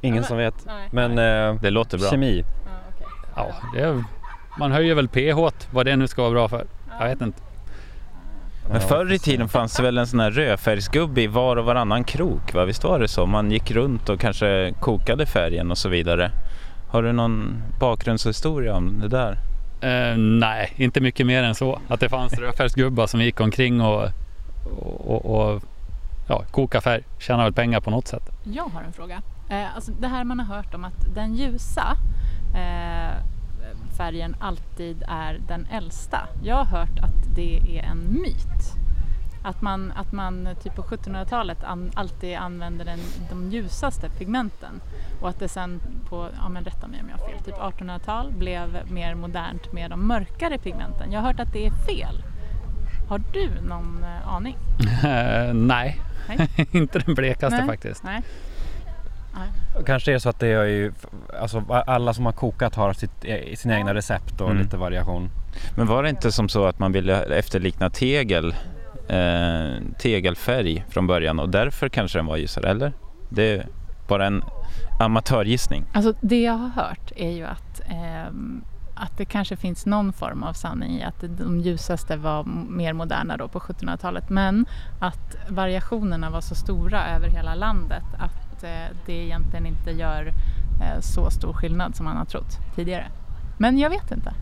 Ingen 0.00 0.14
men- 0.14 0.24
som 0.24 0.36
vet. 0.36 0.66
nej. 0.66 0.88
Men 0.92 1.18
eh, 1.18 1.54
Det 1.62 1.70
låter 1.70 1.98
bra. 1.98 2.10
kemi. 2.10 2.44
Ja, 2.66 2.70
okej. 2.94 3.06
Ja, 3.36 3.46
det 3.74 3.80
är, 3.80 4.04
man 4.58 4.72
höjer 4.72 4.94
väl 4.94 5.08
pH, 5.08 5.66
vad 5.70 5.86
det 5.86 5.96
nu 5.96 6.08
ska 6.08 6.22
vara 6.22 6.32
bra 6.32 6.48
för. 6.48 6.66
Jag 7.00 7.08
vet 7.08 7.20
inte. 7.20 7.38
Men 8.70 8.80
förr 8.80 9.12
i 9.12 9.18
tiden 9.18 9.48
fanns 9.48 9.76
det 9.76 9.82
väl 9.82 9.98
en 9.98 10.06
sån 10.06 10.20
här 10.20 10.30
rödfärgsgubbe 10.30 11.22
i 11.22 11.26
var 11.26 11.56
och 11.56 11.64
varannan 11.64 12.04
krok? 12.04 12.54
Va? 12.54 12.64
Visst 12.64 12.84
var 12.84 12.98
det 12.98 13.08
så? 13.08 13.26
Man 13.26 13.50
gick 13.50 13.70
runt 13.70 14.08
och 14.08 14.20
kanske 14.20 14.74
kokade 14.80 15.26
färgen 15.26 15.70
och 15.70 15.78
så 15.78 15.88
vidare. 15.88 16.30
Har 16.92 17.02
du 17.02 17.12
någon 17.12 17.62
bakgrundshistoria 17.80 18.74
om 18.74 19.00
det 19.00 19.08
där? 19.08 19.32
Eh, 19.80 20.16
nej, 20.18 20.72
inte 20.76 21.00
mycket 21.00 21.26
mer 21.26 21.42
än 21.42 21.54
så. 21.54 21.80
Att 21.88 22.00
det 22.00 22.08
fanns 22.08 22.32
rödfärgsgubbar 22.38 23.06
som 23.06 23.20
gick 23.20 23.40
omkring 23.40 23.80
och, 23.80 24.08
och, 24.64 25.10
och, 25.10 25.24
och 25.24 25.62
ja, 26.28 26.44
koka 26.50 26.80
färg. 26.80 27.02
Tjänar 27.18 27.44
väl 27.44 27.52
pengar 27.52 27.80
på 27.80 27.90
något 27.90 28.08
sätt. 28.08 28.22
Jag 28.44 28.64
har 28.64 28.82
en 28.82 28.92
fråga. 28.92 29.22
Eh, 29.50 29.74
alltså 29.74 29.92
det 30.00 30.08
här 30.08 30.24
man 30.24 30.40
har 30.40 30.56
hört 30.56 30.74
om 30.74 30.84
att 30.84 31.14
den 31.14 31.34
ljusa 31.34 31.96
eh, 32.54 33.24
färgen 33.96 34.36
alltid 34.40 35.02
är 35.08 35.40
den 35.48 35.66
äldsta. 35.70 36.28
Jag 36.42 36.56
har 36.56 36.78
hört 36.78 36.98
att 37.02 37.36
det 37.36 37.56
är 37.56 37.82
en 37.82 37.98
myt. 37.98 38.81
Att 39.44 39.62
man, 39.62 39.92
att 39.96 40.12
man 40.12 40.48
typ 40.62 40.74
på 40.74 40.82
1700-talet 40.82 41.64
an, 41.64 41.90
alltid 41.94 42.36
använde 42.36 42.84
den, 42.84 42.98
de 43.30 43.50
ljusaste 43.50 44.08
pigmenten 44.10 44.80
och 45.20 45.28
att 45.28 45.38
det 45.38 45.48
sen 45.48 45.80
på, 46.08 46.28
ja 46.42 46.48
men 46.48 46.64
rätta 46.64 46.86
mig 46.86 47.00
om 47.02 47.08
jag 47.08 47.16
har 47.18 47.28
fel, 47.28 47.42
typ 47.44 47.54
1800-tal 47.54 48.32
blev 48.32 48.78
mer 48.90 49.14
modernt 49.14 49.72
med 49.72 49.90
de 49.90 50.06
mörkare 50.06 50.58
pigmenten. 50.58 51.12
Jag 51.12 51.20
har 51.20 51.26
hört 51.28 51.40
att 51.40 51.52
det 51.52 51.66
är 51.66 51.70
fel. 51.70 52.22
Har 53.08 53.18
du 53.32 53.50
någon 53.68 54.04
eh, 54.04 54.28
aning? 54.34 54.56
Eh, 55.04 55.54
nej, 55.54 56.00
Nej. 56.28 56.48
inte 56.72 56.98
den 56.98 57.14
blekaste 57.14 57.56
Nej. 57.58 57.66
faktiskt. 57.66 58.04
Nej. 58.04 58.22
Kanske 59.86 60.10
är 60.10 60.12
det 60.12 60.20
så 60.20 60.28
att 60.28 60.38
det 60.40 60.46
är 60.48 60.64
ju, 60.64 60.92
alltså 61.40 61.64
alla 61.86 62.14
som 62.14 62.26
har 62.26 62.32
kokat 62.32 62.74
har 62.74 62.92
sitt, 62.92 63.24
eh, 63.24 63.54
sina 63.56 63.76
egna 63.76 63.94
recept 63.94 64.40
och 64.40 64.50
Mm. 64.50 64.62
lite 64.62 64.76
variation. 64.76 65.30
Men 65.76 65.86
var 65.86 66.02
det 66.02 66.08
inte 66.08 66.32
som 66.32 66.48
så 66.48 66.64
att 66.64 66.78
man 66.78 66.92
ville 66.92 67.22
efterlikna 67.38 67.90
tegel 67.90 68.54
eh, 69.12 69.96
tegelfärg 69.98 70.84
från 70.88 71.06
början 71.06 71.38
och 71.38 71.48
därför 71.48 71.88
kanske 71.88 72.18
den 72.18 72.26
var 72.26 72.36
ljusare, 72.36 72.70
eller? 72.70 72.92
Det 73.28 73.56
är 73.56 73.66
bara 74.08 74.26
en 74.26 74.44
amatörgissning. 75.00 75.84
Alltså 75.92 76.14
det 76.20 76.42
jag 76.42 76.52
har 76.52 76.68
hört 76.68 77.12
är 77.16 77.30
ju 77.30 77.44
att, 77.44 77.80
eh, 77.80 78.32
att 78.94 79.18
det 79.18 79.24
kanske 79.24 79.56
finns 79.56 79.86
någon 79.86 80.12
form 80.12 80.42
av 80.42 80.52
sanning 80.52 81.00
i 81.00 81.02
att 81.02 81.24
de 81.38 81.60
ljusaste 81.60 82.16
var 82.16 82.44
mer 82.68 82.92
moderna 82.92 83.36
då 83.36 83.48
på 83.48 83.60
1700-talet 83.60 84.30
men 84.30 84.66
att 85.00 85.36
variationerna 85.48 86.30
var 86.30 86.40
så 86.40 86.54
stora 86.54 87.06
över 87.16 87.28
hela 87.28 87.54
landet 87.54 88.04
att 88.18 88.64
eh, 88.64 88.96
det 89.06 89.12
egentligen 89.12 89.66
inte 89.66 89.90
gör 89.90 90.26
eh, 90.82 91.00
så 91.00 91.30
stor 91.30 91.52
skillnad 91.52 91.96
som 91.96 92.04
man 92.04 92.16
har 92.16 92.24
trott 92.24 92.58
tidigare. 92.74 93.06
Men 93.58 93.78
jag 93.78 93.90
vet 93.90 94.10
inte. 94.10 94.34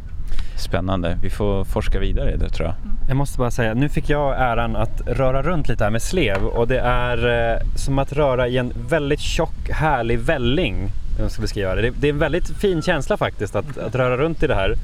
Spännande. 0.56 1.18
Vi 1.22 1.30
får 1.30 1.64
forska 1.64 1.98
vidare 1.98 2.32
i 2.32 2.36
det 2.36 2.48
tror 2.48 2.66
jag. 2.68 2.74
Jag 3.08 3.16
måste 3.16 3.38
bara 3.38 3.50
säga, 3.50 3.74
nu 3.74 3.88
fick 3.88 4.10
jag 4.10 4.40
äran 4.40 4.76
att 4.76 5.00
röra 5.06 5.42
runt 5.42 5.68
lite 5.68 5.84
här 5.84 5.90
med 5.90 6.02
slev 6.02 6.44
och 6.46 6.68
det 6.68 6.80
är 6.80 7.50
eh, 7.52 7.58
som 7.76 7.98
att 7.98 8.12
röra 8.12 8.48
i 8.48 8.58
en 8.58 8.72
väldigt 8.88 9.20
tjock 9.20 9.70
härlig 9.70 10.18
välling. 10.18 10.74
om 11.16 11.22
Jag 11.22 11.30
ska 11.30 11.42
beskriva 11.42 11.74
det. 11.74 11.82
Det, 11.82 11.90
det 12.00 12.08
är 12.08 12.12
en 12.12 12.18
väldigt 12.18 12.48
fin 12.48 12.82
känsla 12.82 13.16
faktiskt 13.16 13.56
att, 13.56 13.78
att 13.78 13.94
röra 13.94 14.16
runt 14.16 14.42
i 14.42 14.46
det 14.46 14.54
här. 14.54 14.74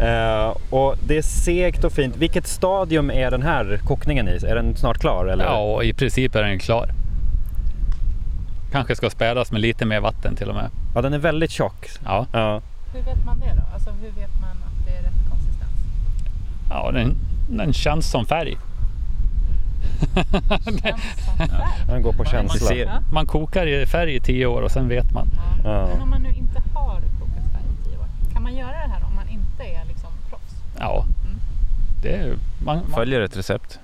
Eh, 0.00 0.56
och 0.70 0.96
det 1.06 1.18
är 1.18 1.22
segt 1.22 1.84
och 1.84 1.92
fint. 1.92 2.16
Vilket 2.16 2.46
stadium 2.46 3.10
är 3.10 3.30
den 3.30 3.42
här 3.42 3.80
kokningen 3.84 4.28
i? 4.28 4.46
Är 4.46 4.54
den 4.54 4.76
snart 4.76 4.98
klar? 4.98 5.26
Eller? 5.26 5.44
Ja, 5.44 5.58
och 5.74 5.84
i 5.84 5.92
princip 5.92 6.34
är 6.34 6.42
den 6.42 6.58
klar. 6.58 6.88
Kanske 8.72 8.96
ska 8.96 9.10
spädas 9.10 9.52
med 9.52 9.60
lite 9.60 9.84
mer 9.84 10.00
vatten 10.00 10.36
till 10.36 10.48
och 10.48 10.54
med. 10.54 10.70
ja, 10.94 11.02
den 11.02 11.12
är 11.12 11.18
väldigt 11.18 11.50
tjock. 11.50 11.88
Ja, 12.04 12.26
Ja. 12.32 12.62
Hur 12.94 13.02
vet 13.02 13.24
man 13.26 13.38
det 13.40 13.52
då? 13.56 13.62
Alltså 13.74 13.90
hur 13.90 14.10
vet 14.20 14.40
man 14.40 14.50
att 14.50 14.86
det 14.86 14.92
är 14.92 15.02
rätt 15.02 15.30
konsistens? 15.30 15.70
Ja 16.70 16.90
den, 16.90 17.16
den 17.48 17.72
känns 17.72 18.10
som 18.10 18.26
färg. 18.26 18.56
Den 21.86 22.02
går 22.02 22.12
på 22.12 22.22
Man 22.22 22.26
känsla. 22.26 22.68
ser, 22.68 23.02
Man 23.12 23.26
kokar 23.26 23.66
i 23.66 23.86
färg 23.86 24.14
i 24.14 24.20
tio 24.20 24.46
år 24.46 24.62
och 24.62 24.70
sen 24.70 24.88
vet 24.88 25.12
man. 25.12 25.28
Ja. 25.64 25.86
Men 25.86 26.02
om 26.02 26.10
man 26.10 26.22
nu 26.22 26.28
inte 26.28 26.62
har 26.74 26.94
kokat 26.94 27.52
färg 27.52 27.64
i 27.80 27.84
tio 27.84 27.98
år, 27.98 28.06
kan 28.32 28.42
man 28.42 28.56
göra 28.56 28.72
det 28.72 28.92
här 28.92 29.04
om 29.04 29.14
man 29.14 29.28
inte 29.28 29.62
är 29.62 29.84
liksom 29.84 30.10
proffs? 30.30 30.54
Ja, 30.78 31.04
det 32.02 32.16
är, 32.16 32.36
man, 32.64 32.76
man, 32.76 32.90
följer 32.94 33.20
ett 33.20 33.36
recept. 33.36 33.80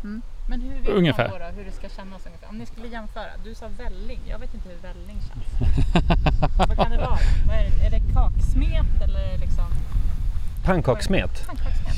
Men 0.48 0.60
hur 0.60 0.80
vet 0.80 0.88
Ungefär. 0.88 1.28
man 1.28 1.38
då, 1.40 1.46
då 1.46 1.56
hur 1.56 1.64
det 1.64 1.72
ska 1.72 1.88
kännas 1.88 2.26
ungefär? 2.26 2.48
Om 2.48 2.58
ni 2.58 2.66
skulle 2.66 2.88
jämföra, 2.88 3.30
du 3.44 3.54
sa 3.54 3.66
välling, 3.78 4.20
jag 4.28 4.38
vet 4.38 4.54
inte 4.54 4.68
hur 4.68 4.78
välling 4.88 5.16
känns. 5.28 5.70
Vad 6.58 6.76
kan 6.76 6.90
det 6.90 6.96
vara? 6.96 7.18
Är, 7.50 7.70
det? 7.70 7.86
är 7.86 7.90
det 7.90 8.12
kaksmet 8.14 9.02
eller 9.02 9.38
liksom 9.38 9.64
Pannkakssmet. 10.64 11.46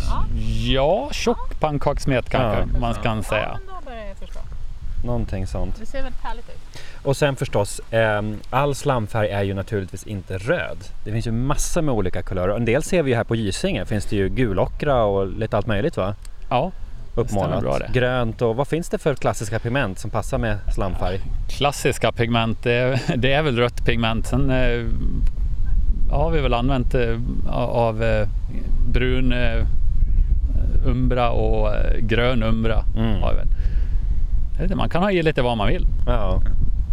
Ja, 0.09 0.25
ja, 0.73 1.09
tjock 1.13 1.61
pannkakssmet 1.61 2.31
kanske 2.31 2.61
Ja. 2.73 2.79
man 2.81 2.95
kan 2.95 3.23
säga. 3.23 3.59
Någonting 5.05 5.47
sånt. 5.47 5.77
Det 5.81 5.87
ser 5.87 6.03
väldigt 6.03 6.21
härligt 6.23 6.49
ut. 6.49 6.81
Och 7.03 7.17
sen 7.17 7.37
förstås, 7.37 7.81
eh, 7.93 8.23
all 8.51 8.75
slamfärg 8.75 9.29
är 9.29 9.43
ju 9.43 9.55
naturligtvis 9.55 10.03
inte 10.07 10.39
röd. 10.39 10.79
Det 11.05 11.13
finns 11.13 11.27
ju 11.27 11.33
massor 11.33 11.83
med 11.83 11.95
olika 11.95 12.23
kulörer. 12.23 12.57
En 12.57 12.65
del 12.65 12.83
ser 12.83 13.03
vi 13.03 13.11
ju 13.11 13.17
här 13.17 13.25
på 13.25 13.37
Gysinge. 13.37 13.85
finns 13.87 14.05
det 14.05 14.17
ju 14.17 14.29
gulockra 14.29 15.05
och 15.05 15.27
lite 15.27 15.57
allt 15.57 15.67
möjligt 15.67 15.97
va? 15.97 16.15
Ja, 16.51 16.73
Uppmålat. 17.15 17.61
bra 17.63 17.79
det. 17.79 17.91
Grönt 17.93 18.43
och 18.43 18.57
vad 18.57 18.69
finns 18.69 18.89
det 18.89 18.99
för 18.99 19.15
klassiska 19.15 19.59
pigment 19.59 19.99
som 19.99 20.11
passar 20.11 20.39
med 20.39 20.59
slamfärg? 20.75 21.21
klassiska 21.49 22.13
pigment, 22.13 22.63
det 22.63 22.73
är, 22.73 23.01
det 23.17 23.33
är 23.33 23.43
väl 23.43 23.57
rött 23.59 23.85
pigment. 23.87 24.27
Sen 24.27 24.51
eh, 24.51 24.85
har 26.11 26.31
vi 26.31 26.41
väl 26.41 26.55
använt 26.55 26.95
eh, 26.95 27.17
av 27.51 28.03
eh, 28.03 28.29
brun 28.89 29.33
eh, 29.33 29.65
umbra 30.85 31.31
och 31.31 31.75
eh, 31.75 31.99
grön 32.01 32.43
umbra. 32.43 32.85
Mm. 32.97 33.23
Har 33.23 33.35
vi 34.69 34.75
Man 34.75 34.89
kan 34.89 35.03
ha 35.03 35.11
i 35.11 35.23
lite 35.23 35.43
vad 35.43 35.57
man 35.57 35.69
vill. 35.69 35.87
Ja, 36.07 36.43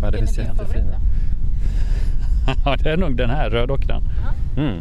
ja 0.02 0.12
det 0.12 0.18
finns 0.18 0.38
jättefina. 0.38 0.96
Ja, 2.66 2.76
det 2.84 2.90
är 2.90 2.98
nog 2.98 3.16
den 3.16 3.30
här 3.30 3.50
rödockran. 3.50 4.04
Mm. 4.58 4.78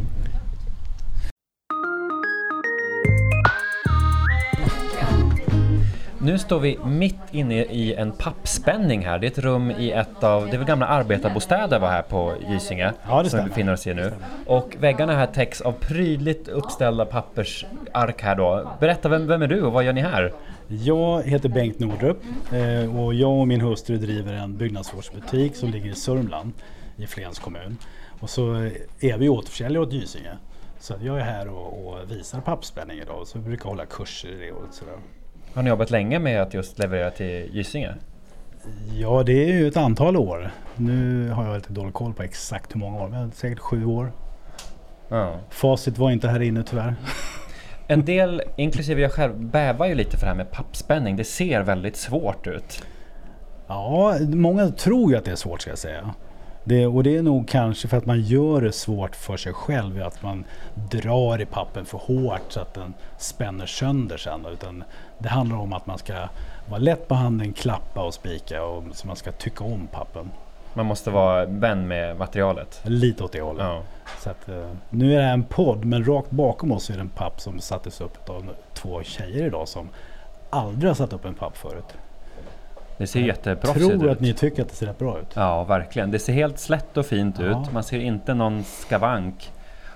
Nu 6.23 6.37
står 6.37 6.59
vi 6.59 6.79
mitt 6.85 7.21
inne 7.31 7.63
i 7.63 7.93
en 7.93 8.11
pappspänning 8.11 9.05
här. 9.05 9.19
Det 9.19 9.27
är 9.27 9.31
ett 9.31 9.37
rum 9.37 9.71
i 9.71 9.91
ett 9.91 10.23
av, 10.23 10.45
det 10.45 10.53
är 10.53 10.57
väl 10.57 10.67
gamla 10.67 10.85
arbetarbostäder 10.85 11.79
var 11.79 11.87
här 11.87 12.01
på 12.01 12.33
Gysinge? 12.49 12.93
Ja, 13.07 13.23
det 13.23 13.29
som 13.29 13.39
vi 13.43 13.49
befinner 13.49 13.73
oss 13.73 13.87
i 13.87 13.93
nu. 13.93 14.11
Och 14.45 14.75
väggarna 14.79 15.13
här 15.13 15.25
täcks 15.25 15.61
av 15.61 15.71
prydligt 15.71 16.47
uppställda 16.47 17.05
pappersark 17.05 18.21
här 18.21 18.35
då. 18.35 18.71
Berätta, 18.79 19.09
vem, 19.09 19.27
vem 19.27 19.41
är 19.41 19.47
du 19.47 19.61
och 19.61 19.73
vad 19.73 19.83
gör 19.83 19.93
ni 19.93 20.01
här? 20.01 20.33
Jag 20.67 21.23
heter 21.23 21.49
Bengt 21.49 21.79
Nordrup 21.79 22.17
eh, 22.51 22.99
och 22.99 23.13
jag 23.13 23.39
och 23.39 23.47
min 23.47 23.61
hustru 23.61 23.97
driver 23.97 24.33
en 24.33 24.57
byggnadsvårdsbutik 24.57 25.55
som 25.55 25.69
ligger 25.69 25.91
i 25.91 25.95
Sörmland 25.95 26.53
i 26.97 27.07
Flens 27.07 27.39
kommun. 27.39 27.77
Och 28.19 28.29
så 28.29 28.53
är 28.99 29.17
vi 29.17 29.29
återförsäljare 29.29 29.83
åt 29.83 29.93
Gysinge. 29.93 30.37
Så 30.79 30.93
jag 31.01 31.19
är 31.19 31.23
här 31.23 31.47
och, 31.47 31.87
och 31.87 32.11
visar 32.11 32.41
pappspänning 32.41 32.99
idag 32.99 33.27
så 33.27 33.39
vi 33.39 33.45
brukar 33.45 33.69
hålla 33.69 33.85
kurser 33.85 34.29
i 34.29 34.45
det 34.45 34.51
och 34.51 34.73
sådär. 34.73 34.97
Har 35.53 35.63
ni 35.63 35.69
jobbat 35.69 35.91
länge 35.91 36.19
med 36.19 36.41
att 36.41 36.53
just 36.53 36.79
leverera 36.79 37.11
till 37.11 37.49
Gysinge? 37.51 37.93
Ja, 38.93 39.23
det 39.23 39.49
är 39.49 39.53
ju 39.53 39.67
ett 39.67 39.77
antal 39.77 40.17
år. 40.17 40.51
Nu 40.75 41.29
har 41.29 41.45
jag 41.45 41.55
lite 41.55 41.73
dålig 41.73 41.93
koll 41.93 42.13
på 42.13 42.23
exakt 42.23 42.75
hur 42.75 42.79
många 42.79 43.03
år, 43.03 43.07
men 43.07 43.31
säkert 43.31 43.59
sju 43.59 43.85
år. 43.85 44.11
Ja. 45.09 45.39
Facit 45.49 45.97
var 45.97 46.11
inte 46.11 46.27
här 46.27 46.41
inne 46.41 46.63
tyvärr. 46.63 46.95
En 47.87 48.05
del, 48.05 48.41
inklusive 48.57 49.01
jag 49.01 49.11
själv, 49.11 49.39
bävar 49.39 49.85
ju 49.85 49.95
lite 49.95 50.17
för 50.17 50.21
det 50.21 50.27
här 50.29 50.35
med 50.35 50.51
pappspänning. 50.51 51.15
Det 51.15 51.23
ser 51.23 51.61
väldigt 51.61 51.95
svårt 51.95 52.47
ut. 52.47 52.83
Ja, 53.67 54.15
många 54.19 54.69
tror 54.69 55.11
ju 55.11 55.17
att 55.17 55.25
det 55.25 55.31
är 55.31 55.35
svårt 55.35 55.61
ska 55.61 55.71
jag 55.71 55.77
säga. 55.77 56.13
Det, 56.63 56.87
och 56.87 57.03
det 57.03 57.15
är 57.15 57.21
nog 57.21 57.47
kanske 57.47 57.87
för 57.87 57.97
att 57.97 58.05
man 58.05 58.21
gör 58.21 58.61
det 58.61 58.71
svårt 58.71 59.15
för 59.15 59.37
sig 59.37 59.53
själv. 59.53 60.03
Att 60.03 60.23
man 60.23 60.43
drar 60.91 61.41
i 61.41 61.45
pappen 61.45 61.85
för 61.85 61.97
hårt 61.97 62.41
så 62.49 62.59
att 62.59 62.73
den 62.73 62.93
spänner 63.17 63.65
sönder 63.65 64.17
sen. 64.17 64.45
Utan 64.53 64.83
det 65.17 65.29
handlar 65.29 65.57
om 65.57 65.73
att 65.73 65.85
man 65.85 65.97
ska 65.97 66.13
vara 66.69 66.79
lätt 66.79 67.07
på 67.07 67.15
handen, 67.15 67.53
klappa 67.53 68.03
och 68.03 68.13
spika. 68.13 68.63
Och, 68.63 68.83
så 68.91 69.07
man 69.07 69.15
ska 69.15 69.31
tycka 69.31 69.63
om 69.63 69.87
pappen. 69.91 70.31
Man 70.73 70.85
måste 70.85 71.11
vara 71.11 71.45
vän 71.45 71.87
med 71.87 72.17
materialet. 72.17 72.81
Lite 72.83 73.23
åt 73.23 73.31
det 73.31 73.41
hållet. 73.41 73.65
Ja. 73.65 73.81
Så 74.19 74.29
att, 74.29 74.49
eh, 74.49 74.69
nu 74.89 75.13
är 75.13 75.17
det 75.17 75.25
här 75.25 75.33
en 75.33 75.43
podd 75.43 75.85
men 75.85 76.05
rakt 76.05 76.31
bakom 76.31 76.71
oss 76.71 76.89
är 76.89 76.93
det 76.93 77.01
en 77.01 77.09
papp 77.09 77.41
som 77.41 77.59
sattes 77.59 78.01
upp 78.01 78.29
av 78.29 78.49
två 78.73 79.03
tjejer 79.03 79.45
idag 79.45 79.67
som 79.67 79.89
aldrig 80.49 80.89
har 80.89 80.95
satt 80.95 81.13
upp 81.13 81.25
en 81.25 81.33
papp 81.33 81.57
förut. 81.57 81.97
Det 83.03 83.07
ser 83.07 83.19
Jag 83.19 83.27
jätteproffsigt 83.27 83.89
tror 83.89 84.05
ut. 84.05 84.11
att 84.11 84.19
ni 84.19 84.33
tycker 84.33 84.61
att 84.61 84.69
det 84.69 84.75
ser 84.75 84.85
rätt 84.85 84.99
bra 84.99 85.19
ut. 85.19 85.27
Ja, 85.33 85.63
verkligen. 85.63 86.11
Det 86.11 86.19
ser 86.19 86.33
helt 86.33 86.59
slätt 86.59 86.97
och 86.97 87.05
fint 87.05 87.35
Ja. 87.39 87.45
ut. 87.45 87.71
Man 87.73 87.83
ser 87.83 87.99
inte 87.99 88.33
någon 88.33 88.63
skavank. 88.63 89.51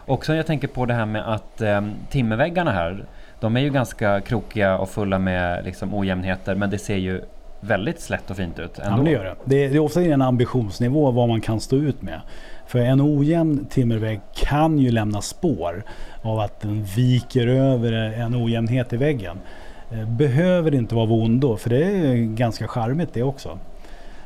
Också 0.05 0.35
jag 0.35 0.45
tänker 0.45 0.67
på 0.67 0.85
det 0.85 0.93
här 0.93 1.05
med 1.05 1.33
att 1.33 1.61
eh, 1.61 1.81
timmerväggarna 2.09 2.71
här, 2.71 3.05
de 3.39 3.57
är 3.57 3.61
ju 3.61 3.69
ganska 3.69 4.21
krokiga 4.21 4.77
och 4.77 4.89
fulla 4.89 5.19
med 5.19 5.65
liksom, 5.65 5.93
ojämnheter, 5.93 6.55
men 6.55 6.69
det 6.69 6.77
ser 6.77 6.95
ju 6.95 7.21
väldigt 7.59 7.99
slätt 8.01 8.29
och 8.31 8.37
fint 8.37 8.59
ut 8.59 8.71
Ja, 8.77 8.83
ändå. 8.83 8.95
men 8.95 9.05
det 9.05 9.11
gör 9.11 9.23
det. 9.23 9.35
Det 9.45 9.65
är, 9.65 9.69
det 9.69 9.75
är 9.75 9.79
ofta 9.79 10.01
en 10.01 10.21
ambitionsnivå 10.21 11.11
vad 11.11 11.27
man 11.27 11.41
kan 11.41 11.59
stå 11.59 11.75
ut 11.75 12.01
med. 12.01 12.21
För 12.67 12.79
en 12.79 13.01
ojämn 13.01 13.65
timmervägg 13.69 14.19
kan 14.35 14.77
ju 14.79 14.91
lämna 14.91 15.21
spår 15.21 15.83
av 16.21 16.39
att 16.39 16.59
den 16.61 16.83
viker 16.83 17.47
över 17.47 17.91
en 17.93 18.35
ojämnhet 18.35 18.93
i 18.93 18.97
väggen. 18.97 19.37
Eh, 19.91 20.05
Behöver 20.05 20.75
inte 20.75 20.95
vara 20.95 21.03
av 21.03 21.13
ondo, 21.13 21.57
för 21.57 21.69
det 21.69 21.83
är 21.85 22.15
ganska 22.15 22.67
charmigt 22.67 23.13
det 23.13 23.23
också. 23.23 23.59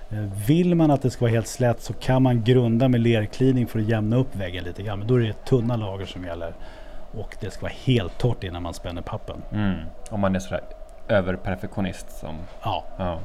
Eh, 0.10 0.18
Vill 0.48 0.76
man 0.76 0.92
att 0.92 1.02
det 1.02 1.10
ska 1.10 1.26
vara 1.26 1.32
helt 1.32 1.48
slätt 1.48 1.82
så 1.82 1.94
kan 1.94 2.24
man 2.24 2.44
grunda 2.44 2.88
med 2.88 3.02
lerklining 3.02 3.68
för 3.68 3.80
att 3.80 3.86
jämna 3.86 4.16
upp 4.16 4.36
väggen 4.36 4.64
lite 4.64 4.84
grann. 4.84 5.00
Men 5.00 5.08
då 5.08 5.16
är 5.16 5.20
det 5.20 5.46
tunna 5.46 5.76
lager 5.76 6.06
som 6.06 6.24
gäller. 6.24 6.54
Och 7.18 7.36
det 7.42 7.52
ska 7.52 7.62
vara 7.62 7.74
helt 7.86 8.18
torrt 8.18 8.44
innan 8.44 8.64
man 8.64 8.74
spänner 8.74 9.02
pappen. 9.02 9.42
Mm. 9.54 9.76
Om 10.10 10.20
man 10.20 10.36
är 10.36 10.40
sådär 10.40 10.62
överperfektionist 11.08 12.20
som... 12.20 12.36
Ja. 12.64 12.84
Ja. 12.98 13.20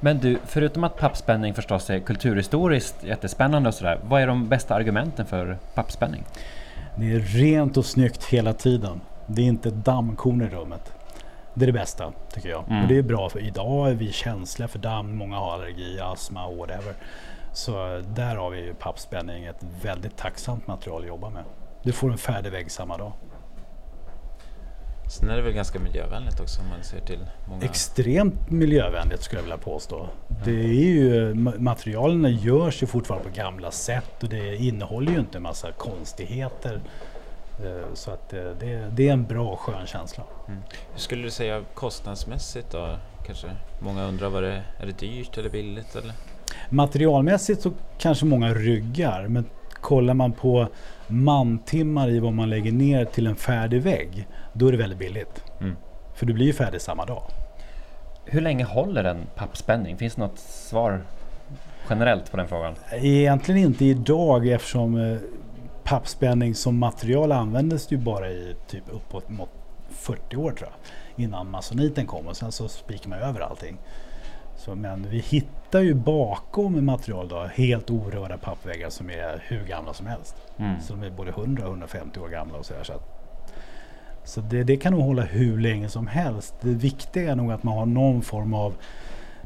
Men 0.00 0.18
du, 0.18 0.38
förutom 0.44 0.84
att 0.84 0.96
pappspänning 0.96 1.54
förstås 1.54 1.90
är 1.90 1.98
kulturhistoriskt 1.98 3.04
jättespännande 3.04 3.68
och 3.68 3.74
sådär, 3.74 3.98
vad 4.08 4.22
är 4.22 4.26
de 4.26 4.48
bästa 4.48 4.74
argumenten 4.74 5.26
för 5.26 5.58
pappspänning? 5.74 6.24
Det 6.96 7.12
är 7.12 7.18
rent 7.18 7.76
och 7.76 7.84
snyggt 7.84 8.24
hela 8.24 8.52
tiden. 8.52 9.00
Det 9.26 9.42
är 9.42 9.46
inte 9.46 9.70
dammkorn 9.70 10.42
i 10.42 10.46
rummet. 10.46 10.92
Det 11.54 11.64
är 11.64 11.66
det 11.66 11.72
bästa 11.72 12.12
tycker 12.32 12.48
jag. 12.48 12.64
Mm. 12.68 12.82
Och 12.82 12.88
det 12.88 12.98
är 12.98 13.02
bra 13.02 13.28
för 13.28 13.40
idag 13.40 13.90
är 13.90 13.94
vi 13.94 14.12
känsliga 14.12 14.68
för 14.68 14.78
damm. 14.78 15.16
Många 15.16 15.36
har 15.36 15.52
allergi, 15.52 16.00
astma 16.00 16.46
och 16.46 16.56
whatever. 16.56 16.94
Så 17.52 18.02
där 18.14 18.36
har 18.36 18.50
vi 18.50 18.60
ju 18.60 18.74
pappspänning 18.74 19.44
ett 19.44 19.64
väldigt 19.82 20.16
tacksamt 20.16 20.66
material 20.66 21.02
att 21.02 21.08
jobba 21.08 21.30
med. 21.30 21.44
Du 21.82 21.92
får 21.92 22.10
en 22.12 22.18
färdig 22.18 22.52
vägg 22.52 22.70
samma 22.70 22.96
dag. 22.96 23.12
Sen 25.10 25.30
är 25.30 25.36
det 25.36 25.42
väl 25.42 25.52
ganska 25.52 25.78
miljövänligt 25.78 26.40
också 26.40 26.60
om 26.60 26.68
man 26.68 26.82
ser 26.82 27.00
till 27.00 27.26
många... 27.48 27.64
Extremt 27.64 28.50
miljövänligt 28.50 29.22
skulle 29.22 29.38
jag 29.38 29.42
vilja 29.42 29.58
påstå. 29.58 30.08
Det 30.44 30.50
är 30.50 30.92
ju, 30.92 31.34
ma- 31.34 31.58
materialen 31.58 32.36
görs 32.36 32.82
ju 32.82 32.86
fortfarande 32.86 33.28
på 33.28 33.34
gamla 33.34 33.70
sätt 33.70 34.22
och 34.22 34.28
det 34.28 34.56
innehåller 34.56 35.12
ju 35.12 35.18
inte 35.18 35.38
en 35.38 35.42
massa 35.42 35.72
konstigheter. 35.72 36.80
Eh, 37.64 37.94
Så 37.94 38.10
att 38.10 38.32
eh, 38.32 38.40
det, 38.60 38.90
det 38.92 39.08
är 39.08 39.12
en 39.12 39.26
bra 39.26 39.56
skön 39.56 39.86
känsla. 39.86 40.24
Hur 40.92 41.00
skulle 41.00 41.22
du 41.22 41.30
säga 41.30 41.62
kostnadsmässigt 41.74 42.70
då? 42.70 42.88
Kanske 43.26 43.46
många 43.80 44.04
undrar, 44.04 44.28
vad 44.28 44.42
det, 44.42 44.62
är 44.78 44.86
det 44.86 44.98
dyrt 44.98 45.38
eller 45.38 45.50
billigt? 45.50 45.96
Eller? 45.96 46.12
Materialmässigt 46.70 47.62
så 47.62 47.72
kanske 47.98 48.26
många 48.26 48.54
ryggar 48.54 49.28
men 49.28 49.44
kollar 49.72 50.14
man 50.14 50.32
på 50.32 50.68
mantimmar 51.06 52.10
i 52.10 52.18
vad 52.18 52.32
man 52.32 52.50
lägger 52.50 52.72
ner 52.72 53.04
till 53.04 53.26
en 53.26 53.36
färdig 53.36 53.82
vägg 53.82 54.26
då 54.52 54.68
är 54.68 54.72
det 54.72 54.78
väldigt 54.78 54.98
billigt. 54.98 55.44
Mm. 55.60 55.76
För 56.14 56.26
du 56.26 56.32
blir 56.32 56.46
ju 56.46 56.52
färdig 56.52 56.80
samma 56.80 57.04
dag. 57.04 57.22
Hur 58.24 58.40
länge 58.40 58.64
håller 58.64 59.04
en 59.04 59.26
pappspänning? 59.34 59.96
Finns 59.96 60.14
det 60.14 60.20
något 60.20 60.38
svar 60.38 61.02
generellt 61.90 62.30
på 62.30 62.36
den 62.36 62.48
frågan? 62.48 62.74
Egentligen 62.92 63.60
inte 63.60 63.84
idag 63.84 64.48
eftersom 64.48 65.18
pappspänning 65.92 66.54
som 66.54 66.78
material 66.78 67.32
användes 67.32 67.92
ju 67.92 67.98
bara 67.98 68.30
i 68.30 68.56
typ 68.66 68.84
uppåt 68.90 69.28
mot 69.28 69.48
40 69.90 70.36
år 70.36 70.50
tror 70.50 70.70
jag. 70.70 71.24
Innan 71.24 71.50
masoniten 71.50 72.06
kom 72.06 72.26
och 72.26 72.36
sen 72.36 72.52
så 72.52 72.68
spikar 72.68 73.08
man 73.10 73.18
över 73.18 73.40
allting. 73.40 73.78
Så, 74.56 74.74
men 74.74 75.06
vi 75.10 75.18
hittar 75.18 75.80
ju 75.80 75.94
bakom 75.94 76.84
material 76.84 77.28
då 77.28 77.44
helt 77.54 77.90
orörda 77.90 78.38
pappväggar 78.38 78.90
som 78.90 79.10
är 79.10 79.44
hur 79.48 79.64
gamla 79.64 79.94
som 79.94 80.06
helst. 80.06 80.36
Mm. 80.56 80.80
Så 80.80 80.94
de 80.94 81.02
är 81.02 81.10
både 81.10 81.30
100 81.30 81.62
och 81.62 81.70
150 81.70 82.20
år 82.20 82.28
gamla 82.28 82.58
och 82.58 82.66
så 82.66 82.74
Så, 82.82 82.92
att, 82.92 83.02
så 84.24 84.40
det, 84.40 84.64
det 84.64 84.76
kan 84.76 84.92
nog 84.92 85.02
hålla 85.02 85.22
hur 85.22 85.58
länge 85.58 85.88
som 85.88 86.06
helst. 86.06 86.54
Det 86.60 86.74
viktiga 86.74 87.30
är 87.32 87.36
nog 87.36 87.52
att 87.52 87.62
man 87.62 87.78
har 87.78 87.86
någon 87.86 88.22
form 88.22 88.54
av 88.54 88.74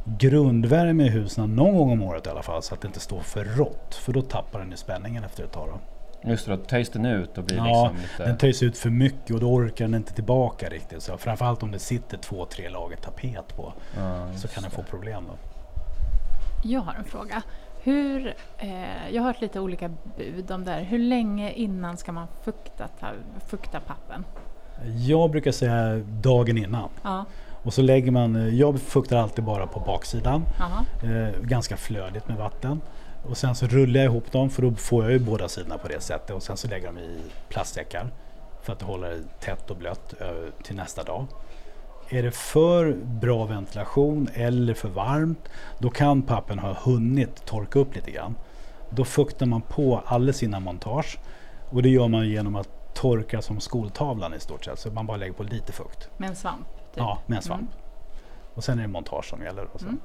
grundvärme 0.04 1.04
i 1.04 1.08
husen 1.08 1.56
någon 1.56 1.76
gång 1.76 1.90
om 1.90 2.02
året 2.02 2.26
i 2.26 2.30
alla 2.30 2.42
fall 2.42 2.62
så 2.62 2.74
att 2.74 2.80
det 2.80 2.86
inte 2.86 3.00
står 3.00 3.20
för 3.20 3.44
rått. 3.44 3.94
För 3.94 4.12
då 4.12 4.22
tappar 4.22 4.58
den 4.58 4.70
ju 4.70 4.76
spänningen 4.76 5.24
efter 5.24 5.44
ett 5.44 5.52
tag. 5.52 5.68
Då. 5.68 5.95
Just 6.26 6.46
det, 6.46 6.56
då 6.56 6.62
töjs 6.62 6.90
den 6.90 7.06
ut 7.06 7.38
och 7.38 7.44
blir 7.44 7.56
Ja, 7.56 7.64
liksom 7.92 8.02
lite... 8.02 8.24
den 8.24 8.38
töjs 8.38 8.62
ut 8.62 8.78
för 8.78 8.90
mycket 8.90 9.30
och 9.30 9.40
då 9.40 9.46
orkar 9.46 9.84
den 9.84 9.94
inte 9.94 10.12
tillbaka 10.14 10.68
riktigt. 10.68 11.02
Så 11.02 11.18
framförallt 11.18 11.62
om 11.62 11.70
det 11.70 11.78
sitter 11.78 12.16
två, 12.18 12.44
tre 12.44 12.68
lager 12.68 12.96
tapet 12.96 13.56
på 13.56 13.72
Ja, 13.96 14.26
så 14.36 14.48
kan 14.48 14.62
den 14.62 14.70
få 14.70 14.82
problem. 14.82 15.24
Då. 15.28 15.34
Jag 16.68 16.80
har 16.80 16.94
en 16.94 17.04
fråga. 17.04 17.42
Hur, 17.82 18.34
eh, 18.58 19.10
jag 19.12 19.22
har 19.22 19.26
hört 19.26 19.40
lite 19.40 19.60
olika 19.60 19.90
bud 20.16 20.50
om 20.50 20.64
det 20.64 20.70
här. 20.70 20.82
Hur 20.82 20.98
länge 20.98 21.52
innan 21.52 21.96
ska 21.96 22.12
man 22.12 22.26
fukta, 22.44 22.88
ta, 23.00 23.06
fukta 23.46 23.80
pappen? 23.80 24.24
Jag 24.84 25.30
brukar 25.30 25.52
säga 25.52 25.96
dagen 26.22 26.58
innan. 26.58 26.88
Ja. 27.02 27.24
Och 27.62 27.74
så 27.74 27.82
lägger 27.82 28.10
man, 28.10 28.36
eh, 28.36 28.48
jag 28.54 28.80
fuktar 28.80 29.16
alltid 29.16 29.44
bara 29.44 29.66
på 29.66 29.80
baksidan. 29.80 30.42
Eh, 31.02 31.40
ganska 31.42 31.76
flödigt 31.76 32.28
med 32.28 32.36
vatten. 32.36 32.80
Och 33.28 33.36
sen 33.36 33.54
så 33.54 33.66
rullar 33.66 34.00
jag 34.00 34.04
ihop 34.04 34.32
dem 34.32 34.50
för 34.50 34.62
då 34.62 34.74
får 34.74 35.04
jag 35.04 35.12
ju 35.12 35.18
båda 35.18 35.48
sidorna 35.48 35.78
på 35.78 35.88
det 35.88 36.00
sättet. 36.00 36.30
Och 36.30 36.42
sen 36.42 36.56
så 36.56 36.68
lägger 36.68 36.86
jag 36.86 36.94
dem 36.94 37.02
i 37.02 37.20
plastsäckar. 37.48 38.10
För 38.62 38.72
att 38.72 38.78
det 38.78 38.84
håller 38.84 39.22
tätt 39.40 39.70
och 39.70 39.76
blött 39.76 40.14
eh, 40.20 40.28
till 40.62 40.76
nästa 40.76 41.02
dag. 41.02 41.26
Är 42.08 42.22
det 42.22 42.30
för 42.30 42.92
bra 42.92 43.44
ventilation 43.44 44.28
eller 44.34 44.74
för 44.74 44.88
varmt 44.88 45.48
då 45.78 45.90
kan 45.90 46.22
pappen 46.22 46.58
ha 46.58 46.72
hunnit 46.72 47.46
torka 47.46 47.78
upp 47.78 47.94
lite 47.94 48.10
grann. 48.10 48.34
Då 48.90 49.04
fuktar 49.04 49.46
man 49.46 49.62
på 49.62 50.02
alla 50.06 50.32
sina 50.32 50.60
montage. 50.60 51.18
Och 51.70 51.82
det 51.82 51.88
gör 51.88 52.08
man 52.08 52.28
genom 52.28 52.56
att 52.56 52.94
torka 52.94 53.42
som 53.42 53.60
skoltavlan 53.60 54.34
i 54.34 54.40
stort 54.40 54.64
sett. 54.64 54.78
Så 54.78 54.90
man 54.90 55.06
bara 55.06 55.16
lägger 55.16 55.32
på 55.32 55.42
lite 55.42 55.72
fukt. 55.72 56.08
Med 56.16 56.28
en 56.28 56.36
svamp? 56.36 56.66
Typ. 56.68 56.96
Ja, 56.96 57.18
med 57.26 57.36
en 57.36 57.42
svamp. 57.42 57.60
Mm. 57.60 57.72
Och 58.54 58.64
sen 58.64 58.78
är 58.78 58.82
det 58.82 58.88
montage 58.88 59.24
som 59.24 59.42
gäller. 59.42 59.64
Och 59.72 59.80
så. 59.80 59.86
Mm. 59.86 60.00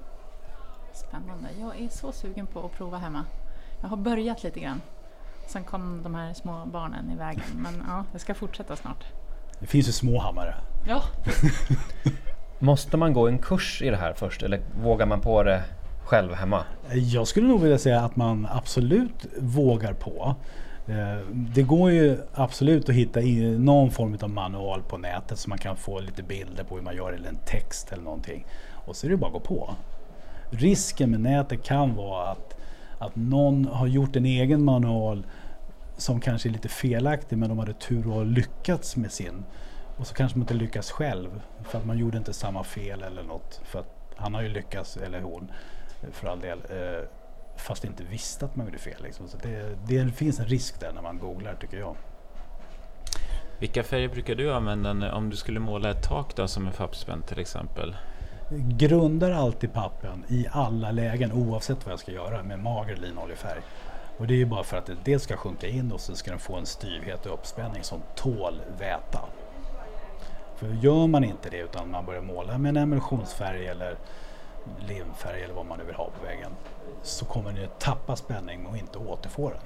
Spännande. 0.93 1.49
Jag 1.59 1.81
är 1.85 1.89
så 1.89 2.11
sugen 2.11 2.47
på 2.47 2.65
att 2.65 2.71
prova 2.77 2.97
hemma. 2.97 3.25
Jag 3.81 3.89
har 3.89 3.97
börjat 3.97 4.43
lite 4.43 4.59
grann. 4.59 4.81
Sen 5.47 5.63
kom 5.63 6.03
de 6.03 6.15
här 6.15 6.33
små 6.33 6.65
barnen 6.65 7.11
i 7.11 7.15
vägen. 7.15 7.43
Men 7.55 7.83
ja, 7.87 8.05
jag 8.11 8.21
ska 8.21 8.33
fortsätta 8.33 8.75
snart. 8.75 9.03
Det 9.59 9.67
finns 9.67 9.87
ju 9.87 9.91
små 9.91 10.19
hammare. 10.19 10.55
Ja, 10.87 11.01
Måste 12.59 12.97
man 12.97 13.13
gå 13.13 13.27
en 13.27 13.37
kurs 13.39 13.81
i 13.81 13.89
det 13.89 13.97
här 13.97 14.13
först 14.13 14.43
eller 14.43 14.61
vågar 14.83 15.05
man 15.05 15.21
på 15.21 15.43
det 15.43 15.63
själv 16.05 16.33
hemma? 16.33 16.63
Jag 16.91 17.27
skulle 17.27 17.47
nog 17.47 17.61
vilja 17.61 17.77
säga 17.77 18.01
att 18.01 18.15
man 18.15 18.47
absolut 18.51 19.25
vågar 19.39 19.93
på. 19.93 20.35
Eh, 20.87 21.17
Det 21.33 21.63
går 21.63 21.91
ju 21.91 22.17
absolut 22.33 22.89
att 22.89 22.95
hitta 22.95 23.19
någon 23.57 23.91
form 23.91 24.17
av 24.21 24.29
manual 24.29 24.81
på 24.81 24.97
nätet 24.97 25.39
så 25.39 25.49
man 25.49 25.57
kan 25.57 25.77
få 25.77 25.99
lite 25.99 26.23
bilder 26.23 26.63
på 26.63 26.75
hur 26.75 26.81
man 26.83 26.95
gör 26.95 27.13
eller 27.13 27.29
en 27.29 27.39
text 27.45 27.91
eller 27.91 28.03
någonting. 28.03 28.45
Och 28.85 28.95
så 28.95 29.07
är 29.07 29.11
det 29.11 29.17
bara 29.17 29.27
att 29.27 29.33
gå 29.33 29.39
på. 29.39 29.75
Risken 30.51 31.11
med 31.11 31.19
nätet 31.19 31.63
kan 31.63 31.95
vara 31.95 32.27
att, 32.27 32.55
att 32.99 33.15
någon 33.15 33.65
har 33.65 33.87
gjort 33.87 34.15
en 34.15 34.25
egen 34.25 34.63
manual 34.63 35.25
som 35.97 36.19
kanske 36.19 36.49
är 36.49 36.51
lite 36.51 36.69
felaktig 36.69 37.37
men 37.37 37.49
de 37.49 37.59
hade 37.59 37.73
tur 37.73 38.07
och 38.07 38.13
har 38.13 38.25
lyckats 38.25 38.95
med 38.95 39.11
sin. 39.11 39.43
Och 39.97 40.07
så 40.07 40.13
kanske 40.13 40.37
man 40.37 40.43
inte 40.43 40.53
lyckas 40.53 40.91
själv 40.91 41.41
för 41.63 41.77
att 41.77 41.85
man 41.85 41.97
gjorde 41.97 42.17
inte 42.17 42.33
samma 42.33 42.63
fel 42.63 43.03
eller 43.03 43.23
något. 43.23 43.61
För 43.63 43.79
att 43.79 44.01
han 44.15 44.33
har 44.33 44.41
ju 44.41 44.49
lyckats, 44.49 44.97
eller 44.97 45.21
hon, 45.21 45.51
för 46.11 46.27
all 46.27 46.39
del. 46.39 46.57
Eh, 46.57 47.07
fast 47.55 47.83
inte 47.83 48.03
visste 48.03 48.45
att 48.45 48.55
man 48.55 48.65
gjorde 48.65 48.77
fel. 48.77 49.03
Liksom. 49.03 49.27
Så 49.27 49.37
det, 49.37 49.77
det 49.87 50.11
finns 50.11 50.39
en 50.39 50.45
risk 50.45 50.79
där 50.79 50.91
när 50.93 51.01
man 51.01 51.17
googlar 51.17 51.55
tycker 51.55 51.77
jag. 51.77 51.95
Vilka 53.59 53.83
färger 53.83 54.09
brukar 54.09 54.35
du 54.35 54.53
använda 54.53 55.13
om 55.13 55.29
du 55.29 55.35
skulle 55.35 55.59
måla 55.59 55.89
ett 55.89 56.03
tak 56.03 56.35
då, 56.35 56.47
som 56.47 56.67
en 56.67 56.73
pappspänt 56.73 57.27
till 57.27 57.39
exempel? 57.39 57.95
Grundar 58.53 59.31
alltid 59.31 59.73
pappen 59.73 60.23
i 60.27 60.47
alla 60.51 60.91
lägen 60.91 61.31
oavsett 61.31 61.85
vad 61.85 61.91
jag 61.91 61.99
ska 61.99 62.11
göra 62.11 62.43
med 62.43 62.59
mager 62.59 62.95
linoljefärg. 62.95 63.61
Och 64.17 64.27
det 64.27 64.33
är 64.33 64.37
ju 64.37 64.45
bara 64.45 64.63
för 64.63 64.77
att 64.77 64.85
det 64.85 64.97
dels 65.03 65.23
ska 65.23 65.37
sjunka 65.37 65.67
in 65.67 65.91
och 65.91 65.99
så 65.99 66.15
ska 66.15 66.31
den 66.31 66.39
få 66.39 66.55
en 66.55 66.65
styvhet 66.65 67.25
och 67.25 67.33
uppspänning 67.33 67.83
som 67.83 68.01
tål 68.15 68.61
väta. 68.79 69.19
För 70.55 70.67
gör 70.67 71.07
man 71.07 71.23
inte 71.23 71.49
det 71.49 71.57
utan 71.57 71.91
man 71.91 72.05
börjar 72.05 72.21
måla 72.21 72.57
med 72.57 72.69
en 72.69 72.77
emulsionsfärg 72.77 73.67
eller 73.67 73.95
limfärg 74.87 75.43
eller 75.43 75.53
vad 75.53 75.65
man 75.65 75.77
nu 75.77 75.83
vill 75.83 75.95
ha 75.95 76.05
på 76.05 76.25
väggen 76.25 76.51
så 77.03 77.25
kommer 77.25 77.51
den 77.51 77.61
ju 77.61 77.67
tappa 77.79 78.15
spänning 78.15 78.65
och 78.65 78.77
inte 78.77 78.97
återfå 78.97 79.49
den. 79.49 79.59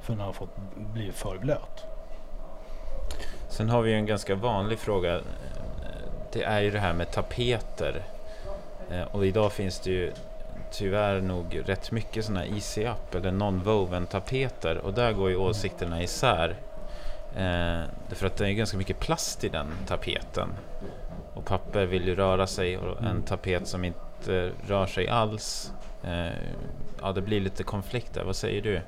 För 0.00 0.12
den 0.12 0.20
har 0.20 0.32
fått 0.32 0.56
bli 0.76 1.12
för 1.12 1.38
blöt. 1.38 1.84
Sen 3.48 3.68
har 3.68 3.82
vi 3.82 3.94
en 3.94 4.06
ganska 4.06 4.34
vanlig 4.34 4.78
fråga. 4.78 5.20
Det 6.32 6.42
är 6.42 6.60
ju 6.60 6.70
det 6.70 6.78
här 6.78 6.92
med 6.94 7.12
tapeter. 7.12 8.02
Eh, 8.90 9.02
Och 9.02 9.26
idag 9.26 9.52
finns 9.52 9.80
det 9.80 9.90
ju 9.90 10.12
tyvärr 10.70 11.20
nog 11.20 11.62
rätt 11.64 11.92
mycket 11.92 12.24
sådana 12.24 12.40
här 12.40 12.54
easy 12.54 12.84
up 12.84 13.14
eller 13.14 13.30
non-woven 13.30 14.06
tapeter 14.06 14.78
och 14.78 14.94
där 14.94 15.12
går 15.12 15.30
ju 15.30 15.36
åsikterna 15.36 16.02
isär. 16.02 16.56
Eh, 17.36 17.82
därför 18.08 18.26
att 18.26 18.36
det 18.36 18.48
är 18.48 18.52
ganska 18.52 18.76
mycket 18.78 19.00
plast 19.00 19.44
i 19.44 19.48
den 19.48 19.66
tapeten. 19.86 20.48
Och 21.34 21.44
papper 21.44 21.86
vill 21.86 22.08
ju 22.08 22.14
röra 22.14 22.46
sig 22.46 22.78
och 22.78 23.02
en 23.02 23.22
tapet 23.22 23.66
som 23.66 23.84
inte 23.84 24.50
rör 24.68 24.86
sig 24.86 25.08
alls. 25.08 25.72
Eh, 26.04 26.26
ja, 27.02 27.12
det 27.12 27.22
blir 27.22 27.40
lite 27.40 27.62
konflikt 27.62 28.14
där. 28.14 28.24
Vad 28.24 28.36
säger 28.36 28.62
du? 28.62 28.80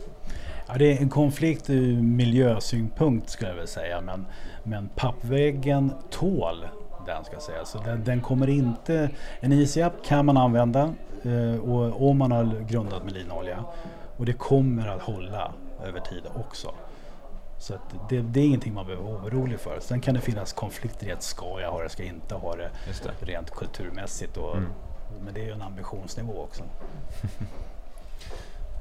Ja, 0.68 0.74
det 0.78 0.92
är 0.92 1.00
en 1.02 1.08
konflikt 1.08 1.70
ur 1.70 2.02
miljösynpunkt 2.02 3.30
skulle 3.30 3.50
jag 3.50 3.54
vilja 3.54 3.66
säga. 3.66 4.00
Men, 4.00 4.26
men 4.62 4.88
pappväggen 4.96 5.92
tål 6.10 6.66
den 7.14 7.24
ska 7.24 7.40
säga. 7.40 7.64
Så 7.64 7.78
den, 7.78 8.04
den 8.04 8.20
kommer 8.20 8.48
inte... 8.48 9.10
En 9.40 9.52
ICAP 9.52 9.92
kan 10.04 10.26
man 10.26 10.36
använda 10.36 10.94
eh, 11.22 11.60
och, 11.60 12.10
om 12.10 12.18
man 12.18 12.32
har 12.32 12.64
grundat 12.68 13.04
med 13.04 13.12
linolja. 13.12 13.64
Och 14.16 14.26
det 14.26 14.32
kommer 14.32 14.88
att 14.88 15.02
hålla 15.02 15.52
över 15.84 16.00
tid 16.00 16.22
också. 16.34 16.74
Så 17.58 17.74
att 17.74 17.80
det, 18.08 18.20
det 18.20 18.40
är 18.40 18.44
ingenting 18.44 18.74
man 18.74 18.86
behöver 18.86 19.04
vara 19.04 19.22
orolig 19.22 19.60
för. 19.60 19.80
Sen 19.80 20.00
kan 20.00 20.14
det 20.14 20.20
finnas 20.20 20.52
konflikter 20.52 21.06
i 21.06 21.12
att 21.12 21.22
ska 21.22 21.60
jag 21.60 21.70
ha 21.72 21.82
det, 21.82 21.88
ska 21.88 22.02
jag 22.02 22.14
inte 22.14 22.34
ha 22.34 22.56
det 22.56 22.70
det. 23.04 23.26
rent 23.26 23.50
kulturmässigt. 23.50 24.36
Och, 24.36 24.56
Mm. 24.56 25.24
Men 25.24 25.34
det 25.34 25.40
är 25.40 25.44
ju 25.44 25.52
en 25.52 25.62
ambitionsnivå 25.62 26.42
också. 26.42 26.62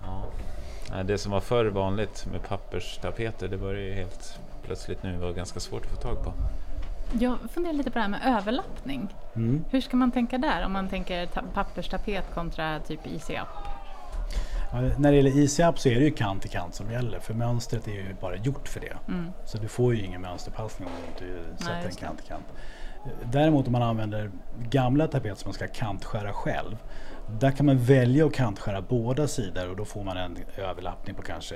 Ja. 0.01 1.03
Det 1.03 1.17
som 1.17 1.32
var 1.32 1.39
förr 1.39 1.65
vanligt 1.65 2.28
med 2.32 2.43
papperstapeter, 2.43 3.47
det 3.47 3.57
börjar 3.57 3.82
ju 3.82 3.93
helt 3.93 4.39
plötsligt 4.63 5.03
nu 5.03 5.17
vara 5.17 5.32
ganska 5.32 5.59
svårt 5.59 5.86
att 5.86 5.91
få 5.91 5.95
tag 5.95 6.23
på. 6.23 6.34
Jag 7.19 7.37
funderar 7.53 7.73
lite 7.73 7.91
på 7.91 7.99
det 7.99 8.01
här 8.01 8.09
med 8.09 8.21
överlappning. 8.25 9.15
Mm. 9.35 9.65
Hur 9.69 9.81
ska 9.81 9.97
man 9.97 10.11
tänka 10.11 10.37
där 10.37 10.65
om 10.65 10.71
man 10.71 10.87
tänker 10.87 11.25
ta- 11.25 11.43
papperstapet 11.53 12.33
kontra 12.33 12.79
typ 12.79 13.07
ICAP? 13.07 13.47
Ja, 14.71 14.81
när 14.97 15.11
det 15.11 15.15
gäller 15.17 15.37
ICAP 15.37 15.79
så 15.79 15.89
är 15.89 15.95
det 15.95 16.05
ju 16.05 16.11
kant 16.11 16.41
till 16.41 16.51
kant 16.51 16.75
som 16.75 16.91
gäller 16.91 17.19
för 17.19 17.33
mönstret 17.33 17.87
är 17.87 17.91
ju 17.91 18.15
bara 18.21 18.35
gjort 18.35 18.67
för 18.67 18.79
det. 18.79 18.97
Mm. 19.07 19.31
Så 19.45 19.57
du 19.57 19.67
får 19.67 19.95
ju 19.95 20.05
ingen 20.05 20.21
mönsterpassning 20.21 20.87
om 20.87 20.93
du 21.19 21.37
inte 21.39 21.63
sätter 21.63 21.89
en 21.89 21.95
kant 21.95 22.19
till 22.19 22.27
kant. 22.27 22.45
Däremot 23.23 23.65
om 23.67 23.71
man 23.71 23.81
använder 23.81 24.31
gamla 24.69 25.07
tapeter 25.07 25.35
som 25.35 25.47
man 25.47 25.53
ska 25.53 25.67
kantskära 25.67 26.33
själv. 26.33 26.77
Där 27.39 27.51
kan 27.51 27.65
man 27.65 27.77
välja 27.77 28.25
att 28.25 28.33
kantskära 28.33 28.81
båda 28.81 29.27
sidor 29.27 29.69
och 29.69 29.75
då 29.75 29.85
får 29.85 30.03
man 30.03 30.17
en 30.17 30.37
överlappning 30.57 31.15
på 31.15 31.21
kanske 31.21 31.55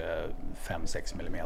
5-6 0.64 1.20
mm. 1.20 1.46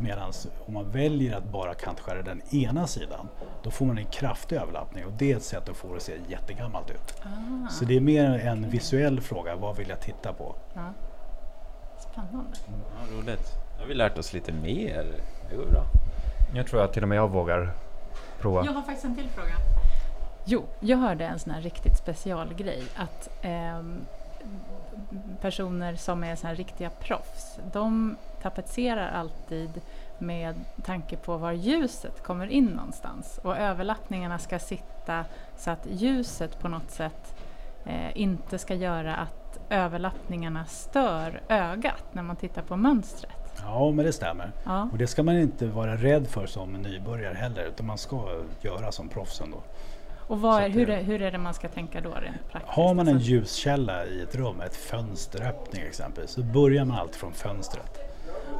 Medan 0.00 0.32
om 0.66 0.74
man 0.74 0.90
väljer 0.90 1.36
att 1.36 1.44
bara 1.44 1.74
kantskära 1.74 2.22
den 2.22 2.42
ena 2.54 2.86
sidan 2.86 3.28
då 3.62 3.70
får 3.70 3.86
man 3.86 3.98
en 3.98 4.04
kraftig 4.06 4.56
överlappning 4.56 5.04
och 5.06 5.12
det 5.12 5.32
är 5.32 5.36
ett 5.36 5.42
sätt 5.42 5.68
att 5.68 5.76
få 5.76 5.88
det 5.88 5.96
att 5.96 6.02
se 6.02 6.12
jättegammalt 6.28 6.90
ut. 6.90 7.14
Ah, 7.22 7.68
Så 7.70 7.84
det 7.84 7.96
är 7.96 8.00
mer 8.00 8.24
en 8.38 8.70
visuell 8.70 9.20
fråga, 9.20 9.56
vad 9.56 9.76
vill 9.76 9.88
jag 9.88 10.00
titta 10.00 10.32
på? 10.32 10.54
ja. 10.74 10.92
Spännande. 11.98 12.50
Ja, 12.66 13.16
roligt. 13.18 13.52
Nu 13.76 13.80
har 13.82 13.86
vi 13.88 13.94
lärt 13.94 14.18
oss 14.18 14.32
lite 14.32 14.52
mer. 14.52 15.06
Det 15.50 15.56
går 15.56 15.66
bra. 15.66 15.82
Jag 16.54 16.66
tror 16.66 16.82
att 16.84 16.92
till 16.92 17.02
och 17.02 17.08
med 17.08 17.18
jag 17.18 17.28
vågar 17.28 17.72
prova. 18.40 18.64
Jag 18.64 18.72
har 18.72 18.82
faktiskt 18.82 19.04
en 19.04 19.16
till 19.16 19.28
fråga. 19.28 19.52
Jo, 20.44 20.64
jag 20.80 20.98
hörde 20.98 21.24
en 21.26 21.38
sån 21.38 21.52
här 21.52 21.60
riktigt 21.60 21.96
specialgrej 21.98 22.82
att 22.96 23.30
ehm, 23.42 24.00
personer 25.40 25.96
som 25.96 26.24
är 26.24 26.36
såna 26.36 26.48
här 26.48 26.56
riktiga 26.56 26.90
proffs, 26.90 27.58
de 27.72 28.16
tapetserar 28.42 29.08
alltid 29.10 29.80
med 30.18 30.54
tanke 30.84 31.16
på 31.16 31.36
var 31.36 31.52
ljuset 31.52 32.22
kommer 32.22 32.46
in 32.46 32.64
någonstans 32.66 33.40
och 33.42 33.56
överlappningarna 33.56 34.38
ska 34.38 34.58
sitta 34.58 35.24
så 35.56 35.70
att 35.70 35.86
ljuset 35.90 36.58
på 36.58 36.68
något 36.68 36.90
sätt 36.90 37.34
eh, 37.86 38.10
inte 38.20 38.58
ska 38.58 38.74
göra 38.74 39.16
att 39.16 39.58
överlappningarna 39.70 40.64
stör 40.64 41.40
ögat 41.48 42.04
när 42.12 42.22
man 42.22 42.36
tittar 42.36 42.62
på 42.62 42.76
mönstret. 42.76 43.32
Ja, 43.62 43.90
men 43.90 44.04
det 44.04 44.12
stämmer. 44.12 44.52
Ja. 44.64 44.88
Och 44.92 44.98
det 44.98 45.06
ska 45.06 45.22
man 45.22 45.36
inte 45.36 45.66
vara 45.66 45.96
rädd 45.96 46.26
för 46.28 46.46
som 46.46 46.72
nybörjare 46.72 47.34
heller, 47.34 47.64
utan 47.64 47.86
man 47.86 47.98
ska 47.98 48.28
göra 48.60 48.92
som 48.92 49.08
proffsen 49.08 49.50
då. 49.50 49.62
Och 50.34 50.36
är, 50.62 50.68
hur, 50.68 50.86
det- 50.86 50.94
är, 50.94 51.02
hur 51.02 51.22
är 51.22 51.30
det 51.30 51.38
man 51.38 51.54
ska 51.54 51.68
tänka 51.68 52.00
då 52.00 52.10
rent 52.10 52.50
praktiskt? 52.50 52.74
Har 52.76 52.94
man 52.94 53.08
en 53.08 53.14
Alltså, 53.14 53.30
ljuskälla 53.30 54.04
i 54.06 54.22
ett 54.22 54.34
rum, 54.34 54.60
ett 54.60 54.76
fönsteröppning 54.76 55.82
exempelvis, 55.82 56.30
så 56.30 56.42
börjar 56.42 56.84
man 56.84 56.98
alltid 56.98 57.16
från 57.16 57.32
fönstret. 57.32 58.09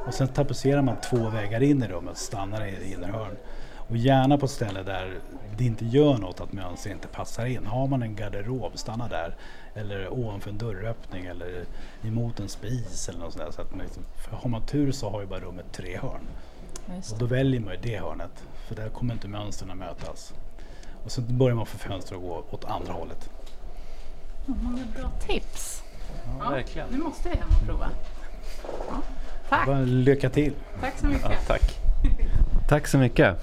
Och 0.07 0.13
sen 0.13 0.27
tapetserar 0.27 0.81
man 0.81 0.95
två 1.01 1.29
vägar 1.29 1.63
in 1.63 1.83
i 1.83 1.87
rummet 1.87 2.11
och 2.11 2.17
stannar 2.17 2.65
i 2.65 2.93
innerhörn. 2.93 3.37
Och 3.77 3.97
gärna 3.97 4.37
på 4.37 4.45
ett 4.45 4.51
ställe 4.51 4.83
där 4.83 5.19
det 5.57 5.65
inte 5.65 5.85
gör 5.85 6.17
något 6.17 6.41
att 6.41 6.53
mönstret 6.53 6.93
inte 6.93 7.07
passar 7.07 7.45
in. 7.45 7.65
Har 7.65 7.87
man 7.87 8.03
en 8.03 8.15
garderob, 8.15 8.77
stanna 8.77 9.07
där. 9.07 9.35
Eller 9.75 10.13
ovanför 10.13 10.49
en 10.49 10.57
dörröppning 10.57 11.25
eller 11.25 11.65
emot 12.03 12.39
en 12.39 12.49
spis 12.49 13.09
eller 13.09 13.19
något 13.19 13.33
sånt 13.33 13.45
där. 13.45 13.51
Så 13.51 13.61
att 13.61 13.71
man 13.71 13.79
liksom, 13.79 14.03
för 14.15 14.35
har 14.35 14.49
man 14.49 14.65
tur 14.65 14.91
så 14.91 15.09
har 15.09 15.21
ju 15.21 15.27
bara 15.27 15.39
rummet 15.39 15.65
tre 15.71 15.97
hörn. 15.97 16.27
Och 17.11 17.17
då 17.19 17.25
väljer 17.25 17.59
man 17.59 17.73
ju 17.73 17.79
det 17.81 17.97
hörnet. 17.97 18.43
För 18.67 18.75
där 18.75 18.89
kommer 18.89 19.13
inte 19.13 19.27
mönstren 19.27 19.71
att 19.71 19.77
mötas. 19.77 20.33
Och 21.05 21.11
så 21.11 21.21
börjar 21.21 21.55
man 21.55 21.65
från 21.65 21.79
fönstret 21.79 22.21
och 22.21 22.27
går 22.27 22.43
åt 22.51 22.65
andra 22.65 22.93
hållet. 22.93 23.29
Många 24.45 24.83
bra 24.95 25.11
tips! 25.27 25.83
Ja, 26.39 26.49
verkligen. 26.49 26.87
Nu 26.91 26.97
måste 26.97 27.29
vi 27.29 27.35
hem 27.35 27.47
och 27.49 27.67
prova. 27.67 27.89
Ja. 28.89 29.01
Tack! 29.51 29.65
Bara 29.67 29.79
lycka 29.81 30.29
till! 30.29 30.53
Tack 30.81 30.97
så 30.97 31.05
mycket! 31.05 31.23
Ja, 31.23 31.31
tack. 31.47 31.61
Tack 32.69 32.87
så 32.87 32.97
mycket. 32.97 33.37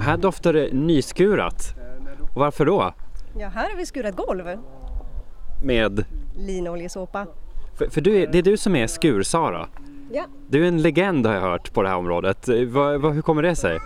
Här 0.00 0.16
doftar 0.16 0.52
det 0.52 0.68
nyskurat. 0.72 1.74
Och 2.34 2.40
varför 2.40 2.66
då? 2.66 2.94
Ja, 3.38 3.48
här 3.48 3.70
har 3.70 3.76
vi 3.76 3.86
skurat 3.86 4.16
golv. 4.16 4.58
Med... 5.64 6.04
Linoljesåpa. 6.38 7.26
För, 7.78 7.86
för 7.90 8.00
du 8.00 8.16
är, 8.16 8.26
det 8.26 8.38
är 8.38 8.42
du 8.42 8.56
som 8.56 8.76
är 8.76 8.86
Skur-Sara. 8.86 9.66
Ja. 10.12 10.24
Du 10.48 10.64
är 10.64 10.68
en 10.68 10.82
legend 10.82 11.26
har 11.26 11.34
jag 11.34 11.40
hört 11.40 11.72
på 11.72 11.82
det 11.82 11.88
här 11.88 11.96
området. 11.96 12.48
Va, 12.48 12.98
va, 12.98 13.10
hur 13.10 13.22
kommer 13.22 13.42
det 13.42 13.56
sig? 13.56 13.78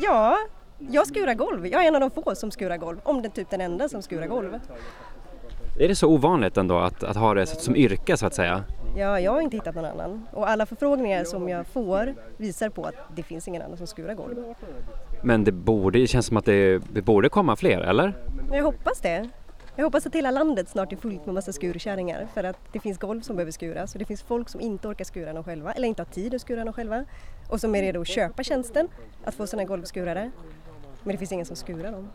ja, 0.00 0.36
jag 0.78 1.06
skurar 1.06 1.34
golv. 1.34 1.66
Jag 1.66 1.84
är 1.84 1.88
en 1.88 1.94
av 1.94 2.00
de 2.00 2.10
få 2.10 2.34
som 2.34 2.50
skurar 2.50 2.76
golv. 2.76 2.98
Om 3.02 3.22
det 3.22 3.28
är 3.28 3.30
typ 3.30 3.50
den 3.50 3.60
enda 3.60 3.88
som 3.88 4.02
skurar 4.02 4.26
golv. 4.26 4.58
Är 5.80 5.88
det 5.88 5.94
så 5.94 6.08
ovanligt 6.08 6.56
ändå 6.56 6.78
att, 6.78 7.04
att 7.04 7.16
ha 7.16 7.34
det 7.34 7.46
som 7.46 7.76
yrke 7.76 8.16
så 8.16 8.26
att 8.26 8.34
säga? 8.34 8.64
Ja, 8.96 9.20
jag 9.20 9.32
har 9.32 9.40
inte 9.40 9.56
hittat 9.56 9.74
någon 9.74 9.84
annan. 9.84 10.26
Och 10.32 10.48
alla 10.48 10.66
förfrågningar 10.66 11.24
som 11.24 11.48
jag 11.48 11.66
får 11.66 12.14
visar 12.36 12.68
på 12.68 12.84
att 12.84 12.94
det 13.16 13.22
finns 13.22 13.48
ingen 13.48 13.62
annan 13.62 13.76
som 13.76 13.86
skurar 13.86 14.14
golv. 14.14 14.54
Men 15.22 15.44
det 15.44 15.52
borde, 15.52 15.98
det 15.98 16.06
känns 16.06 16.26
som 16.26 16.36
att 16.36 16.44
det, 16.44 16.78
det 16.78 17.02
borde 17.02 17.28
komma 17.28 17.56
fler, 17.56 17.80
eller? 17.80 18.14
Jag 18.52 18.62
hoppas 18.62 19.00
det. 19.00 19.28
Jag 19.76 19.84
hoppas 19.84 20.06
att 20.06 20.14
hela 20.14 20.30
landet 20.30 20.68
snart 20.68 20.92
är 20.92 20.96
fullt 20.96 21.26
med 21.26 21.34
massa 21.34 21.52
skurkärringar 21.52 22.26
för 22.34 22.44
att 22.44 22.58
det 22.72 22.80
finns 22.80 22.98
golv 22.98 23.20
som 23.20 23.36
behöver 23.36 23.52
skuras 23.52 23.92
och 23.92 23.98
det 23.98 24.04
finns 24.04 24.22
folk 24.22 24.48
som 24.48 24.60
inte 24.60 24.88
orkar 24.88 25.04
skura 25.04 25.32
dem 25.32 25.44
själva 25.44 25.72
eller 25.72 25.88
inte 25.88 26.02
har 26.02 26.06
tid 26.06 26.34
att 26.34 26.40
skura 26.40 26.64
dem 26.64 26.72
själva 26.72 27.04
och 27.48 27.60
som 27.60 27.74
är 27.74 27.82
redo 27.82 28.00
att 28.00 28.08
köpa 28.08 28.42
tjänsten 28.42 28.88
att 29.24 29.34
få 29.34 29.46
sina 29.46 29.64
golvskurare. 29.64 30.30
Men 31.02 31.12
det 31.14 31.18
finns 31.18 31.32
ingen 31.32 31.46
som 31.46 31.56
skurar 31.56 31.92
dem. 31.92 32.08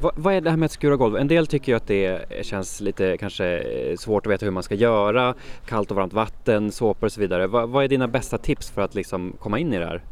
Va, 0.00 0.12
vad 0.16 0.34
är 0.34 0.40
det 0.40 0.50
här 0.50 0.56
med 0.56 0.66
att 0.66 0.72
skura 0.72 0.96
golv? 0.96 1.16
En 1.16 1.28
del 1.28 1.46
tycker 1.46 1.72
ju 1.72 1.76
att 1.76 1.86
det 1.86 2.46
känns 2.46 2.80
lite 2.80 3.16
kanske 3.16 3.58
eh, 3.58 3.96
svårt 3.96 4.26
att 4.26 4.32
veta 4.32 4.46
hur 4.46 4.52
man 4.52 4.62
ska 4.62 4.74
göra, 4.74 5.34
kallt 5.66 5.90
och 5.90 5.96
varmt 5.96 6.12
vatten, 6.12 6.72
såpor 6.72 7.06
och 7.06 7.12
så 7.12 7.20
vidare. 7.20 7.46
Va, 7.46 7.66
vad 7.66 7.84
är 7.84 7.88
dina 7.88 8.08
bästa 8.08 8.38
tips 8.38 8.70
för 8.70 8.82
att 8.82 8.94
liksom 8.94 9.36
komma 9.40 9.58
in 9.58 9.72
i 9.72 9.78
det 9.78 9.86
här? 9.86 10.02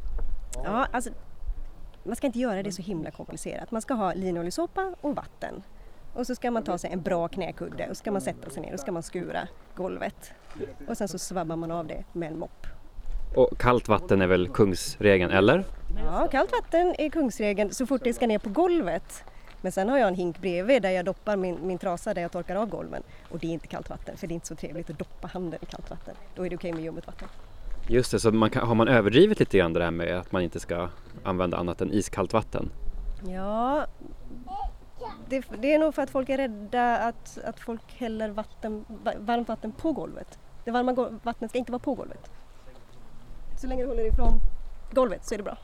Ja, 0.64 0.86
alltså, 0.93 1.11
man 2.05 2.16
ska 2.16 2.26
inte 2.26 2.39
göra 2.39 2.62
det 2.62 2.72
så 2.72 2.82
himla 2.82 3.11
komplicerat. 3.11 3.70
Man 3.70 3.82
ska 3.82 3.95
ha 3.95 4.14
linoljesåpa 4.14 4.95
och 5.01 5.16
vatten. 5.16 5.62
Och 6.14 6.26
så 6.26 6.34
ska 6.34 6.51
man 6.51 6.62
ta 6.62 6.78
sig 6.78 6.91
en 6.91 7.03
bra 7.03 7.28
knäkudde 7.28 7.86
och 7.91 7.97
så 7.97 8.01
ska 8.01 8.12
man 8.12 8.20
sätta 8.20 8.51
sig 8.51 8.62
ner 8.62 8.72
och 8.72 8.78
så 8.78 8.82
ska 8.82 8.93
man 8.93 9.03
skura 9.03 9.49
golvet. 9.74 10.32
Och 10.89 10.97
sen 10.97 11.09
så 11.09 11.18
svabbar 11.18 11.57
man 11.57 11.70
av 11.70 11.86
det 11.86 12.05
med 12.12 12.32
en 12.32 12.39
mopp. 12.39 12.66
Och 13.36 13.59
kallt 13.59 13.89
vatten 13.89 14.22
är 14.22 14.26
väl 14.26 14.49
kungsregeln, 14.49 15.30
eller? 15.30 15.64
Ja, 16.05 16.28
kallt 16.30 16.53
vatten 16.53 16.95
är 16.99 17.11
kungsregeln 17.11 17.74
så 17.74 17.86
fort 17.86 18.01
det 18.05 18.12
ska 18.12 18.26
ner 18.26 18.39
på 18.39 18.49
golvet. 18.49 19.24
Men 19.61 19.73
sen 19.73 19.89
har 19.89 19.99
jag 19.99 20.09
en 20.09 20.15
hink 20.15 20.39
bredvid 20.39 20.83
där 20.83 20.91
jag 20.91 21.05
doppar 21.05 21.37
min, 21.37 21.67
min 21.67 21.79
trasa 21.79 22.15
där 22.15 22.23
jag 22.23 22.33
torkar 22.33 22.57
av 22.57 22.69
golven. 22.69 23.03
Och 23.31 23.39
det 23.39 23.47
är 23.47 23.51
inte 23.51 23.67
kallt 23.67 23.91
vatten 23.91 24.17
för 24.17 24.27
det 24.27 24.33
är 24.33 24.35
inte 24.35 24.47
så 24.47 24.55
trevligt 24.57 24.91
att 24.91 24.99
doppa 24.99 25.27
handen 25.29 25.59
i 25.63 25.67
kallt 25.67 25.91
vatten. 25.91 26.15
Då 26.35 26.47
är 26.47 26.51
det 26.51 26.57
okej 26.57 26.73
med 26.73 26.83
ljummet 26.85 27.07
vatten. 27.07 27.29
Just 27.89 28.11
det, 28.11 28.21
så 28.21 28.31
man 28.33 28.51
kan, 28.51 28.67
har 28.69 28.75
man 28.75 28.89
överdrivit 28.89 29.39
lite 29.41 29.59
grann 29.59 29.73
det 29.73 29.81
där 29.81 29.91
med 29.91 30.19
att 30.19 30.33
man 30.33 30.43
inte 30.43 30.61
ska 30.61 30.89
använda 31.25 31.57
annat 31.57 31.81
än 31.81 31.93
iskallt 31.93 32.33
vatten? 32.33 32.71
Ja, 33.27 33.87
det, 35.29 35.45
det 35.59 35.75
är 35.75 35.79
nog 35.79 35.95
för 35.95 36.03
att 36.03 36.11
folk 36.11 36.29
är 36.29 36.37
rädda 36.37 36.99
att, 36.99 37.39
att 37.45 37.61
folk 37.61 37.95
häller 37.97 38.29
vatten, 38.29 38.85
va- 38.89 39.13
varmt 39.19 39.49
vatten 39.49 39.73
på 39.73 39.93
golvet. 39.93 40.39
Det 40.65 40.71
varma 40.71 40.93
vattnet 41.23 41.51
ska 41.51 41.59
inte 41.59 41.73
vara 41.73 41.83
på 41.83 41.95
golvet. 41.95 42.31
Så 43.57 43.67
länge 43.67 43.83
du 43.83 43.89
håller 43.89 44.07
ifrån 44.07 44.33
golvet 44.93 45.27
så 45.27 45.35
är 45.35 45.39
det 45.39 45.45
bra. 45.45 45.57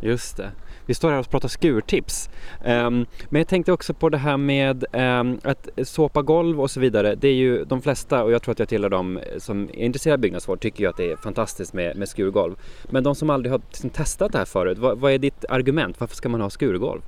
Just 0.00 0.36
det. 0.36 0.50
Vi 0.86 0.94
står 0.94 1.10
här 1.10 1.18
och 1.18 1.30
pratar 1.30 1.48
skurtips. 1.48 2.30
Um, 2.64 3.06
men 3.28 3.40
jag 3.40 3.48
tänkte 3.48 3.72
också 3.72 3.94
på 3.94 4.08
det 4.08 4.18
här 4.18 4.36
med 4.36 4.84
um, 4.92 5.40
att 5.44 5.68
såpa 5.82 6.22
golv 6.22 6.60
och 6.60 6.70
så 6.70 6.80
vidare. 6.80 7.14
Det 7.14 7.28
är 7.28 7.34
ju 7.34 7.64
de 7.64 7.82
flesta, 7.82 8.24
och 8.24 8.32
jag 8.32 8.42
tror 8.42 8.52
att 8.52 8.58
jag 8.58 8.68
tillhör 8.68 8.90
dem 8.90 9.16
eh, 9.16 9.38
som 9.38 9.64
är 9.64 9.74
intresserade 9.74 10.14
av 10.14 10.20
byggnadsvård, 10.20 10.60
tycker 10.60 10.84
ju 10.84 10.90
att 10.90 10.96
det 10.96 11.12
är 11.12 11.16
fantastiskt 11.16 11.72
med, 11.72 11.96
med 11.96 12.08
skurgolv. 12.08 12.54
Men 12.90 13.04
de 13.04 13.14
som 13.14 13.30
aldrig 13.30 13.52
har 13.52 13.60
liksom 13.68 13.90
testat 13.90 14.32
det 14.32 14.38
här 14.38 14.44
förut, 14.44 14.78
vad, 14.78 14.98
vad 14.98 15.12
är 15.12 15.18
ditt 15.18 15.44
argument? 15.48 16.00
Varför 16.00 16.16
ska 16.16 16.28
man 16.28 16.40
ha 16.40 16.50
skurgolv? 16.50 17.00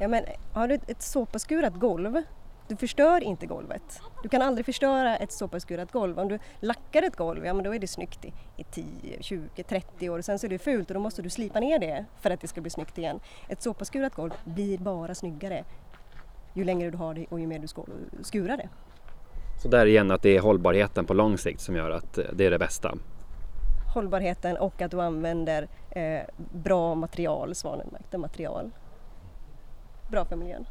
Ja, 0.00 0.08
men 0.08 0.24
har 0.52 0.68
du 0.68 0.74
ett 0.74 1.02
såpaskurat 1.02 1.74
golv, 1.74 2.22
du 2.68 2.76
förstör 2.76 3.22
inte 3.22 3.46
golvet. 3.46 4.00
Du 4.22 4.28
kan 4.28 4.42
aldrig 4.42 4.66
förstöra 4.66 5.16
ett 5.16 5.32
såpaskurat 5.32 5.92
golv. 5.92 6.18
Om 6.18 6.28
du 6.28 6.38
lackar 6.60 7.02
ett 7.02 7.16
golv, 7.16 7.46
ja 7.46 7.54
men 7.54 7.64
då 7.64 7.74
är 7.74 7.78
det 7.78 7.86
snyggt 7.86 8.24
i, 8.24 8.32
i 8.56 8.64
10, 8.64 9.22
20, 9.22 9.62
30 9.62 10.10
år. 10.10 10.20
Sen 10.20 10.38
så 10.38 10.46
är 10.46 10.50
det 10.50 10.58
fult 10.58 10.90
och 10.90 10.94
då 10.94 11.00
måste 11.00 11.22
du 11.22 11.30
slipa 11.30 11.60
ner 11.60 11.78
det 11.78 12.04
för 12.20 12.30
att 12.30 12.40
det 12.40 12.48
ska 12.48 12.60
bli 12.60 12.70
snyggt 12.70 12.98
igen. 12.98 13.20
Ett 13.48 13.62
såpaskurat 13.62 14.14
golv 14.14 14.32
blir 14.44 14.78
bara 14.78 15.14
snyggare 15.14 15.64
ju 16.58 16.64
längre 16.64 16.90
du 16.90 16.96
har 16.96 17.14
det 17.14 17.26
och 17.28 17.40
ju 17.40 17.46
mer 17.46 17.58
du 17.58 17.68
skurar 18.24 18.56
det. 18.56 18.68
Så 19.62 19.68
där 19.68 19.86
igen 19.86 20.10
att 20.10 20.22
det 20.22 20.36
är 20.36 20.40
hållbarheten 20.40 21.04
på 21.04 21.14
lång 21.14 21.38
sikt 21.38 21.60
som 21.60 21.76
gör 21.76 21.90
att 21.90 22.18
eh, 22.18 22.24
det 22.32 22.46
är 22.46 22.50
det 22.50 22.58
bästa. 22.58 22.94
Hållbarheten 23.94 24.56
och 24.56 24.82
att 24.82 24.90
du 24.90 25.00
använder 25.00 25.68
eh, 25.90 26.20
bra 26.36 26.94
material, 26.94 27.54
svanenmärkta 27.54 28.18
material. 28.18 28.70
Bra 30.10 30.24
för 30.24 30.36
miljön. 30.36 30.66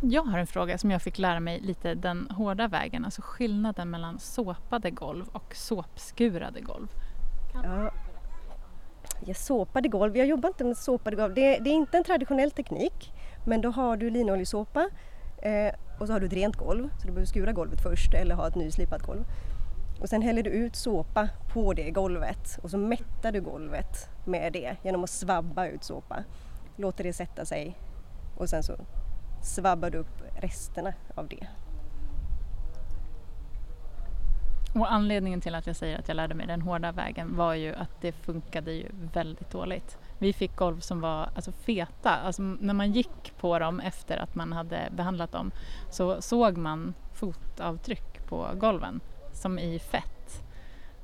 Jag 0.00 0.22
har 0.22 0.38
en 0.38 0.46
fråga 0.46 0.78
som 0.78 0.90
jag 0.90 1.02
fick 1.02 1.18
lära 1.18 1.40
mig 1.40 1.60
lite 1.60 1.94
den 1.94 2.30
hårda 2.30 2.68
vägen, 2.68 3.04
alltså 3.04 3.22
skillnaden 3.24 3.90
mellan 3.90 4.18
såpade 4.18 4.90
golv 4.90 5.28
och 5.32 5.56
såpskurade 5.56 6.60
golv. 6.60 6.88
Ja. 7.54 7.90
Ja, 9.24 9.34
såpade 9.34 9.88
golv, 9.88 10.16
jag 10.16 10.26
jobbar 10.26 10.48
inte 10.48 10.64
med 10.64 10.76
såpade 10.76 11.16
golv. 11.16 11.34
Det, 11.34 11.58
det 11.58 11.70
är 11.70 11.74
inte 11.74 11.96
en 11.96 12.04
traditionell 12.04 12.50
teknik 12.50 13.12
men 13.46 13.60
då 13.60 13.70
har 13.70 13.96
du 13.96 14.10
linoljesåpa 14.10 14.88
eh, 15.42 15.74
och 16.00 16.06
så 16.06 16.12
har 16.12 16.20
du 16.20 16.26
ett 16.26 16.32
rent 16.32 16.56
golv 16.56 16.88
så 16.88 17.06
du 17.06 17.12
behöver 17.12 17.26
skura 17.26 17.52
golvet 17.52 17.82
först 17.82 18.14
eller 18.14 18.34
ha 18.34 18.48
ett 18.48 18.54
nyslipat 18.54 19.02
golv. 19.02 19.24
Och 20.00 20.08
sen 20.08 20.22
häller 20.22 20.42
du 20.42 20.50
ut 20.50 20.76
såpa 20.76 21.28
på 21.52 21.72
det 21.72 21.90
golvet 21.90 22.58
och 22.62 22.70
så 22.70 22.78
mättar 22.78 23.32
du 23.32 23.40
golvet 23.40 24.08
med 24.24 24.52
det 24.52 24.76
genom 24.82 25.04
att 25.04 25.10
svabba 25.10 25.66
ut 25.66 25.84
såpa. 25.84 26.24
Låter 26.76 27.04
det 27.04 27.12
sätta 27.12 27.44
sig 27.44 27.76
och 28.36 28.48
sen 28.48 28.62
så 28.62 28.76
svabbar 29.46 29.90
du 29.90 29.98
upp 29.98 30.22
resterna 30.40 30.92
av 31.14 31.28
det. 31.28 31.46
Och 34.74 34.92
anledningen 34.92 35.40
till 35.40 35.54
att 35.54 35.66
jag 35.66 35.76
säger 35.76 35.98
att 35.98 36.08
jag 36.08 36.14
lärde 36.14 36.34
mig 36.34 36.46
den 36.46 36.62
hårda 36.62 36.92
vägen 36.92 37.36
var 37.36 37.54
ju 37.54 37.74
att 37.74 38.00
det 38.00 38.12
funkade 38.12 38.72
ju 38.72 38.88
väldigt 39.12 39.50
dåligt. 39.50 39.98
Vi 40.18 40.32
fick 40.32 40.56
golv 40.56 40.80
som 40.80 41.00
var 41.00 41.30
alltså 41.34 41.52
feta, 41.52 42.10
alltså 42.10 42.42
när 42.42 42.74
man 42.74 42.92
gick 42.92 43.36
på 43.38 43.58
dem 43.58 43.80
efter 43.80 44.16
att 44.16 44.34
man 44.34 44.52
hade 44.52 44.88
behandlat 44.90 45.32
dem 45.32 45.50
så 45.90 46.22
såg 46.22 46.56
man 46.56 46.94
fotavtryck 47.12 48.26
på 48.26 48.48
golven 48.54 49.00
som 49.32 49.58
i 49.58 49.78
fett. 49.78 50.42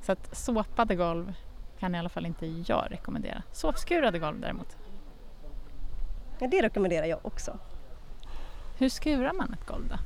Så 0.01 0.13
att 0.13 0.37
såpade 0.37 0.95
golv 0.95 1.35
kan 1.79 1.95
i 1.95 1.99
alla 1.99 2.09
fall 2.09 2.27
inte 2.27 2.47
jag 2.47 2.87
rekommendera. 2.91 3.43
Såpskurade 3.53 4.19
golv 4.19 4.41
däremot. 4.41 4.77
Ja, 6.39 6.49
det 6.49 6.63
rekommenderar 6.63 7.07
jag 7.07 7.19
också. 7.23 7.59
Hur 8.83 8.89
skurar 8.89 9.33
man 9.33 9.53
ett 9.53 9.67
golv 9.67 9.89
då? 9.89 9.97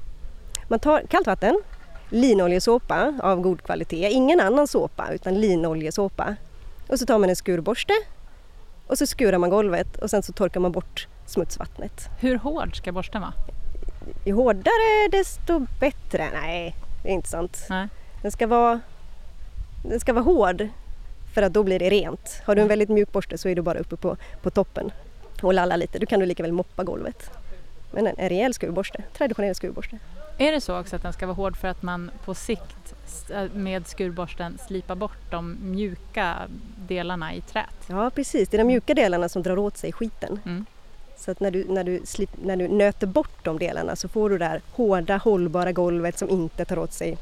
Man 0.69 0.79
tar 0.79 1.01
kallt 1.01 1.27
vatten, 1.27 1.63
linoljesåpa 2.09 3.15
av 3.23 3.41
god 3.41 3.63
kvalitet, 3.63 4.09
ingen 4.11 4.41
annan 4.41 4.67
såpa 4.67 5.09
utan 5.13 5.41
linoljesåpa. 5.41 6.37
Och 6.89 6.99
så 6.99 7.07
tar 7.07 7.19
man 7.19 7.31
en 7.31 7.37
skurborste 7.37 7.93
och 8.87 8.99
så 8.99 9.07
skurar 9.07 9.39
man 9.39 9.51
golvet 9.51 9.97
och 9.97 10.11
sen 10.11 10.23
så 10.23 10.33
torkar 10.33 10.61
man 10.61 10.73
bort 10.73 11.09
smutsvattnet. 11.27 12.09
Hur 12.21 12.39
hård 12.39 12.77
ska 12.77 12.93
borsten 12.93 13.21
vara? 13.21 13.33
Ju 14.27 14.33
hårdare 14.33 15.09
desto 15.11 15.67
bättre. 15.81 16.31
Nej, 16.33 16.77
det 17.03 17.09
är 17.09 17.13
inte 17.13 17.29
sant. 17.29 17.67
Nej. 17.71 17.89
Den 18.23 18.33
ska 18.33 18.47
vara, 18.47 18.81
den 19.83 20.01
ska 20.01 20.13
vara 20.13 20.25
hård 20.25 20.69
för 21.35 21.43
att 21.43 21.53
då 21.53 21.63
blir 21.63 21.79
det 21.79 21.91
rent. 21.91 22.43
Har 22.45 22.55
du 22.55 22.63
en 22.63 22.69
väldigt 22.69 22.89
mjuk 22.89 23.13
borste 23.13 23.39
så 23.39 23.49
är 23.49 23.55
du 23.55 23.63
bara 23.63 23.79
uppe 23.79 23.97
på, 23.97 24.17
på 24.43 24.51
toppen 24.51 24.91
och 25.43 25.55
lallar 25.55 25.77
lite. 25.77 25.99
Då 25.99 26.07
kan 26.07 26.21
du 26.21 26.27
lika 26.27 26.43
väl 26.43 26.53
moppa 26.53 26.85
golvet. 26.85 27.31
Men 27.97 28.07
en, 28.07 28.29
rejäl 28.29 28.55
skurborste, 28.55 29.03
traditionell 29.13 29.55
skurborste. 29.55 29.99
Är 30.39 30.53
det 30.53 30.61
så 30.61 30.81
också 30.81 30.97
att 30.97 31.03
den 31.03 31.13
ska 31.13 31.27
vara 31.27 31.35
hård 31.35 31.57
för 31.57 31.69
att 31.69 31.83
man 31.83 32.11
på 32.25 32.35
sikt 32.35 32.95
äh, 33.31 33.45
med 33.55 33.87
skurborsten 33.87 34.59
slipar 34.67 34.95
bort 34.95 35.31
de 35.31 35.57
mjuka 35.61 36.37
delarna 36.89 37.35
i 37.35 37.41
trät? 37.41 37.87
Ja 37.87 38.11
precis, 38.11 38.49
det 38.49 38.57
är 38.57 38.59
de 38.59 38.65
mjuka 38.65 38.95
delarna 38.95 39.29
som 39.29 39.43
drar 39.43 39.59
åt 39.59 39.77
sig 39.77 39.93
skiten. 39.93 40.41
Mm. 40.45 40.67
Så 41.17 41.31
att 41.31 41.41
när 41.41 41.51
du, 41.51 41.65
när, 41.69 41.85
du 41.85 42.01
slip, 42.05 42.31
när 42.43 42.57
du 42.57 42.69
nöter 42.69 43.07
bort 43.07 43.45
de 43.45 43.59
delarna 43.59 43.97
så 43.97 44.09
får 44.09 44.31
du 44.31 44.39
det 44.39 44.45
här 44.45 44.63
hårda 44.71 45.17
hållbara 45.17 45.73
golvet 45.73 46.19
som 46.19 46.31
inte 46.31 46.65
tar 46.65 46.79
åt 46.79 46.93
sig 46.93 47.19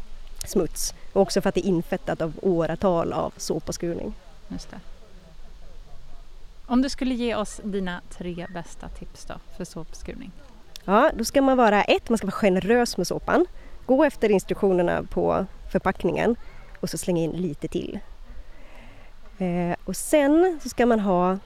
smuts. 0.46 0.94
Och 1.12 1.22
också 1.22 1.40
för 1.40 1.48
att 1.48 1.54
det 1.54 1.66
är 1.66 1.68
infettat 1.68 2.22
av 2.22 2.32
åratal 2.42 3.12
av 3.12 3.32
såpaskurning. 3.36 4.14
Just 4.48 4.70
det. 4.70 4.80
Om 6.66 6.82
du 6.82 6.88
skulle 6.88 7.14
ge 7.14 7.34
oss 7.34 7.60
dina 7.64 8.00
tre 8.10 8.46
bästa 8.54 8.88
tips 8.88 9.24
då 9.24 9.34
för 9.56 9.64
såpskurning? 9.64 10.30
Ja, 10.84 11.10
då 11.14 11.24
ska 11.24 11.42
man 11.42 11.56
vara 11.56 11.82
ett, 11.82 12.08
man 12.08 12.18
ska 12.18 12.26
vara 12.26 12.32
generös 12.32 12.96
med 12.96 13.06
såpan. 13.06 13.46
Gå 13.86 14.04
efter 14.04 14.30
instruktionerna 14.30 15.02
på 15.02 15.46
förpackningen 15.72 16.36
och 16.80 16.90
så 16.90 16.98
slänga 16.98 17.22
in 17.22 17.30
lite 17.30 17.68
till. 17.68 17.98
Eh, 19.38 19.76
och 19.84 19.96
sen 19.96 20.60
så 20.62 20.68
ska 20.68 20.86
man 20.86 21.00
ha, 21.00 21.38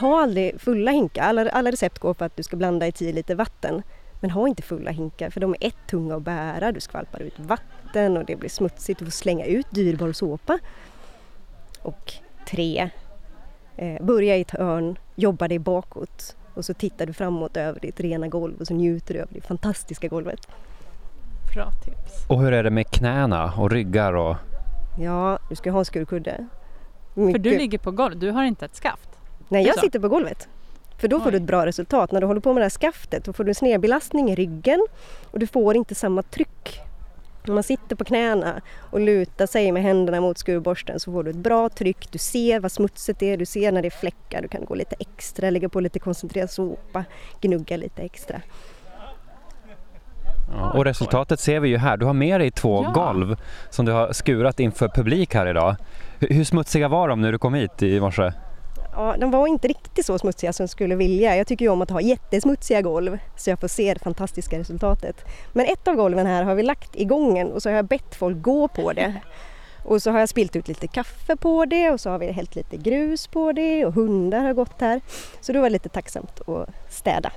ha 0.00 0.22
aldrig 0.22 0.60
fulla 0.60 0.90
hinkar. 0.90 1.22
Alla, 1.22 1.50
alla 1.50 1.70
recept 1.70 1.98
går 1.98 2.14
på 2.14 2.24
att 2.24 2.36
du 2.36 2.42
ska 2.42 2.56
blanda 2.56 2.86
i 2.86 2.92
10 2.92 3.12
liter 3.12 3.34
vatten. 3.34 3.82
Men 4.20 4.30
ha 4.30 4.48
inte 4.48 4.62
fulla 4.62 4.90
hinkar 4.90 5.30
för 5.30 5.40
de 5.40 5.54
är 5.60 5.66
ett 5.66 5.86
tunga 5.90 6.16
att 6.16 6.22
bära. 6.22 6.72
Du 6.72 6.80
skvalpar 6.80 7.20
ut 7.20 7.38
vatten 7.38 8.16
och 8.16 8.24
det 8.24 8.36
blir 8.36 8.50
smutsigt. 8.50 8.98
Du 8.98 9.04
får 9.04 9.12
slänga 9.12 9.44
ut 9.44 9.66
dyrbar 9.70 10.12
såpa. 10.12 10.58
Och 11.82 12.12
tre, 12.48 12.90
eh, 13.76 14.04
börja 14.04 14.36
i 14.36 14.40
ett 14.40 14.50
hörn, 14.50 14.98
jobba 15.14 15.48
dig 15.48 15.58
bakåt 15.58 16.36
och 16.56 16.64
så 16.64 16.74
tittar 16.74 17.06
du 17.06 17.12
framåt 17.12 17.56
över 17.56 17.80
ditt 17.80 18.00
rena 18.00 18.28
golv 18.28 18.60
och 18.60 18.66
så 18.66 18.74
njuter 18.74 19.14
du 19.14 19.20
över 19.20 19.34
det 19.34 19.40
fantastiska 19.40 20.08
golvet. 20.08 20.40
Bra 21.54 21.70
tips. 21.84 22.24
Och 22.28 22.40
hur 22.42 22.52
är 22.52 22.62
det 22.62 22.70
med 22.70 22.90
knäna 22.90 23.52
och 23.58 23.70
ryggar 23.70 24.12
och... 24.12 24.36
Ja, 25.00 25.38
du 25.48 25.56
ska 25.56 25.70
ha 25.70 25.78
en 25.78 25.84
skurkudde. 25.84 26.46
För 27.14 27.20
du 27.20 27.26
Mycket- 27.26 27.42
ligger 27.58 27.78
på 27.78 27.90
golv, 27.90 28.18
du 28.18 28.30
har 28.30 28.44
inte 28.44 28.64
ett 28.64 28.76
skaft? 28.76 29.08
Nej, 29.48 29.66
jag 29.66 29.78
sitter 29.78 29.98
på 30.00 30.08
golvet. 30.08 30.48
För 30.98 31.08
då 31.08 31.20
får 31.20 31.30
du 31.30 31.36
ett 31.36 31.42
bra 31.42 31.66
resultat. 31.66 32.12
När 32.12 32.20
du 32.20 32.26
håller 32.26 32.40
på 32.40 32.52
med 32.52 32.60
det 32.60 32.64
här 32.64 32.70
skaftet 32.70 33.24
då 33.24 33.32
får 33.32 33.44
du 33.44 33.50
en 33.50 33.54
snedbelastning 33.54 34.30
i 34.30 34.34
ryggen 34.34 34.86
och 35.30 35.38
du 35.38 35.46
får 35.46 35.76
inte 35.76 35.94
samma 35.94 36.22
tryck. 36.22 36.80
När 37.46 37.54
man 37.54 37.62
sitter 37.62 37.96
på 37.96 38.04
knäna 38.04 38.60
och 38.90 39.00
lutar 39.00 39.46
sig 39.46 39.72
med 39.72 39.82
händerna 39.82 40.20
mot 40.20 40.38
skurborsten 40.38 41.00
så 41.00 41.12
får 41.12 41.22
du 41.24 41.30
ett 41.30 41.36
bra 41.36 41.68
tryck. 41.68 42.08
Du 42.12 42.18
ser 42.18 42.60
vad 42.60 42.72
smutsigt 42.72 43.22
är, 43.22 43.36
du 43.36 43.46
ser 43.46 43.72
när 43.72 43.82
det 43.82 43.88
är 43.88 43.98
fläckar. 44.00 44.42
Du 44.42 44.48
kan 44.48 44.64
gå 44.64 44.74
lite 44.74 44.96
extra, 44.98 45.50
lägga 45.50 45.68
på 45.68 45.80
lite 45.80 45.98
koncentrerad 45.98 46.50
såpa, 46.50 47.04
gnugga 47.40 47.76
lite 47.76 48.02
extra. 48.02 48.40
Och 50.74 50.84
resultatet 50.84 51.40
ser 51.40 51.60
vi 51.60 51.68
ju 51.68 51.76
här. 51.76 51.96
Du 51.96 52.06
har 52.06 52.12
med 52.12 52.40
dig 52.40 52.50
två 52.50 52.82
Ja. 52.84 52.90
golv 52.90 53.36
som 53.70 53.86
du 53.86 53.92
har 53.92 54.12
skurat 54.12 54.60
inför 54.60 54.88
publik 54.88 55.34
här 55.34 55.46
idag. 55.46 55.76
Hur, 56.18 56.28
hur 56.28 56.44
smutsiga 56.44 56.88
var 56.88 57.08
de 57.08 57.20
när 57.20 57.32
du 57.32 57.38
kom 57.38 57.54
hit 57.54 57.82
i 57.82 58.00
morse? 58.00 58.32
Ja, 58.96 59.16
de 59.18 59.30
var 59.30 59.46
inte 59.46 59.68
riktigt 59.68 60.06
så 60.06 60.18
smutsiga 60.18 60.52
som 60.52 60.62
jag 60.62 60.70
skulle 60.70 60.96
vilja. 60.96 61.36
Jag 61.36 61.46
tycker 61.46 61.64
ju 61.64 61.70
om 61.70 61.82
att 61.82 61.90
ha 61.90 62.00
jättesmutsiga 62.00 62.82
golv 62.82 63.18
så 63.36 63.50
jag 63.50 63.60
får 63.60 63.68
se 63.68 63.94
det 63.94 64.00
fantastiska 64.00 64.58
resultatet. 64.58 65.24
Men 65.52 65.66
ett 65.66 65.88
av 65.88 65.94
golven 65.94 66.26
här 66.26 66.42
har 66.42 66.54
vi 66.54 66.62
lagt 66.62 66.96
i 66.96 67.04
gången 67.04 67.52
och 67.52 67.62
så 67.62 67.68
har 67.68 67.76
jag 67.76 67.84
bett 67.84 68.14
folk 68.14 68.42
gå 68.42 68.68
på 68.68 68.92
det. 68.92 69.14
Och 69.84 70.02
så 70.02 70.10
har 70.10 70.18
jag 70.18 70.28
spilt 70.28 70.56
ut 70.56 70.68
lite 70.68 70.88
kaffe 70.88 71.36
på 71.36 71.64
det 71.64 71.90
och 71.90 72.00
så 72.00 72.10
har 72.10 72.18
vi 72.18 72.32
hällt 72.32 72.54
lite 72.54 72.76
grus 72.76 73.26
på 73.26 73.52
det 73.52 73.86
och 73.86 73.94
hundar 73.94 74.44
har 74.44 74.52
gått 74.52 74.80
här. 74.80 75.00
Så 75.40 75.52
då 75.52 75.60
var 75.60 75.68
det 75.68 75.72
lite 75.72 75.88
tacksamt 75.88 76.48
att 76.48 76.68
städa. 76.88 77.32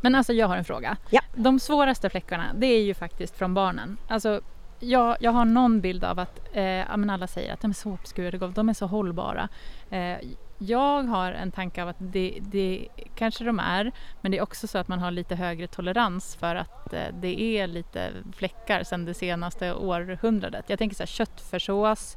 Men 0.00 0.14
alltså 0.14 0.32
jag 0.32 0.48
har 0.48 0.56
en 0.56 0.64
fråga. 0.64 0.96
Ja. 1.10 1.20
De 1.34 1.60
svåraste 1.60 2.10
fläckarna, 2.10 2.44
det 2.54 2.66
är 2.66 2.82
ju 2.82 2.94
faktiskt 2.94 3.36
från 3.36 3.54
barnen. 3.54 3.96
Alltså, 4.08 4.40
jag, 4.80 5.16
jag 5.20 5.32
har 5.32 5.44
någon 5.44 5.80
bild 5.80 6.04
av 6.04 6.18
att 6.18 6.56
eh, 6.56 6.90
alla 6.90 7.26
säger 7.26 7.52
att 7.52 7.60
de 7.60 7.70
är 7.70 7.74
såpskurade 7.74 8.38
golv, 8.38 8.52
de 8.52 8.68
är 8.68 8.74
så 8.74 8.86
hållbara. 8.86 9.48
Eh, 9.90 10.18
jag 10.58 11.02
har 11.02 11.32
en 11.32 11.52
tanke 11.52 11.82
av 11.82 11.88
att 11.88 11.96
det, 11.98 12.38
det 12.40 12.88
kanske 13.14 13.44
de 13.44 13.58
är, 13.58 13.92
men 14.20 14.32
det 14.32 14.38
är 14.38 14.42
också 14.42 14.66
så 14.66 14.78
att 14.78 14.88
man 14.88 14.98
har 14.98 15.10
lite 15.10 15.34
högre 15.34 15.66
tolerans 15.66 16.36
för 16.36 16.54
att 16.54 16.92
eh, 16.92 17.00
det 17.20 17.40
är 17.40 17.66
lite 17.66 18.10
fläckar 18.32 18.82
sedan 18.82 19.04
det 19.04 19.14
senaste 19.14 19.74
århundradet. 19.74 20.64
Jag 20.68 20.78
tänker 20.78 20.96
så 20.96 21.02
här 21.02 21.06
köttfärssås, 21.06 22.16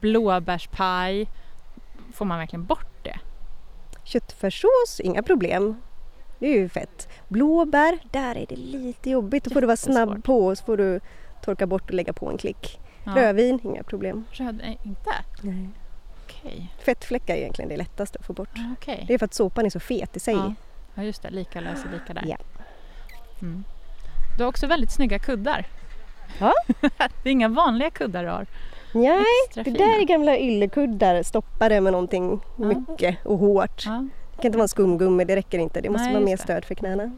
blåbärspaj. 0.00 1.28
Får 2.12 2.24
man 2.24 2.38
verkligen 2.38 2.64
bort 2.64 3.04
det? 3.04 3.18
Köttfärssås, 4.04 5.00
inga 5.00 5.22
problem. 5.22 5.76
Det 6.38 6.46
är 6.46 6.58
ju 6.58 6.68
fett. 6.68 7.08
Blåbär, 7.28 7.98
där 8.10 8.36
är 8.36 8.46
det 8.48 8.56
lite 8.56 9.10
jobbigt. 9.10 9.44
Då 9.44 9.50
får 9.50 9.60
du 9.60 9.66
vara 9.66 9.76
snabb 9.76 10.24
på 10.24 10.46
och 10.46 10.58
så 10.58 10.64
får 10.64 10.76
du 10.76 11.00
torka 11.44 11.66
bort 11.66 11.82
och 11.82 11.94
lägga 11.94 12.12
på 12.12 12.30
en 12.30 12.38
klick. 12.38 12.80
Ja. 13.04 13.16
Rödvin, 13.16 13.60
inga 13.62 13.82
problem. 13.82 14.24
Röd, 14.32 14.60
nej, 14.62 14.78
inte? 14.84 15.10
Nej. 15.42 15.68
Okej. 16.40 16.74
Fettfläckar 16.78 17.34
är 17.34 17.38
egentligen 17.38 17.68
det 17.68 17.76
lättaste 17.76 18.18
att 18.18 18.26
få 18.26 18.32
bort. 18.32 18.48
okej. 18.78 19.04
Det 19.08 19.14
är 19.14 19.18
för 19.18 19.24
att 19.26 19.34
såpan 19.34 19.66
är 19.66 19.70
så 19.70 19.80
fet 19.80 20.16
i 20.16 20.20
sig. 20.20 20.34
Ja. 20.34 20.54
Ja 20.94 21.02
just 21.02 21.22
det, 21.22 21.30
lika 21.30 21.60
löser 21.60 21.88
lika 21.92 22.14
där. 22.14 22.24
Ja. 22.26 22.36
Mm. 23.42 23.64
Du 24.36 24.42
har 24.42 24.48
också 24.48 24.66
väldigt 24.66 24.90
snygga 24.92 25.18
kuddar. 25.18 25.66
Ja. 26.38 26.52
det 27.22 27.28
är 27.28 27.32
inga 27.32 27.48
vanliga 27.48 27.90
kuddar 27.90 28.24
du 28.24 28.30
har. 28.30 28.46
Nej, 28.94 29.24
Extra 29.46 29.62
det 29.62 29.70
fina. 29.70 29.86
där 29.86 30.00
är 30.00 30.04
gamla 30.04 30.38
yllekuddar 30.38 31.22
stoppade 31.22 31.80
med 31.80 31.92
någonting 31.92 32.40
mycket 32.56 33.26
och 33.26 33.38
hårt. 33.38 33.82
Ja. 33.86 34.08
Det 34.30 34.42
kan 34.42 34.46
inte 34.46 34.58
vara 34.58 34.68
skumgummi, 34.68 35.24
det 35.24 35.36
räcker 35.36 35.58
inte. 35.58 35.80
Det 35.80 35.90
måste 35.90 36.04
Nej, 36.04 36.14
vara 36.14 36.24
mer 36.24 36.36
stöd 36.36 36.64
för 36.64 36.74
knäna. 36.74 37.10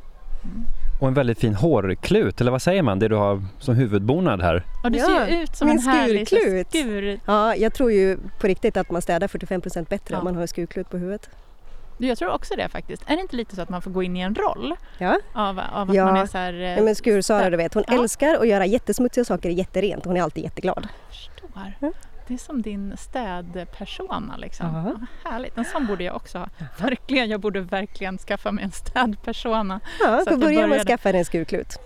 Och 1.01 1.09
en 1.09 1.15
väldigt 1.15 1.39
fin 1.39 1.55
hårklut, 1.55 2.41
eller 2.41 2.51
vad 2.51 2.63
säger 2.63 2.83
man, 2.83 2.99
det 2.99 3.09
du 3.09 3.15
har 3.17 3.43
som 3.59 3.75
huvudbonad 3.75 4.43
här? 4.43 4.63
Och 4.85 4.91
du 4.91 4.99
ser 4.99 5.27
ju 5.29 5.43
ut 5.43 5.57
som 5.57 5.69
min 5.69 5.77
en 5.79 5.83
härlig 5.85 6.29
skurklut. 6.29 6.69
skur... 6.69 7.21
Ja, 7.27 7.57
jag 7.57 7.75
tror 7.75 7.93
ju 7.93 8.19
på 8.41 8.47
riktigt 8.47 8.77
att 8.77 8.91
man 8.91 9.03
städar 9.03 9.29
45% 9.29 9.89
bättre 9.89 10.15
Ja. 10.15 10.19
om 10.19 10.25
man 10.25 10.35
har 10.35 10.43
en 10.43 10.49
skurklut 10.49 10.91
på 10.91 10.97
huvudet. 10.99 11.31
Jag 11.99 12.19
tror 12.19 12.31
också 12.33 12.55
det 12.57 12.69
faktiskt. 12.69 13.03
Är 13.07 13.17
det 13.17 13.23
inte 13.23 13.37
lite 13.37 13.57
så 13.57 13.63
att 13.63 13.69
man 13.69 13.83
får 13.83 13.91
gå 13.91 14.03
in 14.03 14.17
i 14.17 14.21
en 14.21 14.35
roll? 14.35 14.75
Ja. 14.99 15.19
Av, 15.33 15.61
av 15.73 15.91
att 15.91 15.97
Ja. 15.97 16.05
man 16.05 16.17
är 16.17 16.27
så 16.27 16.39
här... 16.39 16.53
eh, 16.53 16.59
Nej, 16.59 16.81
men 16.83 16.95
Skur-Sara 16.95 17.51
du 17.51 17.57
vet, 17.57 17.75
hon 17.75 17.85
Ja. 17.89 17.95
älskar 18.03 18.35
att 18.41 18.49
göra 18.49 18.67
jättesmutsiga 18.67 19.25
saker 19.25 19.51
jätterent. 19.51 20.05
Hon 20.05 20.17
är 20.17 20.23
alltid 20.23 20.45
jätteglad. 20.45 20.89
förstår. 21.09 21.49
Det 22.27 22.35
är 22.35 22.39
som 22.39 22.63
din 22.63 22.97
städpersona 22.97 24.37
liksom. 24.37 24.67
Ja. 24.75 24.93
Ja, 25.23 25.31
härligt, 25.31 25.59
en 25.59 25.65
sån 25.65 25.87
borde 25.87 26.05
jag 26.05 26.17
också 26.17 26.39
ha. 26.39 26.49
Verkligen, 26.79 27.29
jag 27.29 27.41
borde 27.41 27.61
verkligen 27.61 28.19
skaffa 28.19 28.53
mig 28.53 28.65
en 28.65 28.71
städpersona. 28.73 29.81
Ja, 30.01 30.07
Så 30.07 30.11
får 30.11 30.21
att 30.21 30.27
jag 30.31 30.41
börja 30.41 30.55
med 30.57 30.65
att 30.65 30.71
började- 30.71 30.85
skaffa 30.91 31.13
dig 31.13 31.19
en 31.19 31.25
skurklut. 31.25 31.79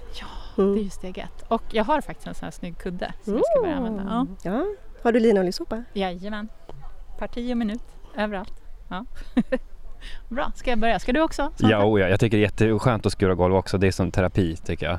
Det 0.57 0.63
är 0.63 0.77
ju 0.85 0.91
steg 0.91 1.19
ett. 1.19 1.45
Och 1.49 1.63
jag 1.71 1.85
har 1.85 2.01
faktiskt 2.01 2.27
en 2.29 2.35
sån 2.35 2.47
här 2.47 2.51
snygg 2.51 2.79
kudde 2.79 3.13
som 3.25 3.35
jag 3.35 3.43
ska 3.47 3.61
börja 3.63 3.77
använda. 3.77 4.03
Ja. 4.43 4.51
Ja. 4.51 4.65
Har 5.03 5.13
du 5.13 5.21
linoljesåpa? 5.21 5.85
Jajamän. 5.93 6.49
Parti 7.19 7.53
och 7.53 7.57
minut, 7.57 7.83
överallt. 8.17 8.53
Ja. 8.89 9.05
Bra, 10.29 10.53
ska 10.57 10.71
jag 10.71 10.79
börja? 10.79 10.99
Ska 10.99 11.13
du 11.13 11.21
också? 11.21 11.43
Svante? 11.43 11.67
Ja, 11.77 11.85
oh 11.85 12.01
ja, 12.01 12.09
jag 12.09 12.21
tycker 12.21 12.37
det 12.37 12.41
är 12.41 12.45
jätteskönt 12.45 13.07
att 13.07 13.13
skura 13.13 13.35
golv 13.35 13.55
också. 13.55 13.79
Det 13.79 13.87
är 13.87 13.91
som 13.93 14.11
terapi 14.11 14.57
tycker 14.57 14.87
jag. 14.87 14.99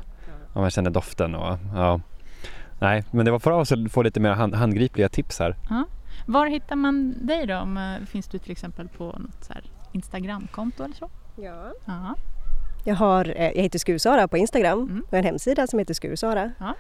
Och 0.53 0.61
man 0.61 0.69
känner 0.71 0.89
doften 0.89 1.35
och 1.35 1.57
ja. 1.75 1.99
Nej, 2.80 3.03
men 3.11 3.25
det 3.25 3.32
var 3.32 3.39
bra 3.39 3.61
att 3.61 3.91
få 3.91 4.01
lite 4.01 4.19
mer 4.19 4.30
hand, 4.32 4.55
handgripliga 4.55 5.09
tips 5.09 5.39
här. 5.39 5.55
Ja. 5.69 5.84
Var 6.25 6.45
hittar 6.47 6.75
man 6.75 7.15
dig 7.27 7.47
då? 7.47 7.57
Om, 7.57 7.77
eh, 7.77 8.05
Finns 8.05 8.27
du 8.27 8.39
till 8.39 8.51
exempel 8.51 8.88
på 8.88 9.03
något 9.03 9.43
så 9.43 9.53
här 9.53 9.63
Instagramkonto 9.91 10.84
eller 10.84 10.95
så? 10.95 11.09
Ja. 11.36 11.71
Ja. 11.86 12.15
Jag, 12.86 12.95
har, 12.95 13.34
eh, 13.38 13.45
jag 13.55 13.63
heter 13.63 13.80
Skursara 13.80 14.27
på 14.27 14.38
Instagram 14.38 14.80
Mm. 14.80 15.03
och 15.09 15.17
en 15.17 15.23
hemsida 15.23 15.67
som 15.67 15.80
heter 15.80 15.93
Skursara. 15.93 16.51
ja. 16.59 16.75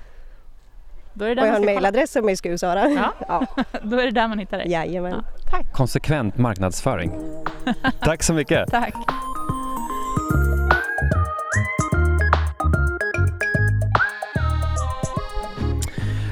Då 1.13 1.25
är 1.25 1.29
det 1.29 1.31
Och 1.31 1.35
där 1.35 1.45
jag 1.45 1.53
har 1.53 1.59
en 1.59 1.65
mejladress 1.65 2.11
som 2.11 2.29
är 2.29 2.35
Skursara. 2.35 2.89
Ja. 2.89 3.13
ja. 3.27 3.45
Då 3.83 3.97
är 3.99 4.03
det 4.05 4.11
där 4.11 4.27
man 4.27 4.39
hittar 4.39 4.57
dig. 4.57 4.71
Jajamän. 4.71 5.23
Tack. 5.51 5.73
Konsekvent 5.73 6.37
marknadsföring. 6.37 7.11
Tack 7.99 8.23
så 8.23 8.33
mycket. 8.33 8.69
Tack. 8.71 8.93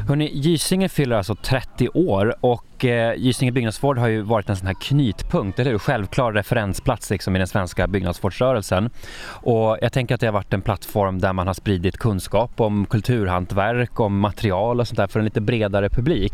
Hörrni, 0.08 0.32
Gysinge 0.34 0.90
fyller 0.90 1.16
alltså 1.16 1.36
30 1.36 1.90
år 1.90 2.36
och 2.42 2.86
eh, 2.86 3.16
Gysinge 3.18 3.52
byggnadsvård 3.52 3.98
har 3.98 4.08
ju 4.08 4.22
varit 4.22 4.50
en 4.50 4.56
sån 4.56 4.68
här 4.68 4.76
knytpunkt, 4.82 5.60
eller 5.60 5.72
hur? 5.72 5.80
Självklar 5.80 6.34
referensplats 6.34 7.10
liksom 7.10 7.36
i 7.36 7.40
den 7.40 7.48
svenska 7.48 7.88
byggnadsvårdsrörelsen. 7.88 8.90
Och 9.28 9.78
jag 9.82 9.94
tänker 9.94 10.16
att 10.16 10.22
det 10.22 10.28
har 10.28 10.34
varit 10.34 10.54
en 10.54 10.62
plattform 10.62 11.20
där 11.20 11.34
man 11.34 11.48
har 11.48 11.54
spridit 11.54 11.98
kunskap 11.98 12.62
om 12.62 12.86
kulturhantverk, 12.86 14.00
om 14.00 14.20
material 14.20 14.80
och 14.80 14.88
sånt 14.88 14.98
där 14.98 15.08
för 15.08 15.20
en 15.20 15.26
lite 15.26 15.42
bredare 15.42 15.90
publik. 15.90 16.34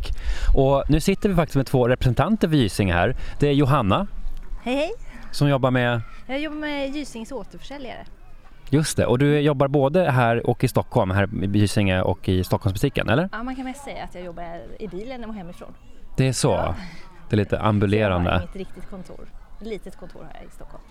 Och 0.55 0.83
nu 0.89 0.99
sitter 0.99 1.29
vi 1.29 1.35
faktiskt 1.35 1.55
med 1.55 1.65
två 1.65 1.87
representanter 1.87 2.47
för 2.47 2.55
Gysinge 2.55 2.93
här. 2.93 3.15
Det 3.39 3.47
är 3.47 3.53
Johanna 3.53 4.07
Hej 4.63 4.75
hej! 4.75 4.91
som 5.31 5.49
jobbar 5.49 5.71
med 5.71 6.01
Jag 6.27 6.39
jobbar 6.39 6.57
med 6.57 6.95
Gysings 6.95 7.31
återförsäljare. 7.31 8.05
Just 8.69 8.97
det, 8.97 9.05
och 9.05 9.19
du 9.19 9.39
jobbar 9.39 9.67
både 9.67 10.11
här 10.11 10.47
och 10.47 10.63
i 10.63 10.67
Stockholm, 10.67 11.11
här 11.11 11.29
i 11.43 11.57
Gysinge 11.57 12.01
och 12.01 12.29
i 12.29 12.43
Stockholmsbutiken, 12.43 13.09
eller? 13.09 13.29
Ja, 13.31 13.43
man 13.43 13.55
kan 13.55 13.65
mest 13.65 13.83
säga 13.83 14.03
att 14.03 14.15
jag 14.15 14.23
jobbar 14.23 14.61
i 14.79 14.87
bilen 14.87 15.25
och 15.25 15.35
hemifrån. 15.35 15.73
Det 16.17 16.27
är 16.27 16.33
så? 16.33 16.75
Det 17.29 17.35
är 17.35 17.37
lite 17.37 17.55
Jag 17.55 17.61
har 17.61 17.69
ambulerande. 17.69 18.39
inget 18.43 18.55
riktigt 18.55 18.89
kontor. 18.89 19.19
Ett 19.61 19.67
litet 19.67 19.97
kontor 19.97 20.21
jag 20.33 20.43
i 20.47 20.51
Stockholm. 20.51 20.83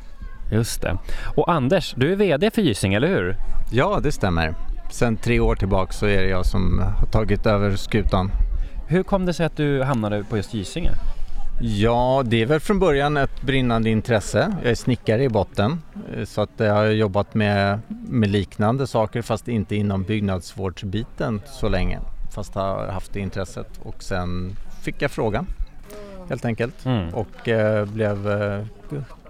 Just 0.53 0.83
det. 0.83 0.99
Och 1.37 1.51
Anders, 1.53 1.95
du 1.97 2.13
är 2.13 2.17
VD 2.17 2.51
för 2.51 2.63
Gysinge, 2.63 2.97
eller 2.97 3.09
hur? 3.09 3.37
Ja, 3.73 4.01
det 4.03 4.13
stämmer. 4.13 4.55
Sen 4.91 5.17
tre 5.17 5.41
år 5.41 5.55
tillbaka 5.57 5.93
så 5.93 6.07
är 6.07 6.23
det 6.23 6.29
jag 6.29 6.47
som 6.47 6.79
har 7.01 7.07
tagit 7.07 7.47
över 7.47 7.77
skutan. 7.77 8.31
Hur 8.89 9.03
kom 9.03 9.27
det 9.27 9.33
sig 9.35 9.47
att 9.47 9.57
du 9.57 9.83
hamnade 9.83 10.25
på 10.25 10.37
just 10.37 10.55
Gysinge? 10.55 10.91
Ja, 11.65 12.23
det 12.27 12.43
är 12.43 12.47
väl 12.47 12.61
från 12.61 12.79
början 12.79 13.17
ett 13.17 13.43
brinnande 13.43 13.91
intresse. 13.91 14.55
Jag 14.63 14.71
är 14.71 14.75
snickare 14.75 15.25
i 15.25 15.29
botten 15.29 15.83
eh, 16.17 16.25
så 16.25 16.41
att 16.41 16.51
jag 16.57 16.75
har 16.75 16.85
jobbat 16.85 17.35
med, 17.35 17.79
med 18.09 18.31
liknande 18.31 18.87
saker 18.87 19.23
fast 19.23 19.49
inte 19.49 19.77
inom 19.77 20.03
byggnadsvårdsbiten 20.03 21.41
så 21.47 21.69
länge. 21.69 22.01
Fast 22.35 22.55
har 22.55 22.87
haft 22.87 23.13
det 23.13 23.21
intresset 23.21 23.81
och 23.83 24.03
sen 24.03 24.57
fick 24.83 25.03
jag 25.03 25.11
frågan 25.11 25.47
helt 26.29 26.45
enkelt 26.45 26.87
Mm. 26.87 27.15
och 27.15 27.49
eh, 27.49 27.85
blev, 27.85 28.31
eh, 28.31 28.65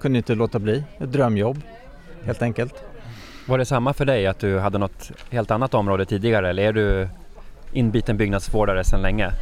kunde 0.00 0.18
inte 0.18 0.34
låta 0.34 0.58
bli. 0.58 0.84
Ett 0.98 1.12
drömjobb 1.12 1.60
helt 2.24 2.42
enkelt. 2.42 2.74
Var 3.46 3.58
det 3.58 3.64
samma 3.64 3.92
för 3.92 4.04
dig 4.04 4.26
att 4.26 4.38
du 4.38 4.58
hade 4.58 4.78
något 4.78 5.10
helt 5.30 5.50
annat 5.50 5.74
område 5.74 6.04
tidigare 6.04 6.50
eller 6.50 6.62
är 6.62 6.72
du 6.72 7.08
inbiten 7.72 8.16
byggnadsvårdare 8.16 8.84
sedan 8.84 9.02
länge? 9.02 9.32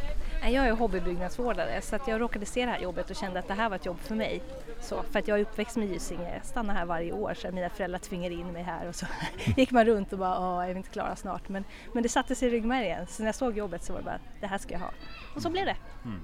Jag 0.43 0.67
är 0.67 0.71
hobbybyggnadsvårdare 0.71 1.81
så 1.81 1.95
att 1.95 2.07
jag 2.07 2.21
råkade 2.21 2.45
se 2.45 2.65
det 2.65 2.71
här 2.71 2.79
jobbet 2.79 3.09
och 3.09 3.15
kände 3.15 3.39
att 3.39 3.47
det 3.47 3.53
här 3.53 3.69
var 3.69 3.75
ett 3.75 3.85
jobb 3.85 3.99
för 3.99 4.15
mig. 4.15 4.41
Så, 4.79 5.03
för 5.11 5.19
att 5.19 5.27
jag 5.27 5.37
är 5.37 5.41
uppväxt 5.41 5.77
med 5.77 5.87
Gysinge, 5.87 6.33
jag 6.33 6.45
stannar 6.45 6.73
här 6.73 6.85
varje 6.85 7.11
år 7.11 7.33
så 7.33 7.51
mina 7.51 7.69
föräldrar 7.69 7.99
tvingade 7.99 8.35
in 8.35 8.47
mig 8.47 8.63
här 8.63 8.87
och 8.87 8.95
så 8.95 9.05
gick 9.57 9.71
man 9.71 9.85
runt 9.85 10.13
och 10.13 10.19
bara 10.19 10.39
åh, 10.39 10.61
jag 10.61 10.71
är 10.71 10.75
inte 10.75 10.89
klara 10.89 11.15
snart. 11.15 11.49
Men, 11.49 11.63
men 11.93 12.03
det 12.03 12.09
satte 12.09 12.35
sig 12.35 12.47
i 12.47 12.51
ryggmärgen 12.51 13.07
så 13.07 13.21
när 13.21 13.27
jag 13.27 13.35
såg 13.35 13.57
jobbet 13.57 13.83
så 13.83 13.93
var 13.93 13.99
det 13.99 14.05
bara 14.05 14.19
det 14.41 14.47
här 14.47 14.57
ska 14.57 14.73
jag 14.73 14.79
ha. 14.79 14.89
Och 15.35 15.41
så 15.41 15.49
blev 15.49 15.65
det. 15.65 15.75
Mm. 16.05 16.19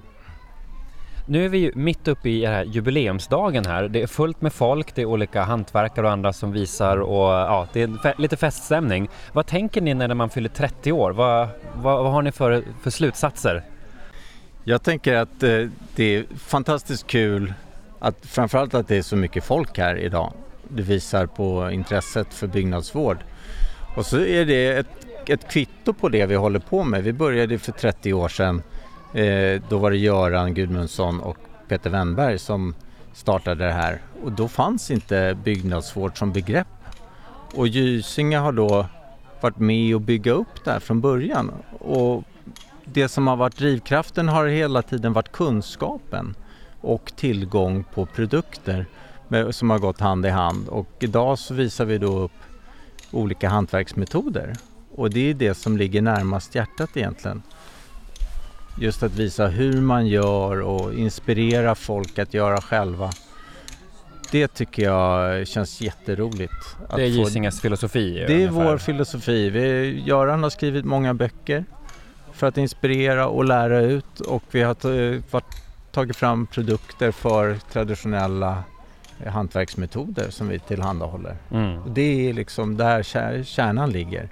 Nu 1.26 1.44
är 1.44 1.48
vi 1.48 1.58
ju 1.58 1.72
mitt 1.74 2.08
uppe 2.08 2.28
i 2.28 2.40
den 2.40 2.52
här 2.52 2.64
jubileumsdagen 2.64 3.66
här. 3.66 3.88
Det 3.88 4.02
är 4.02 4.06
fullt 4.06 4.40
med 4.40 4.52
folk, 4.52 4.94
det 4.94 5.02
är 5.02 5.06
olika 5.06 5.42
hantverkare 5.42 6.06
och 6.06 6.12
andra 6.12 6.32
som 6.32 6.52
visar 6.52 6.96
och 6.96 7.28
ja, 7.32 7.68
det 7.72 7.82
är 7.82 7.86
fe- 7.86 8.14
lite 8.18 8.36
feststämning. 8.36 9.08
Vad 9.32 9.46
tänker 9.46 9.80
ni 9.80 9.94
när 9.94 10.14
man 10.14 10.30
fyller 10.30 10.48
30 10.48 10.92
år? 10.92 11.10
Vad, 11.10 11.48
vad, 11.74 12.02
vad 12.02 12.12
har 12.12 12.22
ni 12.22 12.32
för, 12.32 12.64
för 12.82 12.90
slutsatser? 12.90 13.64
Jag 14.68 14.82
tänker 14.82 15.16
att 15.16 15.42
eh, 15.42 15.66
det 15.96 16.16
är 16.16 16.24
fantastiskt 16.36 17.06
kul 17.06 17.54
att 17.98 18.26
framförallt 18.26 18.74
att 18.74 18.88
det 18.88 18.96
är 18.96 19.02
så 19.02 19.16
mycket 19.16 19.44
folk 19.44 19.78
här 19.78 19.96
idag. 19.96 20.32
Det 20.68 20.82
visar 20.82 21.26
på 21.26 21.70
intresset 21.70 22.34
för 22.34 22.46
byggnadsvård. 22.46 23.18
Och 23.96 24.06
så 24.06 24.20
är 24.20 24.44
det 24.44 24.68
ett, 24.68 25.06
ett 25.26 25.50
kvitto 25.50 25.92
på 25.92 26.08
det 26.08 26.26
vi 26.26 26.34
håller 26.34 26.58
på 26.58 26.84
med. 26.84 27.02
Vi 27.02 27.12
började 27.12 27.58
för 27.58 27.72
30 27.72 28.12
år 28.12 28.28
sedan. 28.28 28.62
Eh, 29.14 29.62
då 29.68 29.78
var 29.78 29.90
det 29.90 29.96
Göran 29.96 30.54
Gudmundsson 30.54 31.20
och 31.20 31.38
Peter 31.68 31.90
Wennberg 31.90 32.38
som 32.38 32.74
startade 33.12 33.64
det 33.64 33.72
här. 33.72 34.02
Och 34.24 34.32
då 34.32 34.48
fanns 34.48 34.90
inte 34.90 35.38
byggnadsvård 35.44 36.18
som 36.18 36.32
begrepp. 36.32 36.66
Och 37.54 37.68
Gysinge 37.68 38.38
har 38.38 38.52
då 38.52 38.86
varit 39.40 39.58
med 39.58 39.94
och 39.94 40.00
bygga 40.00 40.32
upp 40.32 40.64
det 40.64 40.70
här 40.70 40.80
från 40.80 41.00
början. 41.00 41.52
Och 41.78 42.24
det 42.92 43.08
som 43.08 43.26
har 43.26 43.36
varit 43.36 43.56
drivkraften 43.56 44.28
har 44.28 44.46
hela 44.46 44.82
tiden 44.82 45.12
varit 45.12 45.32
kunskapen 45.32 46.34
och 46.80 47.12
tillgång 47.16 47.84
på 47.94 48.06
produkter 48.06 48.86
som 49.50 49.70
har 49.70 49.78
gått 49.78 50.00
hand 50.00 50.26
i 50.26 50.28
hand. 50.28 50.68
Och 50.68 50.88
idag 51.00 51.38
så 51.38 51.54
visar 51.54 51.84
vi 51.84 51.98
då 51.98 52.18
upp 52.18 52.32
olika 53.10 53.48
hantverksmetoder. 53.48 54.52
Och 54.94 55.10
det 55.10 55.30
är 55.30 55.34
det 55.34 55.54
som 55.54 55.76
ligger 55.76 56.02
närmast 56.02 56.54
hjärtat 56.54 56.96
egentligen. 56.96 57.42
Just 58.80 59.02
att 59.02 59.14
visa 59.14 59.46
hur 59.46 59.80
man 59.80 60.06
gör 60.06 60.60
och 60.60 60.94
inspirera 60.94 61.74
folk 61.74 62.18
att 62.18 62.34
göra 62.34 62.60
själva. 62.60 63.10
Det 64.30 64.48
tycker 64.48 64.82
jag 64.82 65.48
känns 65.48 65.80
jätteroligt. 65.80 66.76
Det 66.96 67.02
är 67.02 67.06
Gysinges 67.06 67.60
filosofi 67.60 68.12
Det 68.14 68.24
är 68.24 68.30
ungefär. 68.30 68.52
vår 68.64 68.78
filosofi. 68.78 69.50
Vi, 69.50 70.02
Göran 70.06 70.42
har 70.42 70.50
skrivit 70.50 70.84
många 70.84 71.14
böcker 71.14 71.64
för 72.38 72.46
att 72.46 72.58
inspirera 72.58 73.28
och 73.28 73.44
lära 73.44 73.80
ut 73.80 74.20
och 74.20 74.42
vi 74.50 74.62
har 74.62 74.76
varit, 75.30 75.62
tagit 75.92 76.16
fram 76.16 76.46
produkter 76.46 77.10
för 77.12 77.58
traditionella 77.72 78.62
eh, 79.24 79.32
hantverksmetoder 79.32 80.30
som 80.30 80.48
vi 80.48 80.58
tillhandahåller. 80.58 81.36
Mm. 81.50 81.82
Det 81.94 82.28
är 82.28 82.32
liksom 82.32 82.76
där 82.76 83.02
kär, 83.02 83.42
kärnan 83.42 83.90
ligger. 83.90 84.28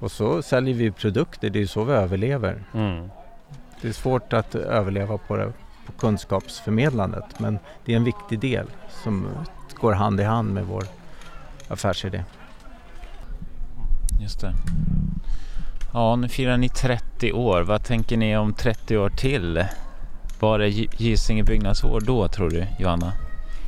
Och 0.00 0.12
så 0.12 0.42
säljer 0.42 0.74
vi 0.74 0.90
produkter, 0.90 1.50
det 1.50 1.60
är 1.62 1.66
så 1.66 1.84
vi 1.84 1.92
överlever. 1.92 2.64
Mm. 2.74 3.10
Det 3.80 3.88
är 3.88 3.92
svårt 3.92 4.32
att 4.32 4.54
överleva 4.54 5.18
på, 5.18 5.36
det, 5.36 5.52
på 5.86 5.92
kunskapsförmedlandet 5.92 7.38
men 7.38 7.58
det 7.84 7.92
är 7.92 7.96
en 7.96 8.04
viktig 8.04 8.38
del 8.38 8.66
som 9.04 9.26
går 9.74 9.92
hand 9.92 10.20
i 10.20 10.24
hand 10.24 10.54
med 10.54 10.64
vår 10.64 10.84
affärsidé. 11.68 12.24
Just 14.20 14.40
det. 14.40 14.54
Ja, 15.92 16.16
nu 16.16 16.28
firar 16.28 16.56
ni 16.56 16.68
30 16.68 17.32
år. 17.32 17.62
Vad 17.62 17.84
tänker 17.84 18.16
ni 18.16 18.36
om 18.36 18.54
30 18.54 18.96
år 18.98 19.10
till? 19.10 19.64
Var 20.40 20.60
är 20.60 20.66
Gy- 20.68 20.88
Gysinge 20.96 21.42
byggnadsvård 21.44 22.04
då 22.06 22.28
tror 22.28 22.50
du, 22.50 22.66
Johanna? 22.78 23.12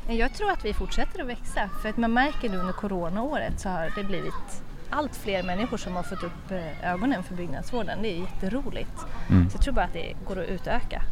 Jag 0.08 0.34
tror 0.34 0.50
att 0.50 0.64
vi 0.64 0.74
fortsätter 0.74 1.20
att 1.22 1.26
växa 1.28 1.68
för 1.82 1.88
att 1.88 1.96
man 1.96 2.12
märker 2.12 2.48
nu 2.48 2.56
under 2.56 2.72
coronaåret 2.72 3.60
så 3.60 3.68
har 3.68 3.92
det 3.96 4.04
blivit 4.04 4.62
allt 4.90 5.16
fler 5.16 5.42
människor 5.42 5.76
som 5.76 5.96
har 5.96 6.02
fått 6.02 6.22
upp 6.22 6.50
eh, 6.50 6.92
ögonen 6.92 7.22
för 7.22 7.34
byggnadsvården. 7.34 7.98
Det 8.02 8.08
är 8.08 8.20
jätteroligt. 8.20 9.06
Mm. 9.30 9.50
Så 9.50 9.56
jag 9.56 9.62
tror 9.62 9.74
bara 9.74 9.84
att 9.84 9.92
det 9.92 10.12
går 10.28 10.38
att 10.40 10.48
utöka 10.48 11.02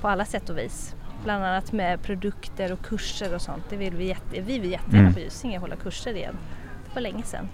på 0.00 0.08
alla 0.08 0.24
sätt 0.24 0.50
och 0.50 0.58
vis. 0.58 0.94
Bland 1.24 1.44
annat 1.44 1.72
med 1.72 2.02
produkter 2.02 2.72
och 2.72 2.84
kurser 2.84 3.34
och 3.34 3.42
sånt. 3.42 3.62
Det 3.70 3.76
vill 3.76 3.94
vi, 3.96 4.04
jätte, 4.08 4.40
vi 4.40 4.58
vill 4.58 4.70
jättegärna 4.70 4.98
Mm. 5.00 5.14
på 5.14 5.20
Gysinge 5.20 5.58
hålla 5.58 5.76
kurser 5.76 6.14
igen. 6.16 6.36
Det 6.88 6.94
var 6.94 7.02
länge 7.02 7.22
sedan. 7.22 7.48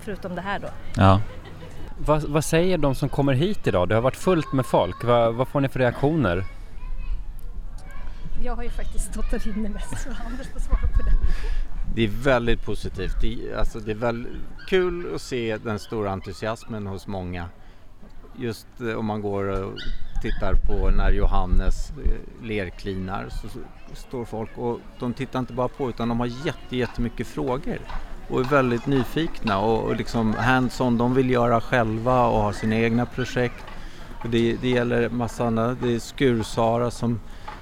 Förutom 0.00 0.34
det 0.34 0.40
här 0.40 0.58
då. 0.58 0.68
Ja. 0.96 1.20
Vad, 2.06 2.22
vad 2.22 2.44
säger 2.44 2.78
de 2.78 2.94
som 2.94 3.08
kommer 3.08 3.32
hit 3.32 3.66
idag? 3.66 3.88
Det 3.88 3.94
har 3.94 4.02
varit 4.02 4.16
fullt 4.16 4.52
med 4.52 4.66
folk. 4.66 5.04
Vad, 5.04 5.34
vad 5.34 5.48
får 5.48 5.60
ni 5.60 5.68
för 5.68 5.78
reaktioner? 5.80 6.44
Jag 8.44 8.56
har 8.56 8.62
ju 8.62 8.70
faktiskt 8.70 9.12
stått 9.12 9.30
där 9.30 9.48
inne 9.48 9.68
mest 9.68 10.02
så 10.02 10.08
Anders 10.26 10.46
får 10.52 10.60
svara 10.60 10.80
på 10.80 11.02
det. 11.02 11.12
Det 11.94 12.04
är 12.04 12.08
väldigt 12.08 12.64
positivt. 12.64 13.20
Det, 13.20 13.34
är- 13.34 13.56
alltså 13.58 13.78
det 13.80 13.90
är 13.90 13.94
väl 13.96 14.26
kul 14.68 15.14
att 15.14 15.20
se 15.22 15.56
den 15.64 15.78
stora 15.78 16.10
entusiasmen 16.10 16.86
hos 16.86 17.06
många. 17.06 17.48
Just 18.38 18.66
eh, 18.80 18.94
om 18.94 19.06
man 19.06 19.22
går 19.22 19.44
och 19.64 19.72
tittar 20.22 20.54
på 20.54 20.90
när 20.90 21.10
Johannes 21.12 21.90
eh, 21.90 22.46
lerklinar 22.46 23.28
så 23.30 23.48
står 23.94 24.24
folk 24.24 24.58
och 24.58 24.78
de 24.98 25.14
tittar 25.14 25.38
inte 25.38 25.52
bara 25.52 25.68
på 25.68 25.88
utan 25.88 26.08
de 26.08 26.20
har 26.20 26.26
jätte, 26.26 26.76
jättemycket 26.76 27.26
frågor 27.26 27.78
och 28.30 28.40
är 28.40 28.44
väldigt 28.44 28.86
nyfikna 28.86 29.58
och, 29.58 29.84
och 29.84 29.96
liksom 29.96 30.34
hands-on. 30.34 30.98
De 30.98 31.14
vill 31.14 31.30
göra 31.30 31.60
själva 31.60 32.26
och 32.26 32.42
ha 32.42 32.52
sina 32.52 32.76
egna 32.76 33.06
projekt. 33.06 33.64
Och 34.22 34.30
det, 34.30 34.56
det 34.62 34.68
gäller 34.68 35.08
massa 35.08 35.46
andra. 35.46 35.74
Det 35.74 35.94
är 35.94 35.98
Skur-Sara 35.98 36.90
som 36.90 37.20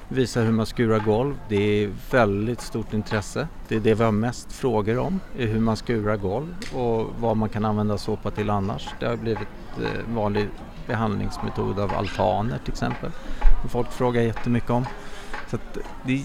visar 0.08 0.44
hur 0.44 0.52
man 0.52 0.66
skurar 0.66 0.98
golv. 0.98 1.34
Det 1.48 1.84
är 1.84 1.90
väldigt 2.10 2.60
stort 2.60 2.92
intresse. 2.92 3.48
Det 3.68 3.76
är 3.76 3.80
det 3.80 3.94
vi 3.94 4.04
har 4.04 4.12
mest 4.12 4.52
frågor 4.52 4.98
om, 4.98 5.20
är 5.38 5.46
hur 5.46 5.60
man 5.60 5.76
skurar 5.76 6.16
golv 6.16 6.54
och 6.74 7.06
vad 7.20 7.36
man 7.36 7.48
kan 7.48 7.64
använda 7.64 7.98
såpa 7.98 8.30
till 8.30 8.50
annars. 8.50 8.88
Det 9.00 9.06
har 9.06 9.16
blivit 9.16 9.48
eh, 9.82 10.00
en 10.08 10.14
vanlig 10.14 10.48
behandlingsmetod 10.86 11.80
av 11.80 11.94
altaner 11.94 12.58
till 12.58 12.72
exempel. 12.72 13.10
som 13.60 13.70
Folk 13.70 13.92
frågar 13.92 14.22
jättemycket 14.22 14.70
om. 14.70 14.86
Så 15.50 15.56
att 15.56 15.78
det, 16.04 16.24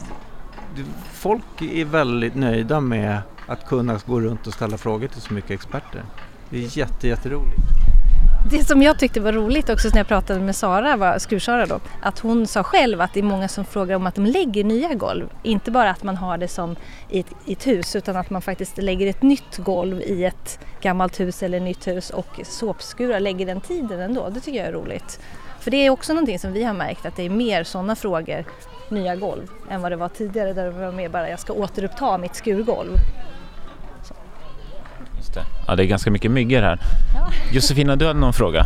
det, 0.76 0.84
folk 1.12 1.62
är 1.62 1.86
väldigt 1.86 2.36
nöjda 2.36 2.80
med 2.80 3.22
att 3.48 3.66
kunna 3.66 4.00
gå 4.06 4.22
runt 4.22 4.48
och 4.48 4.54
ställa 4.54 4.78
frågor 4.78 5.08
till 5.08 5.22
så 5.22 5.34
mycket 5.34 5.52
experter. 5.52 6.04
Det 6.50 6.58
är 6.58 6.78
jätte, 6.78 7.08
jätteroligt. 7.08 7.62
Det 8.52 8.64
som 8.64 8.82
jag 8.82 9.00
tyckte 9.00 9.20
var 9.20 9.32
roligt 9.32 9.70
också 9.70 9.90
när 9.90 9.98
jag 9.98 10.08
pratade 10.08 10.40
med 10.40 10.56
Sara, 10.56 10.98
var, 10.98 11.18
Skur-Sara 11.20 11.66
då, 11.66 11.80
att 12.02 12.20
hon 12.20 12.48
sa 12.48 12.64
själv 12.64 13.02
att 13.02 13.14
det 13.14 13.20
är 13.20 13.24
många 13.24 13.48
som 13.48 13.66
frågar 13.66 13.96
om 13.96 14.08
att 14.08 14.16
de 14.16 14.26
lägger 14.26 14.64
nya 14.64 14.94
golv. 14.94 15.30
Inte 15.44 15.72
bara 15.72 15.90
att 15.90 16.04
man 16.04 16.18
har 16.18 16.38
det 16.38 16.48
som 16.48 16.76
i 17.10 17.20
ett, 17.20 17.28
i 17.46 17.54
ett 17.54 17.68
hus 17.68 17.96
utan 17.96 18.16
att 18.16 18.30
man 18.30 18.42
faktiskt 18.42 18.78
lägger 18.78 19.08
ett 19.08 19.22
nytt 19.22 19.58
golv 19.58 20.02
i 20.02 20.26
ett 20.26 20.60
gammalt 20.82 21.20
hus 21.20 21.44
eller 21.44 21.60
nytt 21.60 21.88
hus 21.88 22.10
och 22.10 22.40
såpskurar 22.44 23.20
lägger 23.20 23.46
den 23.46 23.62
tiden 23.62 24.00
ändå. 24.00 24.30
Det 24.30 24.40
tycker 24.40 24.60
jag 24.60 24.68
är 24.68 24.74
roligt. 24.74 25.20
För 25.64 25.72
det 25.72 25.78
är 25.78 25.90
också 25.90 26.14
någonting 26.14 26.40
som 26.40 26.54
vi 26.54 26.64
har 26.64 26.74
märkt 26.74 27.06
att 27.06 27.16
det 27.16 27.24
är 27.24 27.30
mer 27.30 27.64
sådana 27.64 27.96
frågor, 27.96 28.46
nya 28.90 29.16
golv, 29.16 29.48
än 29.70 29.82
vad 29.82 29.92
det 29.92 29.96
var 29.96 30.10
tidigare 30.10 30.54
där 30.54 30.66
det 30.66 30.72
var 30.72 30.92
mer 30.92 31.10
bara 31.10 31.30
jag 31.30 31.40
ska 31.40 31.54
återuppta 31.54 32.18
mitt 32.18 32.36
skurgolv. 32.36 32.92
Just 35.18 35.34
det. 35.34 35.44
Ja, 35.68 35.76
det 35.76 35.84
är 35.84 35.88
ganska 35.88 36.12
mycket 36.12 36.32
myggor 36.32 36.62
här. 36.62 36.80
Josefina, 37.54 37.96
du 37.96 38.08
hade 38.08 38.20
någon 38.20 38.34
fråga? 38.34 38.66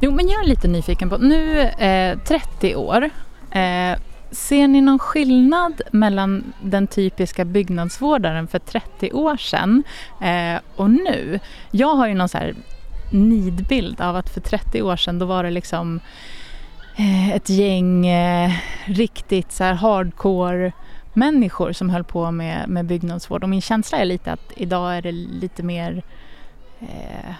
Jo, 0.00 0.10
men 0.10 0.28
jag 0.28 0.44
är 0.44 0.48
lite 0.48 0.68
nyfiken 0.68 1.10
på, 1.10 1.18
nu 1.18 1.60
eh, 1.60 2.18
30 2.18 2.76
år, 2.76 3.10
eh, 3.50 3.98
ser 4.30 4.68
ni 4.68 4.80
någon 4.80 4.98
skillnad 4.98 5.80
mellan 5.90 6.52
den 6.62 6.86
typiska 6.86 7.44
byggnadsvårdaren 7.44 8.46
för 8.46 8.58
30 8.58 9.12
år 9.12 9.36
sedan 9.36 9.82
eh, 10.20 10.60
och 10.76 10.90
nu? 10.90 11.40
Jag 11.70 11.94
har 11.94 12.08
ju 12.08 12.14
någon 12.14 12.28
så 12.28 12.38
här 12.38 12.54
nidbild 13.14 14.00
av 14.00 14.16
att 14.16 14.30
för 14.30 14.40
30 14.40 14.82
år 14.82 14.96
sedan 14.96 15.18
då 15.18 15.26
var 15.26 15.42
det 15.42 15.50
liksom 15.50 16.00
eh, 16.96 17.30
ett 17.30 17.48
gäng 17.48 18.06
eh, 18.06 18.52
riktigt 18.84 19.52
så 19.52 19.64
här 19.64 19.74
hardcore 19.74 20.72
människor 21.12 21.72
som 21.72 21.90
höll 21.90 22.04
på 22.04 22.30
med, 22.30 22.68
med 22.68 22.86
byggnadsvård 22.86 23.42
och 23.42 23.48
min 23.48 23.60
känsla 23.60 23.98
är 23.98 24.04
lite 24.04 24.32
att 24.32 24.52
idag 24.56 24.96
är 24.96 25.02
det 25.02 25.12
lite 25.12 25.62
mer 25.62 26.02
eh, 26.80 27.34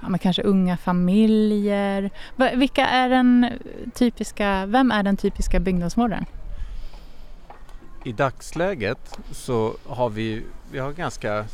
ja, 0.00 0.08
men 0.08 0.18
kanske 0.18 0.42
unga 0.42 0.76
familjer. 0.76 2.10
Vilka 2.54 2.86
är 2.86 3.08
den 3.08 3.50
typiska, 3.94 4.66
vem 4.66 4.90
är 4.90 5.02
den 5.02 5.16
typiska 5.16 5.60
byggnadsvårdaren? 5.60 6.26
I 8.04 8.12
dagsläget 8.12 9.18
så 9.30 9.74
har 9.86 10.10
vi, 10.10 10.42
vi 10.72 10.78
har 10.78 10.92
ganska 10.92 11.44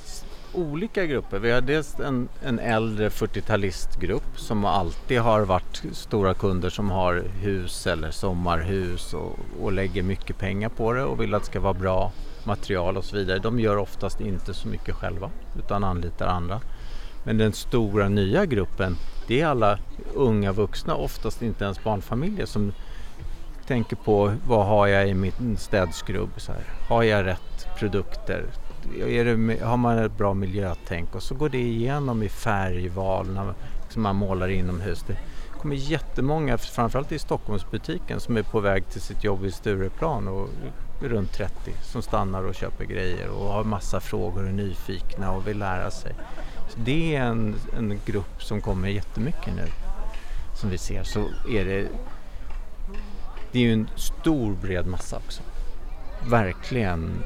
olika 0.54 1.06
grupper. 1.06 1.38
Vi 1.38 1.50
har 1.50 1.60
dels 1.60 2.00
en, 2.00 2.28
en 2.42 2.58
äldre 2.58 3.08
40-talistgrupp 3.08 4.36
som 4.36 4.64
alltid 4.64 5.20
har 5.20 5.40
varit 5.40 5.82
stora 5.92 6.34
kunder 6.34 6.70
som 6.70 6.90
har 6.90 7.22
hus 7.40 7.86
eller 7.86 8.10
sommarhus 8.10 9.14
och, 9.14 9.38
och 9.62 9.72
lägger 9.72 10.02
mycket 10.02 10.38
pengar 10.38 10.68
på 10.68 10.92
det 10.92 11.04
och 11.04 11.20
vill 11.20 11.34
att 11.34 11.42
det 11.42 11.46
ska 11.46 11.60
vara 11.60 11.74
bra 11.74 12.12
material 12.44 12.96
och 12.96 13.04
så 13.04 13.16
vidare. 13.16 13.38
De 13.38 13.60
gör 13.60 13.76
oftast 13.76 14.20
inte 14.20 14.54
så 14.54 14.68
mycket 14.68 14.94
själva 14.94 15.30
utan 15.58 15.84
anlitar 15.84 16.26
andra. 16.26 16.60
Men 17.24 17.38
den 17.38 17.52
stora 17.52 18.08
nya 18.08 18.46
gruppen 18.46 18.96
det 19.26 19.40
är 19.40 19.46
alla 19.46 19.78
unga 20.14 20.52
vuxna, 20.52 20.94
oftast 20.94 21.42
inte 21.42 21.64
ens 21.64 21.84
barnfamiljer 21.84 22.46
som 22.46 22.72
tänker 23.66 23.96
på 23.96 24.32
vad 24.46 24.66
har 24.66 24.86
jag 24.86 25.08
i 25.08 25.14
min 25.14 25.56
städskrubb? 25.56 26.30
Så 26.36 26.52
här. 26.52 26.62
Har 26.88 27.02
jag 27.02 27.26
rätt 27.26 27.78
produkter? 27.78 28.44
Är 28.98 29.24
det, 29.24 29.64
har 29.64 29.76
man 29.76 29.98
ett 29.98 30.18
bra 30.18 30.34
miljötänk? 30.34 31.14
Och 31.14 31.22
så 31.22 31.34
går 31.34 31.48
det 31.48 31.58
igenom 31.58 32.22
i 32.22 32.28
färgval 32.28 33.26
när 33.26 33.44
man, 33.44 33.54
liksom 33.82 34.02
man 34.02 34.16
målar 34.16 34.48
inomhus. 34.48 35.04
Det 35.06 35.16
kommer 35.60 35.76
jättemånga, 35.76 36.58
framförallt 36.58 37.12
i 37.12 37.18
Stockholmsbutiken, 37.18 38.20
som 38.20 38.36
är 38.36 38.42
på 38.42 38.60
väg 38.60 38.88
till 38.88 39.00
sitt 39.00 39.24
jobb 39.24 39.44
i 39.44 39.50
Stureplan 39.50 40.28
och 40.28 40.48
runt 41.00 41.32
30 41.32 41.54
som 41.82 42.02
stannar 42.02 42.42
och 42.42 42.54
köper 42.54 42.84
grejer 42.84 43.28
och 43.28 43.46
har 43.46 43.64
massa 43.64 44.00
frågor 44.00 44.42
och 44.42 44.48
är 44.48 44.52
nyfikna 44.52 45.32
och 45.32 45.48
vill 45.48 45.58
lära 45.58 45.90
sig. 45.90 46.14
Så 46.68 46.78
det 46.84 47.16
är 47.16 47.22
en, 47.22 47.54
en 47.78 48.00
grupp 48.06 48.42
som 48.42 48.60
kommer 48.60 48.88
jättemycket 48.88 49.54
nu. 49.56 49.66
Som 50.60 50.70
vi 50.70 50.78
ser 50.78 51.02
så 51.02 51.20
är 51.50 51.64
det 51.64 51.88
det 53.54 53.58
är 53.58 53.62
ju 53.62 53.72
en 53.72 53.88
stor 53.96 54.52
bred 54.52 54.86
massa 54.86 55.16
också. 55.16 55.42
Verkligen 56.28 57.22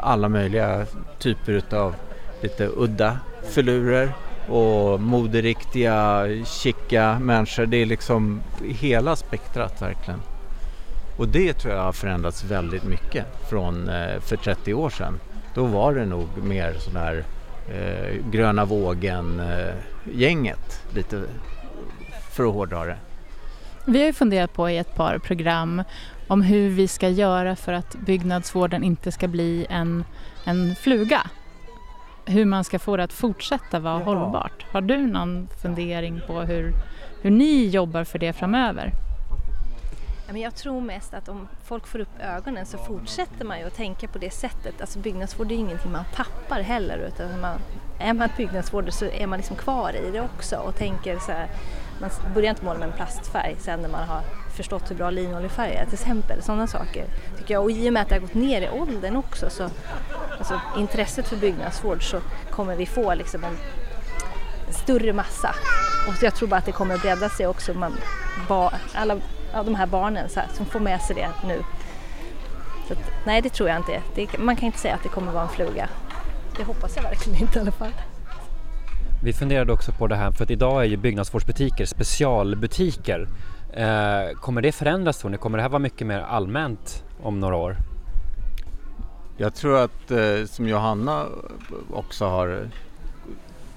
alla 0.00 0.28
möjliga 0.28 0.86
typer 1.18 1.52
utav 1.52 1.94
lite 2.40 2.68
udda 2.76 3.18
filurer 3.42 4.12
och 4.48 5.00
moderiktiga, 5.00 6.26
chica 6.44 7.18
människor. 7.18 7.66
Det 7.66 7.76
är 7.76 7.86
liksom 7.86 8.40
hela 8.64 9.16
spektrat 9.16 9.82
verkligen. 9.82 10.20
Och 11.16 11.28
det 11.28 11.52
tror 11.52 11.74
jag 11.74 11.82
har 11.82 11.92
förändrats 11.92 12.44
väldigt 12.44 12.84
mycket 12.84 13.24
från 13.48 13.88
eh, 13.88 14.20
för 14.20 14.36
30 14.36 14.74
år 14.74 14.90
sedan. 14.90 15.20
Då 15.54 15.64
var 15.64 15.94
det 15.94 16.06
nog 16.06 16.28
mer 16.42 16.74
sån 16.78 16.96
här 16.96 17.24
eh, 17.68 18.14
gröna 18.30 18.64
vågen-gänget, 18.64 20.82
eh, 20.88 20.94
lite 20.96 21.22
för 22.30 22.48
att 22.48 22.54
hårdra 22.54 22.84
det. 22.84 22.96
Vi 23.84 23.98
har 23.98 24.06
ju 24.06 24.12
funderat 24.12 24.52
på 24.52 24.70
i 24.70 24.78
ett 24.78 24.94
par 24.94 25.18
program 25.18 25.82
om 26.30 26.42
hur 26.42 26.70
vi 26.70 26.88
ska 26.88 27.08
göra 27.08 27.56
för 27.56 27.72
att 27.72 27.94
byggnadsvården 27.94 28.84
inte 28.84 29.12
ska 29.12 29.28
bli 29.28 29.66
en, 29.70 30.04
en 30.44 30.74
fluga. 30.74 31.22
Hur 32.26 32.44
man 32.44 32.64
ska 32.64 32.78
få 32.78 32.96
det 32.96 33.04
att 33.04 33.12
fortsätta 33.12 33.78
vara 33.78 33.98
hållbart. 33.98 34.66
Har 34.72 34.80
du 34.80 35.06
någon 35.06 35.48
fundering 35.62 36.20
på 36.26 36.40
hur, 36.40 36.72
hur 37.22 37.30
ni 37.30 37.66
jobbar 37.66 38.04
för 38.04 38.18
det 38.18 38.32
framöver? 38.32 38.92
Ja, 40.26 40.32
men 40.32 40.42
jag 40.42 40.54
tror 40.54 40.80
mest 40.80 41.14
att 41.14 41.28
om 41.28 41.48
folk 41.64 41.86
får 41.86 41.98
upp 41.98 42.20
ögonen 42.20 42.66
så 42.66 42.78
fortsätter 42.78 43.44
man 43.44 43.58
ju 43.58 43.66
att 43.66 43.76
tänka 43.76 44.08
på 44.08 44.18
det 44.18 44.30
sättet. 44.30 44.80
Alltså 44.80 44.98
byggnadsvård 44.98 45.46
är 45.46 45.54
ju 45.54 45.60
ingenting 45.60 45.92
man 45.92 46.04
tappar 46.14 46.60
heller 46.60 46.98
utan 46.98 47.40
man, 47.40 47.58
är 47.98 48.14
man 48.14 48.28
byggnadsvårdare 48.36 48.92
så 48.92 49.04
är 49.04 49.26
man 49.26 49.38
liksom 49.38 49.56
kvar 49.56 49.96
i 49.96 50.10
det 50.10 50.20
också 50.20 50.56
och 50.56 50.76
tänker 50.76 51.18
så 51.18 51.32
här, 51.32 51.46
man 52.00 52.10
börjar 52.34 52.50
inte 52.50 52.64
måla 52.64 52.78
med 52.78 52.88
en 52.88 52.94
plastfärg 52.94 53.56
sen 53.58 53.80
när 53.80 53.88
man 53.88 54.08
har 54.08 54.22
förstått 54.62 54.90
hur 54.90 54.96
bra 54.96 55.10
linoljefärg 55.10 55.74
är 55.74 55.84
till 55.84 55.94
exempel. 55.94 56.42
Sådana 56.42 56.66
saker 56.66 57.04
tycker 57.38 57.54
jag. 57.54 57.62
Och 57.62 57.70
i 57.70 57.88
och 57.88 57.92
med 57.92 58.02
att 58.02 58.08
det 58.08 58.14
har 58.14 58.20
gått 58.20 58.34
ner 58.34 58.62
i 58.62 58.68
åldern 58.68 59.16
också 59.16 59.50
så 59.50 59.70
alltså, 60.38 60.60
intresset 60.78 61.28
för 61.28 61.36
byggnadsvård 61.36 62.10
så 62.10 62.20
kommer 62.50 62.76
vi 62.76 62.86
få 62.86 63.14
liksom 63.14 63.44
en, 63.44 63.56
större 64.70 65.12
massa. 65.12 65.54
Och 66.08 66.22
jag 66.22 66.34
tror 66.34 66.48
bara 66.48 66.56
att 66.56 66.66
det 66.66 66.72
kommer 66.72 66.94
att 66.94 67.02
bredda 67.02 67.28
sig 67.28 67.46
också. 67.46 67.74
Man, 67.74 67.92
ba, 68.48 68.72
alla 68.94 69.16
ja, 69.52 69.62
de 69.62 69.74
här 69.74 69.86
barnen 69.86 70.28
så 70.28 70.40
här, 70.40 70.48
som 70.54 70.66
får 70.66 70.80
med 70.80 71.00
sig 71.00 71.16
det 71.16 71.28
nu. 71.46 71.62
Så 72.88 72.92
att, 72.92 73.10
nej, 73.26 73.42
det 73.42 73.50
tror 73.50 73.68
jag 73.68 73.78
inte. 73.78 74.02
Det, 74.14 74.38
man 74.38 74.56
kan 74.56 74.66
inte 74.66 74.78
säga 74.78 74.94
att 74.94 75.02
det 75.02 75.08
kommer 75.08 75.32
vara 75.32 75.42
en 75.42 75.48
fluga. 75.48 75.88
Det 76.56 76.64
hoppas 76.64 76.96
jag 76.96 77.02
verkligen 77.02 77.40
inte 77.42 77.58
i 77.58 77.62
alla 77.62 77.72
fall. 77.72 77.92
Vi 79.22 79.32
funderade 79.32 79.72
också 79.72 79.92
på 79.92 80.06
det 80.06 80.16
här 80.16 80.30
för 80.30 80.44
att 80.44 80.50
idag 80.50 80.82
är 80.82 80.86
ju 80.86 80.96
byggnadsvårdsbutiker 80.96 81.86
specialbutiker. 81.86 83.28
Eh, 83.72 84.36
kommer 84.40 84.62
det 84.62 84.72
förändras 84.72 85.18
tror 85.18 85.30
ni? 85.30 85.36
Kommer 85.36 85.58
det 85.58 85.62
här 85.62 85.70
vara 85.70 85.78
mycket 85.78 86.06
mer 86.06 86.18
allmänt 86.18 87.04
om 87.22 87.40
några 87.40 87.56
år? 87.56 87.76
Jag 89.36 89.54
tror 89.54 89.78
att 89.78 90.10
eh, 90.10 90.44
som 90.46 90.68
Johanna 90.68 91.26
också 91.90 92.24
har 92.24 92.68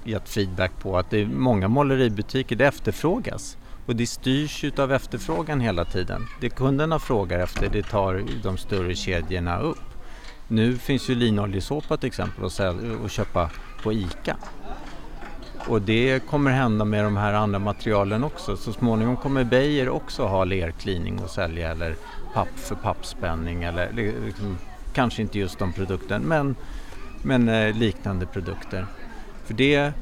gett 0.04 0.28
feedback 0.28 0.72
på 0.78 0.98
att 0.98 1.10
det 1.10 1.22
är 1.22 1.26
många 1.26 1.68
måleributiker 1.68 2.56
det 2.56 2.66
efterfrågas 2.66 3.56
och 3.86 3.96
det 3.96 4.06
styrs 4.06 4.64
utav 4.64 4.92
efterfrågan 4.92 5.60
hela 5.60 5.84
tiden. 5.84 6.26
Det 6.40 6.48
kunderna 6.48 6.98
frågar 6.98 7.38
efter 7.38 7.68
det 7.68 7.82
tar 7.82 8.22
de 8.42 8.56
större 8.56 8.94
kedjorna 8.94 9.58
upp. 9.58 9.78
Nu 10.48 10.76
finns 10.76 11.10
ju 11.10 11.14
linoljesåpa 11.14 11.96
till 11.96 12.06
exempel 12.06 12.44
att, 12.44 12.60
att 13.04 13.10
köpa 13.10 13.50
på 13.82 13.92
ICA. 13.92 14.36
Och 15.68 15.82
det 15.82 16.26
kommer 16.26 16.50
hända 16.50 16.84
med 16.84 17.04
de 17.04 17.16
här 17.16 17.32
andra 17.32 17.58
materialen 17.58 18.24
också. 18.24 18.56
Så 18.56 18.72
småningom 18.72 19.16
kommer 19.16 19.44
Beijer 19.44 19.88
också 19.88 20.26
ha 20.26 20.44
lerklining 20.44 21.20
att 21.24 21.30
sälja 21.30 21.70
eller 21.70 21.96
papp 22.34 22.58
för 22.58 22.74
pappspänning 22.74 23.62
eller 23.62 23.92
liksom, 24.26 24.58
kanske 24.92 25.22
inte 25.22 25.38
just 25.38 25.58
de 25.58 25.72
produkten 25.72 26.22
men, 26.22 26.56
men 27.22 27.48
eh, 27.48 27.76
liknande 27.76 28.26
produkter. 28.26 28.86
För 29.44 29.54
det, 29.54 29.92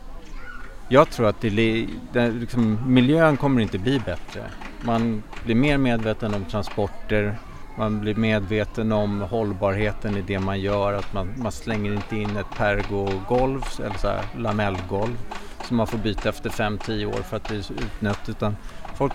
jag 0.89 1.11
tror 1.11 1.27
att 1.27 1.41
det, 1.41 1.87
det, 2.13 2.31
liksom, 2.31 2.79
miljön 2.87 3.37
kommer 3.37 3.63
inte 3.63 3.79
bli 3.79 3.99
bättre. 3.99 4.43
Man 4.81 5.23
blir 5.45 5.55
mer 5.55 5.79
medveten 5.79 6.35
om 6.35 6.45
transporter, 6.45 7.39
man 7.79 8.01
blir 8.01 8.15
medveten 8.15 8.93
om 8.93 9.21
hållbarheten 9.21 10.17
i 10.17 10.23
det 10.23 10.39
man 10.39 10.61
gör, 10.61 10.93
att 10.93 11.13
man, 11.13 11.29
man 11.37 11.53
slänger 11.53 11.93
inte 11.93 12.17
in 12.17 12.37
ett 12.37 12.57
pergogolv 12.57 13.63
eller 13.79 13.99
så 13.99 14.09
här, 14.09 14.25
lamellgolv 14.39 15.17
som 15.65 15.77
man 15.77 15.87
får 15.87 15.99
byta 15.99 16.29
efter 16.29 16.51
5-10 16.51 17.05
år 17.07 17.23
för 17.23 17.37
att 17.37 17.45
det 17.45 17.55
är 17.55 17.73
utnött 17.73 18.29
utan 18.29 18.57
folk 18.95 19.13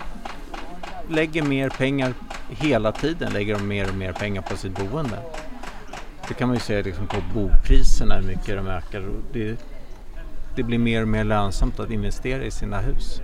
lägger 1.08 1.42
mer 1.42 1.68
pengar 1.68 2.14
hela 2.48 2.92
tiden, 2.92 3.32
lägger 3.32 3.54
de 3.54 3.68
mer 3.68 3.88
och 3.88 3.94
mer 3.94 4.12
pengar 4.12 4.42
på 4.42 4.56
sitt 4.56 4.78
boende. 4.78 5.18
Det 6.28 6.34
kan 6.34 6.48
man 6.48 6.56
ju 6.56 6.60
se 6.60 6.82
liksom 6.82 7.06
på 7.06 7.16
bopriserna 7.34 8.14
hur 8.14 8.26
mycket 8.26 8.56
de 8.56 8.66
ökar. 8.68 9.10
Det, 9.32 9.56
det 10.56 10.62
blir 10.62 10.78
mer 10.78 11.02
och 11.02 11.08
mer 11.08 11.24
lönsamt 11.24 11.80
att 11.80 11.90
investera 11.90 12.42
i 12.42 12.50
sina 12.50 12.78
hus. 12.78 13.20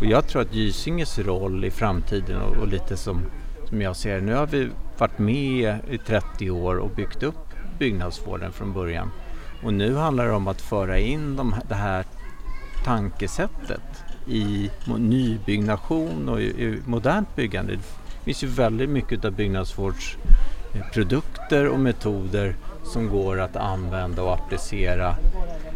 Och 0.00 0.06
jag 0.06 0.28
tror 0.28 0.42
att 0.42 0.54
Gysinges 0.54 1.18
roll 1.18 1.64
i 1.64 1.70
framtiden 1.70 2.42
och, 2.42 2.56
och 2.56 2.68
lite 2.68 2.96
som, 2.96 3.22
som 3.68 3.82
jag 3.82 3.96
ser 3.96 4.20
nu 4.20 4.34
har 4.34 4.46
vi 4.46 4.68
varit 4.98 5.18
med 5.18 5.76
i 5.90 5.98
30 5.98 6.50
år 6.50 6.76
och 6.76 6.90
byggt 6.90 7.22
upp 7.22 7.48
byggnadsvården 7.78 8.52
från 8.52 8.72
början. 8.72 9.10
Och 9.62 9.74
nu 9.74 9.96
handlar 9.96 10.26
det 10.26 10.32
om 10.32 10.48
att 10.48 10.60
föra 10.60 10.98
in 10.98 11.36
de, 11.36 11.54
det 11.68 11.74
här 11.74 12.04
tankesättet 12.84 14.04
i 14.26 14.70
nybyggnation 14.98 16.28
och 16.28 16.40
i, 16.40 16.78
modernt 16.86 17.36
byggande. 17.36 17.72
Det 17.72 17.80
finns 18.24 18.44
ju 18.44 18.46
väldigt 18.46 18.90
mycket 18.90 19.24
av 19.24 19.32
byggnadsvårdsprodukter 19.32 21.68
och 21.68 21.80
metoder 21.80 22.56
som 22.84 23.08
går 23.08 23.40
att 23.40 23.56
använda 23.56 24.22
och 24.22 24.34
applicera 24.34 25.16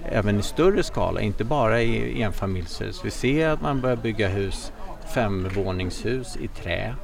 även 0.04 0.40
i 0.40 0.42
större 0.42 0.82
skala, 0.82 1.20
inte 1.20 1.44
bara 1.44 1.82
i 1.82 2.22
enfamiljshus. 2.22 3.04
Vi 3.04 3.11
ser 3.11 3.48
att 3.48 3.61
man 3.61 3.80
börjar 3.80 3.96
bygga 3.96 4.28
hus 4.28 4.72
femvåningshus 5.14 6.36
i 6.36 6.48
trä. 6.48 6.94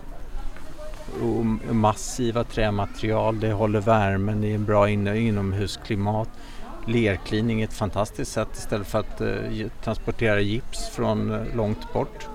Och 1.23 1.45
massiva 1.75 2.45
trämaterial, 2.45 3.41
det 3.41 3.53
håller 3.53 3.81
värmen, 3.81 4.41
det 4.41 4.51
är 4.51 4.55
en 4.55 4.65
bra 4.65 4.89
in 4.89 5.07
inomhusklimat. 5.07 6.29
Lerklining 6.87 7.61
är 7.61 7.65
ett 7.65 7.73
fantastiskt 7.73 8.33
sätt 8.33 8.49
istället 8.53 8.87
för 8.87 8.99
att 8.99 9.21
eh, 9.21 9.67
transportera 9.85 10.41
gips 10.41 10.89
från 10.89 11.31
eh, 11.31 11.57
långt 11.57 11.93
bort 11.93 12.29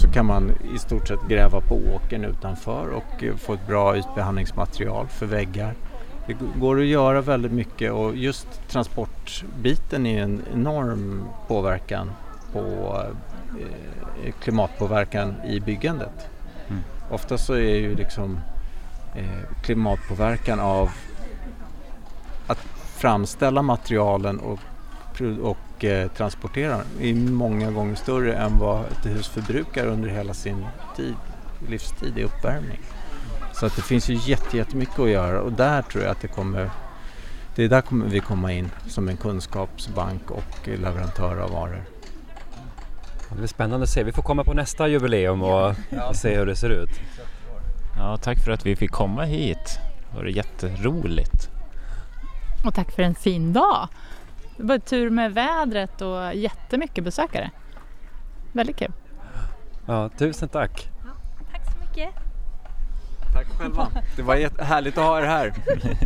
så 0.00 0.08
kan 0.08 0.26
man 0.26 0.52
i 0.74 0.78
stort 0.78 1.08
sett 1.08 1.28
gräva 1.28 1.60
på 1.60 1.74
åkern 1.94 2.24
utanför 2.24 2.88
och 2.88 3.24
eh, 3.24 3.36
få 3.36 3.54
ett 3.54 3.66
bra 3.66 3.98
ytbehandlingsmaterial 3.98 5.06
för 5.06 5.26
väggar. 5.26 5.74
Det 6.26 6.36
går 6.60 6.80
att 6.80 6.86
göra 6.86 7.20
väldigt 7.20 7.52
mycket 7.52 7.92
och 7.92 8.16
just 8.16 8.68
transportbiten 8.68 10.06
är 10.06 10.22
en 10.22 10.42
enorm 10.52 11.24
påverkan 11.48 12.10
på 12.52 12.94
eh, 13.60 14.32
klimatpåverkan 14.42 15.34
i 15.46 15.60
byggandet. 15.60 16.28
Mm. 16.68 16.82
Ofta 17.10 17.38
så 17.38 17.54
är 17.54 17.76
ju 17.76 17.94
liksom 17.94 18.38
eh, 19.16 19.62
klimatpåverkan 19.62 20.60
av 20.60 20.90
framställa 23.00 23.62
materialen 23.62 24.38
och, 24.38 24.58
och 25.42 25.84
eh, 25.84 26.10
transportera 26.10 26.72
dem 26.72 26.86
är 27.00 27.14
många 27.14 27.70
gånger 27.70 27.94
större 27.94 28.34
än 28.34 28.58
vad 28.58 28.84
ett 28.84 29.06
hus 29.06 29.28
förbrukar 29.28 29.86
under 29.86 30.08
hela 30.08 30.34
sin 30.34 30.66
tid, 30.96 31.14
livstid 31.68 32.18
i 32.18 32.22
uppvärmning. 32.22 32.80
Så 33.52 33.66
att 33.66 33.76
det 33.76 33.82
finns 33.82 34.08
ju 34.08 34.18
jätte, 34.30 34.56
jättemycket 34.56 34.98
att 34.98 35.10
göra 35.10 35.40
och 35.40 35.52
där 35.52 35.82
tror 35.82 36.04
jag 36.04 36.10
att 36.10 36.20
det 36.20 36.28
kommer 36.28 36.70
det 37.54 37.64
är 37.64 37.68
där 37.68 37.80
kommer 37.80 38.06
vi 38.06 38.20
komma 38.20 38.52
in 38.52 38.70
som 38.86 39.08
en 39.08 39.16
kunskapsbank 39.16 40.30
och 40.30 40.68
leverantör 40.68 41.36
av 41.36 41.50
varor. 41.50 41.84
Det 43.28 43.36
blir 43.36 43.46
spännande 43.46 43.84
att 43.84 43.90
se. 43.90 44.02
Vi 44.02 44.12
får 44.12 44.22
komma 44.22 44.44
på 44.44 44.54
nästa 44.54 44.88
jubileum 44.88 45.42
och 45.42 45.74
se 46.14 46.36
hur 46.36 46.46
det 46.46 46.56
ser 46.56 46.70
ut. 46.70 46.90
Ja, 47.96 48.16
tack 48.16 48.44
för 48.44 48.52
att 48.52 48.66
vi 48.66 48.76
fick 48.76 48.90
komma 48.90 49.24
hit. 49.24 49.78
Det 50.10 50.16
var 50.16 50.24
jätteroligt. 50.24 51.39
Och 52.64 52.74
tack 52.74 52.92
för 52.92 53.02
en 53.02 53.14
fin 53.14 53.52
dag. 53.52 53.88
Det 54.56 54.62
var 54.62 54.78
tur 54.78 55.10
med 55.10 55.34
vädret 55.34 56.00
och 56.02 56.34
jättemycket 56.34 57.04
besökare. 57.04 57.50
Väldigt 58.52 58.76
kul. 58.76 58.92
Ja, 59.86 60.08
tusen 60.08 60.48
tack. 60.48 60.88
Tack 61.52 61.62
så 61.72 61.78
mycket. 61.80 62.14
Tack 63.34 63.46
själva. 63.46 63.88
Det 64.16 64.22
var 64.22 64.62
härligt 64.64 64.98
att 64.98 65.04
ha 65.04 65.20
er 65.20 65.26
här. 65.26 65.52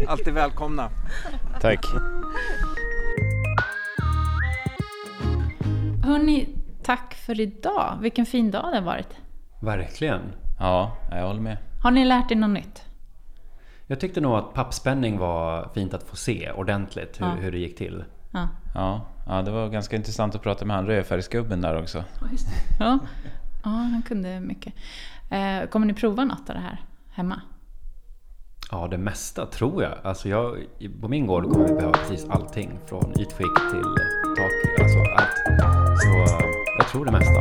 Alltid 0.08 0.34
välkomna. 0.34 0.90
Tack. 1.60 1.86
Hörni, 6.04 6.48
tack 6.82 7.14
för 7.14 7.40
idag. 7.40 7.98
Vilken 8.00 8.26
fin 8.26 8.50
dag 8.50 8.72
det 8.72 8.78
har 8.78 8.84
varit. 8.84 9.08
Verkligen. 9.62 10.32
Ja, 10.58 10.96
jag 11.10 11.26
håller 11.26 11.40
med. 11.40 11.56
Har 11.82 11.90
ni 11.90 12.04
lärt 12.04 12.30
er 12.30 12.36
något 12.36 12.50
nytt? 12.50 12.84
Jag 13.86 14.00
tyckte 14.00 14.20
nog 14.20 14.34
att 14.34 14.54
pappspänning 14.54 15.18
var 15.18 15.68
fint 15.74 15.94
att 15.94 16.02
få 16.02 16.16
se 16.16 16.50
ordentligt 16.52 17.20
hur, 17.20 17.26
Ja. 17.26 17.32
hur 17.32 17.52
det 17.52 17.58
gick 17.58 17.76
till. 17.78 18.04
Ja. 18.30 18.48
Ja, 18.74 19.06
ja, 19.26 19.42
det 19.42 19.50
var 19.50 19.68
ganska 19.68 19.96
intressant 19.96 20.34
att 20.34 20.42
prata 20.42 20.64
med 20.64 20.76
han 20.76 20.86
rödfärgsgubben 20.86 21.60
där 21.60 21.82
också. 21.82 22.04
Ja, 22.80 22.98
ja 23.64 23.70
han 23.70 24.02
kunde 24.08 24.40
mycket. 24.40 24.74
Eh, 25.30 25.68
kommer 25.70 25.86
ni 25.86 25.94
prova 25.94 26.24
något 26.24 26.48
av 26.50 26.54
det 26.54 26.60
här 26.62 26.82
hemma? 27.10 27.40
Ja, 28.70 28.88
det 28.88 28.98
mesta 28.98 29.46
tror 29.46 29.82
jag. 29.82 29.92
Alltså 30.02 30.28
jag, 30.28 30.56
på 31.00 31.08
min 31.08 31.26
gård 31.26 31.52
kommer 31.52 31.68
vi 31.68 31.74
behöva 31.74 31.92
precis 31.92 32.28
allting. 32.30 32.78
Från 32.86 33.10
ytskikt 33.20 33.70
till 33.70 33.94
tak, 34.36 34.80
alltså 34.82 34.98
allt. 34.98 35.36
Så 36.02 36.34
eh, 36.34 36.46
jag 36.78 36.88
tror 36.88 37.04
det 37.04 37.12
mesta. 37.12 37.40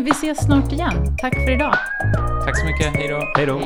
Hörni, 0.00 0.10
vi 0.10 0.10
ses 0.10 0.44
snart 0.44 0.72
igen. 0.72 1.16
Tack 1.18 1.34
för 1.34 1.50
idag. 1.50 1.74
Tack 2.44 2.58
så 2.58 2.66
mycket, 2.66 2.96
hej 2.96 3.08
då! 3.08 3.32
Hej 3.36 3.46
då! 3.46 3.58